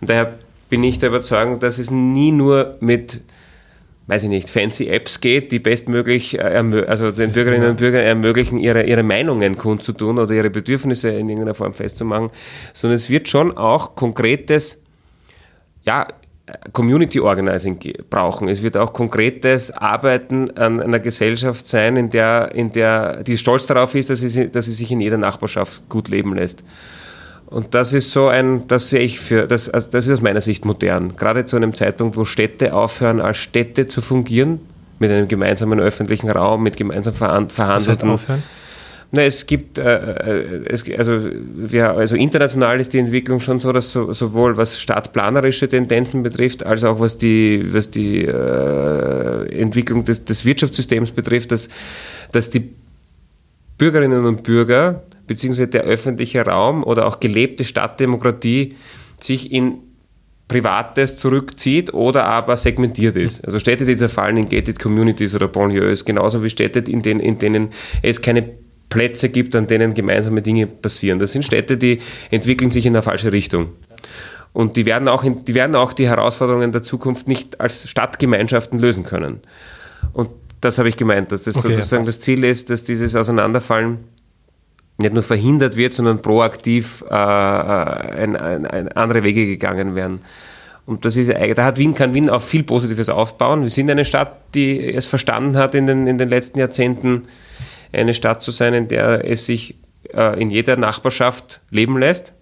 Und 0.00 0.10
daher 0.10 0.34
bin 0.72 0.82
ich 0.84 0.98
der 0.98 1.10
Überzeugung, 1.10 1.58
dass 1.58 1.78
es 1.78 1.90
nie 1.90 2.32
nur 2.32 2.78
mit 2.80 3.20
weiß 4.06 4.22
ich 4.22 4.30
nicht, 4.30 4.48
fancy 4.48 4.88
Apps 4.88 5.20
geht, 5.20 5.52
die 5.52 5.58
bestmöglich 5.58 6.38
äh, 6.38 6.42
also 6.88 7.10
den 7.10 7.30
Bürgerinnen 7.30 7.68
und 7.68 7.76
Bürgern 7.76 8.00
ermöglichen, 8.00 8.58
ihre, 8.58 8.84
ihre 8.84 9.02
Meinungen 9.02 9.58
kundzutun 9.58 10.18
oder 10.18 10.34
ihre 10.34 10.48
Bedürfnisse 10.48 11.10
in 11.10 11.28
irgendeiner 11.28 11.52
Form 11.52 11.74
festzumachen, 11.74 12.28
sondern 12.72 12.96
es 12.96 13.10
wird 13.10 13.28
schon 13.28 13.54
auch 13.54 13.96
konkretes, 13.96 14.82
ja, 15.84 16.06
Community 16.72 17.20
Organizing 17.20 17.78
brauchen. 18.08 18.48
Es 18.48 18.62
wird 18.62 18.78
auch 18.78 18.94
konkretes 18.94 19.72
Arbeiten 19.72 20.50
an 20.56 20.80
einer 20.80 21.00
Gesellschaft 21.00 21.66
sein, 21.66 21.96
in 21.96 22.08
der, 22.08 22.52
in 22.54 22.72
der 22.72 23.22
die 23.22 23.36
stolz 23.36 23.66
darauf 23.66 23.94
ist, 23.94 24.08
dass 24.08 24.20
sie, 24.20 24.48
dass 24.48 24.64
sie 24.64 24.72
sich 24.72 24.90
in 24.90 25.00
jeder 25.00 25.18
Nachbarschaft 25.18 25.86
gut 25.90 26.08
leben 26.08 26.34
lässt. 26.34 26.64
Und 27.52 27.74
das 27.74 27.92
ist 27.92 28.10
so 28.10 28.28
ein, 28.28 28.66
das 28.66 28.88
sehe 28.88 29.00
ich 29.00 29.20
für, 29.20 29.46
das, 29.46 29.68
also 29.68 29.90
das 29.90 30.06
ist 30.06 30.12
aus 30.12 30.22
meiner 30.22 30.40
Sicht 30.40 30.64
modern. 30.64 31.16
Gerade 31.16 31.44
zu 31.44 31.56
einem 31.56 31.74
Zeitpunkt, 31.74 32.16
wo 32.16 32.24
Städte 32.24 32.74
aufhören, 32.74 33.20
als 33.20 33.36
Städte 33.36 33.86
zu 33.86 34.00
fungieren, 34.00 34.60
mit 34.98 35.10
einem 35.10 35.28
gemeinsamen 35.28 35.78
öffentlichen 35.78 36.30
Raum, 36.30 36.62
mit 36.62 36.76
gemeinsam 36.76 37.14
verhandelten. 37.14 37.58
Was 37.58 37.88
heißt 37.88 38.04
aufhören? 38.04 38.42
Na, 39.14 39.24
es 39.24 39.46
gibt, 39.46 39.76
äh, 39.76 39.82
äh, 39.82 40.64
es, 40.70 40.84
also, 40.96 41.20
wir, 41.54 41.90
also 41.90 42.16
international 42.16 42.80
ist 42.80 42.94
die 42.94 42.98
Entwicklung 42.98 43.40
schon 43.40 43.60
so, 43.60 43.70
dass 43.70 43.92
so, 43.92 44.10
sowohl 44.14 44.56
was 44.56 44.80
stadtplanerische 44.80 45.68
Tendenzen 45.68 46.22
betrifft, 46.22 46.64
als 46.64 46.82
auch 46.82 46.98
was 46.98 47.18
die, 47.18 47.62
was 47.74 47.90
die 47.90 48.24
äh, 48.24 49.60
Entwicklung 49.60 50.06
des, 50.06 50.24
des 50.24 50.46
Wirtschaftssystems 50.46 51.10
betrifft, 51.10 51.52
dass, 51.52 51.68
dass 52.32 52.48
die 52.48 52.72
Bürgerinnen 53.76 54.24
und 54.24 54.44
Bürger 54.44 55.02
beziehungsweise 55.32 55.68
der 55.68 55.84
öffentliche 55.84 56.44
Raum 56.44 56.84
oder 56.84 57.06
auch 57.06 57.18
gelebte 57.18 57.64
Stadtdemokratie 57.64 58.76
sich 59.18 59.50
in 59.50 59.78
Privates 60.46 61.16
zurückzieht 61.16 61.94
oder 61.94 62.26
aber 62.26 62.58
segmentiert 62.58 63.16
ist. 63.16 63.42
Also 63.46 63.58
Städte, 63.58 63.86
die 63.86 63.96
zerfallen 63.96 64.36
in 64.36 64.48
gated 64.50 64.78
communities 64.78 65.34
oder 65.34 65.48
Banlieues, 65.48 66.04
genauso 66.04 66.44
wie 66.44 66.50
Städte, 66.50 66.80
in 66.80 67.00
denen, 67.00 67.20
in 67.20 67.38
denen 67.38 67.70
es 68.02 68.20
keine 68.20 68.46
Plätze 68.90 69.30
gibt, 69.30 69.56
an 69.56 69.66
denen 69.66 69.94
gemeinsame 69.94 70.42
Dinge 70.42 70.66
passieren. 70.66 71.18
Das 71.18 71.32
sind 71.32 71.46
Städte, 71.46 71.78
die 71.78 72.00
entwickeln 72.30 72.70
sich 72.70 72.84
in 72.84 72.94
eine 72.94 73.02
falsche 73.02 73.32
Richtung. 73.32 73.70
Und 74.52 74.76
die 74.76 74.84
werden 74.84 75.08
auch, 75.08 75.24
in, 75.24 75.46
die, 75.46 75.54
werden 75.54 75.74
auch 75.74 75.94
die 75.94 76.06
Herausforderungen 76.06 76.72
der 76.72 76.82
Zukunft 76.82 77.26
nicht 77.26 77.58
als 77.58 77.88
Stadtgemeinschaften 77.88 78.78
lösen 78.78 79.04
können. 79.04 79.40
Und 80.12 80.28
das 80.60 80.76
habe 80.76 80.90
ich 80.90 80.98
gemeint, 80.98 81.32
dass 81.32 81.44
das 81.44 81.56
okay, 81.56 81.72
sozusagen 81.72 82.04
das 82.04 82.20
Ziel 82.20 82.44
ist, 82.44 82.68
dass 82.68 82.84
dieses 82.84 83.16
Auseinanderfallen 83.16 84.00
nicht 85.02 85.14
nur 85.14 85.22
verhindert 85.22 85.76
wird, 85.76 85.92
sondern 85.92 86.22
proaktiv 86.22 87.04
äh, 87.08 87.14
ein, 87.14 88.36
ein, 88.36 88.66
ein 88.66 88.88
andere 88.92 89.22
Wege 89.24 89.46
gegangen 89.46 89.94
werden. 89.94 90.20
Und 90.84 91.04
das 91.04 91.16
ist, 91.16 91.30
da 91.30 91.64
hat 91.64 91.78
Wien, 91.78 91.94
kann 91.94 92.14
Wien 92.14 92.28
auf 92.28 92.44
viel 92.44 92.64
Positives 92.64 93.08
aufbauen. 93.08 93.62
Wir 93.62 93.70
sind 93.70 93.90
eine 93.90 94.04
Stadt, 94.04 94.36
die 94.54 94.92
es 94.92 95.06
verstanden 95.06 95.56
hat, 95.56 95.74
in 95.74 95.86
den, 95.86 96.06
in 96.06 96.18
den 96.18 96.28
letzten 96.28 96.58
Jahrzehnten 96.58 97.22
eine 97.92 98.14
Stadt 98.14 98.42
zu 98.42 98.50
sein, 98.50 98.74
in 98.74 98.88
der 98.88 99.28
es 99.28 99.46
sich 99.46 99.76
äh, 100.12 100.40
in 100.40 100.50
jeder 100.50 100.76
Nachbarschaft 100.76 101.60
leben 101.70 101.98
lässt. 101.98 102.32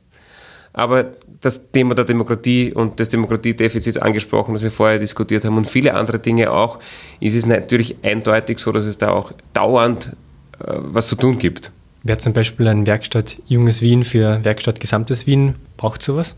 Aber 0.73 1.13
das 1.41 1.71
Thema 1.73 1.95
der 1.95 2.05
Demokratie 2.05 2.73
und 2.73 3.01
des 3.01 3.09
Demokratiedefizits 3.09 3.99
angesprochen, 3.99 4.55
das 4.55 4.63
wir 4.63 4.71
vorher 4.71 4.99
diskutiert 4.99 5.45
haben 5.45 5.57
und 5.57 5.69
viele 5.69 5.95
andere 5.95 6.21
Dinge 6.21 6.53
auch, 6.53 6.79
ist 7.19 7.35
es 7.35 7.45
natürlich 7.45 7.97
eindeutig 8.03 8.59
so, 8.61 8.71
dass 8.71 8.87
es 8.87 8.97
da 8.97 9.11
auch 9.11 9.33
dauernd 9.53 10.17
äh, 10.61 10.75
was 10.77 11.09
zu 11.09 11.17
tun 11.17 11.39
gibt. 11.39 11.73
Wer 12.03 12.19
zum 12.19 12.33
Beispiel 12.33 12.67
ein 12.69 12.87
Werkstatt 12.87 13.37
Junges 13.47 13.83
Wien 13.83 14.05
für 14.05 14.45
Werkstatt 14.45 14.81
Gesamtes 14.81 15.27
Wien 15.27 15.55
braucht 15.77 16.03
sowas? 16.03 16.35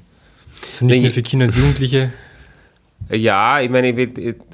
Also 0.72 0.86
nicht 0.86 0.96
nee, 0.96 1.02
nur 1.02 1.12
für 1.12 1.22
Kinder 1.22 1.46
und 1.46 1.56
Jugendliche? 1.56 2.12
Ja, 3.10 3.60
ich 3.60 3.68
meine, 3.68 3.92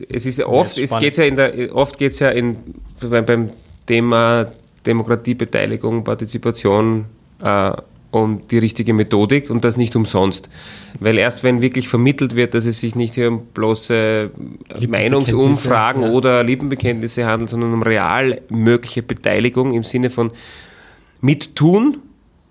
es 0.08 0.26
ist 0.26 0.40
oft, 0.40 0.78
ja, 0.78 0.84
es 0.84 0.98
geht's 0.98 1.18
ja 1.18 1.24
in 1.24 1.36
der, 1.36 1.76
oft 1.76 1.98
geht 1.98 2.12
es 2.12 2.18
ja 2.18 2.30
in, 2.30 2.56
beim 2.98 3.50
Thema 3.86 4.46
Demokratie, 4.86 5.34
Beteiligung, 5.34 6.02
Partizipation 6.02 7.04
äh, 7.42 7.72
um 8.10 8.48
die 8.48 8.58
richtige 8.58 8.94
Methodik 8.94 9.50
und 9.50 9.64
das 9.64 9.76
nicht 9.76 9.94
umsonst. 9.96 10.48
Weil 10.98 11.18
erst 11.18 11.44
wenn 11.44 11.60
wirklich 11.60 11.88
vermittelt 11.88 12.36
wird, 12.36 12.54
dass 12.54 12.64
es 12.64 12.80
sich 12.80 12.94
nicht 12.94 13.14
hier 13.14 13.28
um 13.28 13.46
bloße 13.46 14.30
Meinungsumfragen 14.88 16.02
ja. 16.02 16.10
oder 16.10 16.42
Lippenbekenntnisse 16.42 17.26
handelt, 17.26 17.50
sondern 17.50 17.74
um 17.74 17.82
real 17.82 18.40
mögliche 18.48 19.02
Beteiligung 19.02 19.74
im 19.74 19.82
Sinne 19.82 20.08
von 20.08 20.32
mittun, 21.20 21.98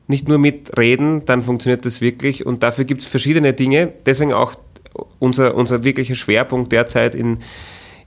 nicht 0.08 0.28
nur 0.28 0.38
mitreden, 0.38 1.26
dann 1.26 1.44
funktioniert 1.44 1.86
das 1.86 2.02
wirklich. 2.02 2.46
Und 2.46 2.64
dafür 2.64 2.86
gibt 2.86 3.02
es 3.02 3.08
verschiedene 3.08 3.54
Dinge. 3.54 3.92
Deswegen 4.06 4.34
auch 4.34 4.56
unser, 5.20 5.56
unser 5.56 5.84
wirklicher 5.84 6.16
Schwerpunkt 6.16 6.72
derzeit 6.72 7.14
in, 7.14 7.40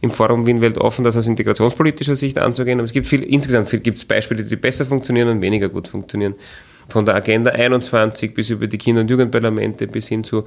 im 0.00 0.10
Forum 0.10 0.46
Wien 0.46 0.60
Welt 0.60 0.78
offen, 0.78 1.04
das 1.04 1.16
aus 1.16 1.26
integrationspolitischer 1.26 2.16
Sicht 2.16 2.38
anzugehen. 2.38 2.78
Aber 2.78 2.86
es 2.86 2.92
gibt 2.92 3.06
viel, 3.06 3.22
insgesamt 3.22 3.70
gibt 3.82 3.98
es 3.98 4.04
Beispiele, 4.04 4.44
die 4.44 4.56
besser 4.56 4.84
funktionieren 4.84 5.28
und 5.28 5.40
weniger 5.40 5.68
gut 5.68 5.88
funktionieren 5.88 6.34
von 6.90 7.06
der 7.06 7.14
Agenda 7.14 7.52
21 7.52 8.34
bis 8.34 8.50
über 8.50 8.66
die 8.66 8.78
Kinder- 8.78 9.02
und 9.02 9.10
Jugendparlamente 9.10 9.86
bis 9.86 10.08
hin 10.08 10.24
zu 10.24 10.44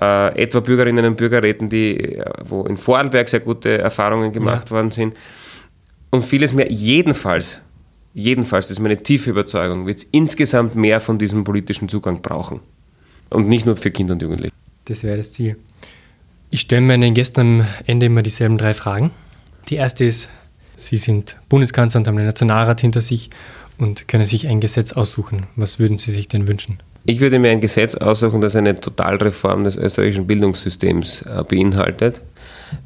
äh, 0.00 0.42
etwa 0.42 0.60
Bürgerinnen 0.60 1.04
und 1.04 1.16
Bürgerräten, 1.16 1.68
die, 1.68 2.16
äh, 2.16 2.24
wo 2.42 2.64
in 2.64 2.76
Vorarlberg 2.76 3.28
sehr 3.28 3.40
gute 3.40 3.78
Erfahrungen 3.78 4.32
gemacht 4.32 4.70
ja. 4.70 4.76
worden 4.76 4.90
sind. 4.90 5.14
Und 6.10 6.24
vieles 6.24 6.52
mehr. 6.52 6.70
Jedenfalls, 6.70 7.62
jedenfalls, 8.14 8.68
das 8.68 8.78
ist 8.78 8.82
meine 8.82 9.02
tiefe 9.02 9.30
Überzeugung, 9.30 9.86
wird 9.86 9.98
es 9.98 10.04
insgesamt 10.04 10.74
mehr 10.74 11.00
von 11.00 11.18
diesem 11.18 11.44
politischen 11.44 11.88
Zugang 11.88 12.22
brauchen. 12.22 12.60
Und 13.30 13.48
nicht 13.48 13.64
nur 13.64 13.76
für 13.76 13.90
Kinder 13.90 14.14
und 14.14 14.22
Jugendliche. 14.22 14.52
Das 14.84 15.04
wäre 15.04 15.16
das 15.16 15.32
Ziel. 15.32 15.56
Ich 16.50 16.60
stelle 16.60 16.82
meinen 16.82 17.14
Gästen 17.14 17.62
am 17.62 17.66
Ende 17.86 18.06
immer 18.06 18.22
dieselben 18.22 18.58
drei 18.58 18.74
Fragen. 18.74 19.10
Die 19.68 19.76
erste 19.76 20.04
ist, 20.04 20.28
Sie 20.76 20.96
sind 20.96 21.38
Bundeskanzler 21.48 22.00
und 22.00 22.08
haben 22.08 22.16
den 22.16 22.26
Nationalrat 22.26 22.80
hinter 22.80 23.00
sich 23.00 23.30
und 23.78 24.08
können 24.08 24.26
sich 24.26 24.48
ein 24.48 24.60
Gesetz 24.60 24.92
aussuchen. 24.92 25.46
Was 25.56 25.78
würden 25.78 25.96
Sie 25.96 26.10
sich 26.10 26.28
denn 26.28 26.48
wünschen? 26.48 26.78
Ich 27.04 27.20
würde 27.20 27.38
mir 27.38 27.50
ein 27.50 27.60
Gesetz 27.60 27.94
aussuchen, 27.94 28.40
das 28.40 28.54
eine 28.54 28.74
Totalreform 28.74 29.64
des 29.64 29.76
österreichischen 29.76 30.26
Bildungssystems 30.26 31.22
äh, 31.22 31.44
beinhaltet, 31.48 32.22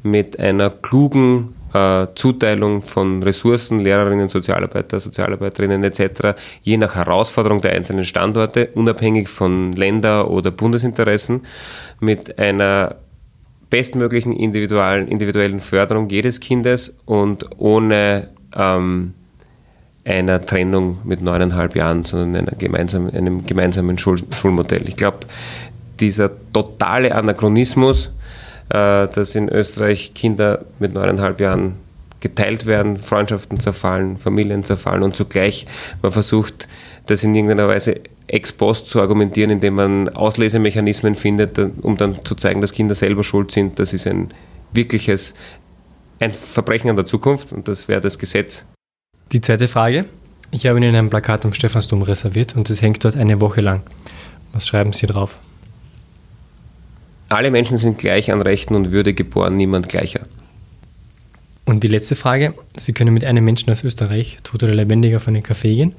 mit 0.01 0.39
einer 0.39 0.69
klugen 0.69 1.55
äh, 1.77 2.07
Zuteilung 2.15 2.81
von 2.81 3.21
Ressourcen, 3.21 3.79
Lehrerinnen, 3.79 4.29
Sozialarbeiter, 4.29 4.99
Sozialarbeiterinnen 4.99 5.83
etc., 5.83 6.35
je 6.63 6.77
nach 6.77 6.95
Herausforderung 6.95 7.61
der 7.61 7.73
einzelnen 7.73 8.05
Standorte, 8.05 8.69
unabhängig 8.73 9.27
von 9.29 9.73
Länder- 9.73 10.29
oder 10.29 10.51
Bundesinteressen, 10.51 11.41
mit 11.99 12.39
einer 12.39 12.95
bestmöglichen 13.69 14.33
individuellen, 14.33 15.07
individuellen 15.07 15.59
Förderung 15.59 16.09
jedes 16.09 16.39
Kindes 16.39 16.99
und 17.05 17.45
ohne 17.57 18.29
ähm, 18.55 19.13
einer 20.05 20.45
Trennung 20.45 20.99
mit 21.03 21.21
neuneinhalb 21.21 21.75
Jahren, 21.75 22.05
sondern 22.05 22.45
gemeinsamen, 22.57 23.13
einem 23.13 23.45
gemeinsamen 23.45 23.97
Schul 23.97 24.17
Schulmodell. 24.31 24.87
Ich 24.87 24.95
glaube, 24.95 25.19
dieser 25.99 26.31
totale 26.53 27.13
Anachronismus, 27.13 28.11
dass 28.69 29.35
in 29.35 29.49
Österreich 29.49 30.13
Kinder 30.13 30.65
mit 30.79 30.93
neuneinhalb 30.93 31.39
Jahren 31.39 31.75
geteilt 32.19 32.65
werden, 32.65 32.97
Freundschaften 32.97 33.59
zerfallen, 33.59 34.17
Familien 34.17 34.63
zerfallen 34.63 35.03
und 35.03 35.15
zugleich 35.15 35.65
man 36.01 36.11
versucht, 36.11 36.67
das 37.05 37.23
in 37.23 37.35
irgendeiner 37.35 37.67
Weise 37.67 38.01
ex 38.25 38.51
post 38.51 38.89
zu 38.89 38.99
argumentieren, 38.99 39.51
indem 39.51 39.75
man 39.75 40.09
Auslesemechanismen 40.09 41.15
findet, 41.15 41.59
um 41.81 41.95
dann 41.95 42.25
zu 42.25 42.35
zeigen, 42.35 42.59
dass 42.59 42.73
Kinder 42.73 42.95
selber 42.95 43.23
schuld 43.23 43.51
sind. 43.51 43.79
Das 43.79 43.93
ist 43.93 44.07
ein 44.07 44.33
wirkliches 44.73 45.35
ein 46.19 46.31
Verbrechen 46.31 46.89
an 46.89 46.95
der 46.95 47.05
Zukunft 47.05 47.53
und 47.53 47.67
das 47.67 47.87
wäre 47.87 48.01
das 48.01 48.17
Gesetz 48.17 48.65
die 49.31 49.41
zweite 49.41 49.67
Frage. 49.67 50.05
Ich 50.51 50.65
habe 50.65 50.77
Ihnen 50.77 50.95
ein 50.95 51.09
Plakat 51.09 51.43
am 51.45 51.53
Stephansdom 51.53 52.01
reserviert 52.01 52.55
und 52.55 52.69
es 52.69 52.81
hängt 52.81 53.03
dort 53.03 53.17
eine 53.17 53.41
Woche 53.41 53.61
lang. 53.61 53.81
Was 54.53 54.67
schreiben 54.67 54.93
Sie 54.93 55.05
drauf? 55.05 55.37
Alle 57.29 57.51
Menschen 57.51 57.77
sind 57.77 57.97
gleich 57.97 58.31
an 58.31 58.41
Rechten 58.41 58.75
und 58.75 58.91
Würde 58.91 59.13
geboren, 59.13 59.57
niemand 59.57 59.89
gleicher. 59.89 60.21
Und 61.65 61.83
die 61.83 61.89
letzte 61.89 62.15
Frage. 62.15 62.53
Sie 62.77 62.93
können 62.93 63.13
mit 63.13 63.25
einem 63.25 63.43
Menschen 63.43 63.69
aus 63.69 63.83
Österreich, 63.83 64.37
tot 64.43 64.63
oder 64.63 64.73
lebendig, 64.73 65.15
auf 65.17 65.27
einen 65.27 65.43
Café 65.43 65.75
gehen. 65.75 65.95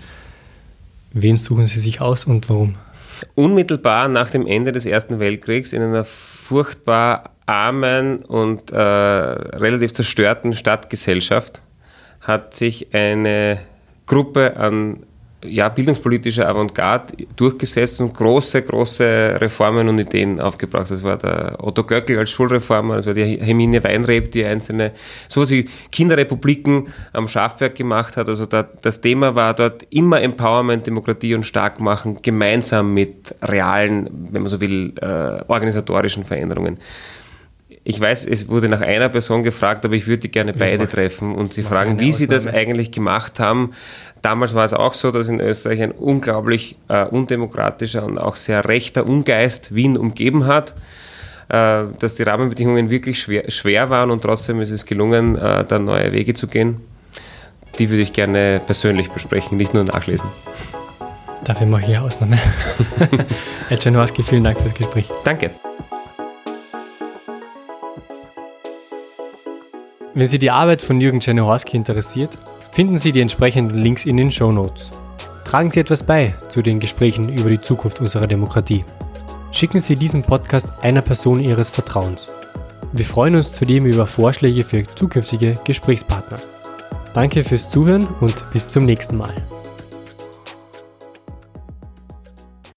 Wen 1.12 1.36
suchen 1.36 1.66
Sie 1.66 1.80
sich 1.80 2.00
aus 2.00 2.24
und 2.24 2.48
warum? 2.48 2.76
Unmittelbar 3.34 4.08
nach 4.08 4.30
dem 4.30 4.46
Ende 4.46 4.72
des 4.72 4.86
Ersten 4.86 5.20
Weltkriegs 5.20 5.72
in 5.72 5.82
einer 5.82 6.04
furchtbar 6.04 7.32
armen 7.44 8.22
und 8.22 8.70
äh, 8.70 8.78
relativ 8.78 9.92
zerstörten 9.92 10.52
Stadtgesellschaft 10.52 11.62
hat 12.20 12.54
sich 12.54 12.94
eine 12.94 13.58
Gruppe 14.06 14.56
an 14.56 15.04
ja, 15.44 15.68
bildungspolitischer 15.68 16.48
Avantgarde 16.48 17.26
durchgesetzt 17.36 18.00
und 18.00 18.12
große, 18.12 18.62
große 18.62 19.36
Reformen 19.40 19.88
und 19.88 19.98
Ideen 19.98 20.40
aufgebracht. 20.40 20.90
Das 20.90 21.02
war 21.04 21.16
der 21.16 21.56
Otto 21.62 21.84
Göckel 21.84 22.18
als 22.18 22.30
Schulreformer, 22.30 22.96
das 22.96 23.06
war 23.06 23.14
die 23.14 23.38
Hermine 23.40 23.82
Weinreb, 23.84 24.32
die 24.32 24.44
einzelne, 24.44 24.92
sowas 25.28 25.50
wie 25.50 25.68
Kinderrepubliken 25.92 26.88
am 27.12 27.28
Schafberg 27.28 27.76
gemacht 27.76 28.16
hat. 28.16 28.28
Also 28.28 28.46
da, 28.46 28.64
das 28.64 29.00
Thema 29.00 29.34
war 29.36 29.54
dort 29.54 29.84
immer 29.90 30.20
Empowerment, 30.20 30.86
Demokratie 30.86 31.34
und 31.34 31.44
Starkmachen, 31.44 32.20
gemeinsam 32.20 32.92
mit 32.92 33.34
realen, 33.42 34.10
wenn 34.32 34.42
man 34.42 34.50
so 34.50 34.60
will, 34.60 34.92
äh, 35.00 35.44
organisatorischen 35.46 36.24
Veränderungen. 36.24 36.78
Ich 37.90 37.98
weiß, 37.98 38.26
es 38.26 38.48
wurde 38.48 38.68
nach 38.68 38.82
einer 38.82 39.08
Person 39.08 39.42
gefragt, 39.42 39.86
aber 39.86 39.94
ich 39.94 40.06
würde 40.06 40.28
gerne 40.28 40.52
beide 40.52 40.84
ja, 40.84 40.90
treffen 40.90 41.34
und 41.34 41.54
sie 41.54 41.62
fragen, 41.62 41.98
wie 42.00 42.12
sie 42.12 42.26
das 42.26 42.46
eigentlich 42.46 42.90
gemacht 42.90 43.40
haben. 43.40 43.70
Damals 44.20 44.54
war 44.54 44.66
es 44.66 44.74
auch 44.74 44.92
so, 44.92 45.10
dass 45.10 45.30
in 45.30 45.40
Österreich 45.40 45.80
ein 45.80 45.92
unglaublich 45.92 46.76
äh, 46.88 47.06
undemokratischer 47.06 48.04
und 48.04 48.18
auch 48.18 48.36
sehr 48.36 48.68
rechter 48.68 49.06
Ungeist 49.06 49.74
Wien 49.74 49.96
umgeben 49.96 50.44
hat, 50.44 50.74
äh, 51.48 51.84
dass 51.98 52.16
die 52.16 52.24
Rahmenbedingungen 52.24 52.90
wirklich 52.90 53.20
schwer, 53.20 53.50
schwer, 53.50 53.88
waren 53.88 54.10
und 54.10 54.20
trotzdem 54.20 54.60
ist 54.60 54.70
es 54.70 54.84
gelungen, 54.84 55.36
äh, 55.36 55.64
da 55.64 55.78
neue 55.78 56.12
Wege 56.12 56.34
zu 56.34 56.46
gehen. 56.46 56.82
Die 57.78 57.88
würde 57.88 58.02
ich 58.02 58.12
gerne 58.12 58.60
persönlich 58.66 59.08
besprechen, 59.12 59.56
nicht 59.56 59.72
nur 59.72 59.84
nachlesen. 59.84 60.28
Dafür 61.42 61.66
mache 61.66 61.84
ich 61.84 61.88
eine 61.88 62.02
Ausnahme. 62.02 62.38
Herr 63.70 63.78
Czernowarski, 63.78 64.22
vielen 64.22 64.44
Dank 64.44 64.60
fürs 64.60 64.74
Gespräch. 64.74 65.08
Danke. 65.24 65.52
Wenn 70.18 70.26
Sie 70.26 70.40
die 70.40 70.50
Arbeit 70.50 70.82
von 70.82 71.00
Jürgen 71.00 71.20
Czernohorski 71.20 71.76
interessiert, 71.76 72.36
finden 72.72 72.98
Sie 72.98 73.12
die 73.12 73.20
entsprechenden 73.20 73.78
Links 73.78 74.04
in 74.04 74.16
den 74.16 74.32
Show 74.32 74.50
Notes. 74.50 74.90
Tragen 75.44 75.70
Sie 75.70 75.78
etwas 75.78 76.02
bei 76.02 76.34
zu 76.48 76.60
den 76.60 76.80
Gesprächen 76.80 77.32
über 77.32 77.48
die 77.48 77.60
Zukunft 77.60 78.00
unserer 78.00 78.26
Demokratie. 78.26 78.84
Schicken 79.52 79.78
Sie 79.78 79.94
diesen 79.94 80.22
Podcast 80.22 80.72
einer 80.82 81.02
Person 81.02 81.38
Ihres 81.38 81.70
Vertrauens. 81.70 82.26
Wir 82.92 83.04
freuen 83.04 83.36
uns 83.36 83.52
zudem 83.52 83.86
über 83.86 84.08
Vorschläge 84.08 84.64
für 84.64 84.84
zukünftige 84.96 85.54
Gesprächspartner. 85.64 86.38
Danke 87.14 87.44
fürs 87.44 87.70
Zuhören 87.70 88.08
und 88.20 88.50
bis 88.50 88.66
zum 88.66 88.86
nächsten 88.86 89.18
Mal. 89.18 89.32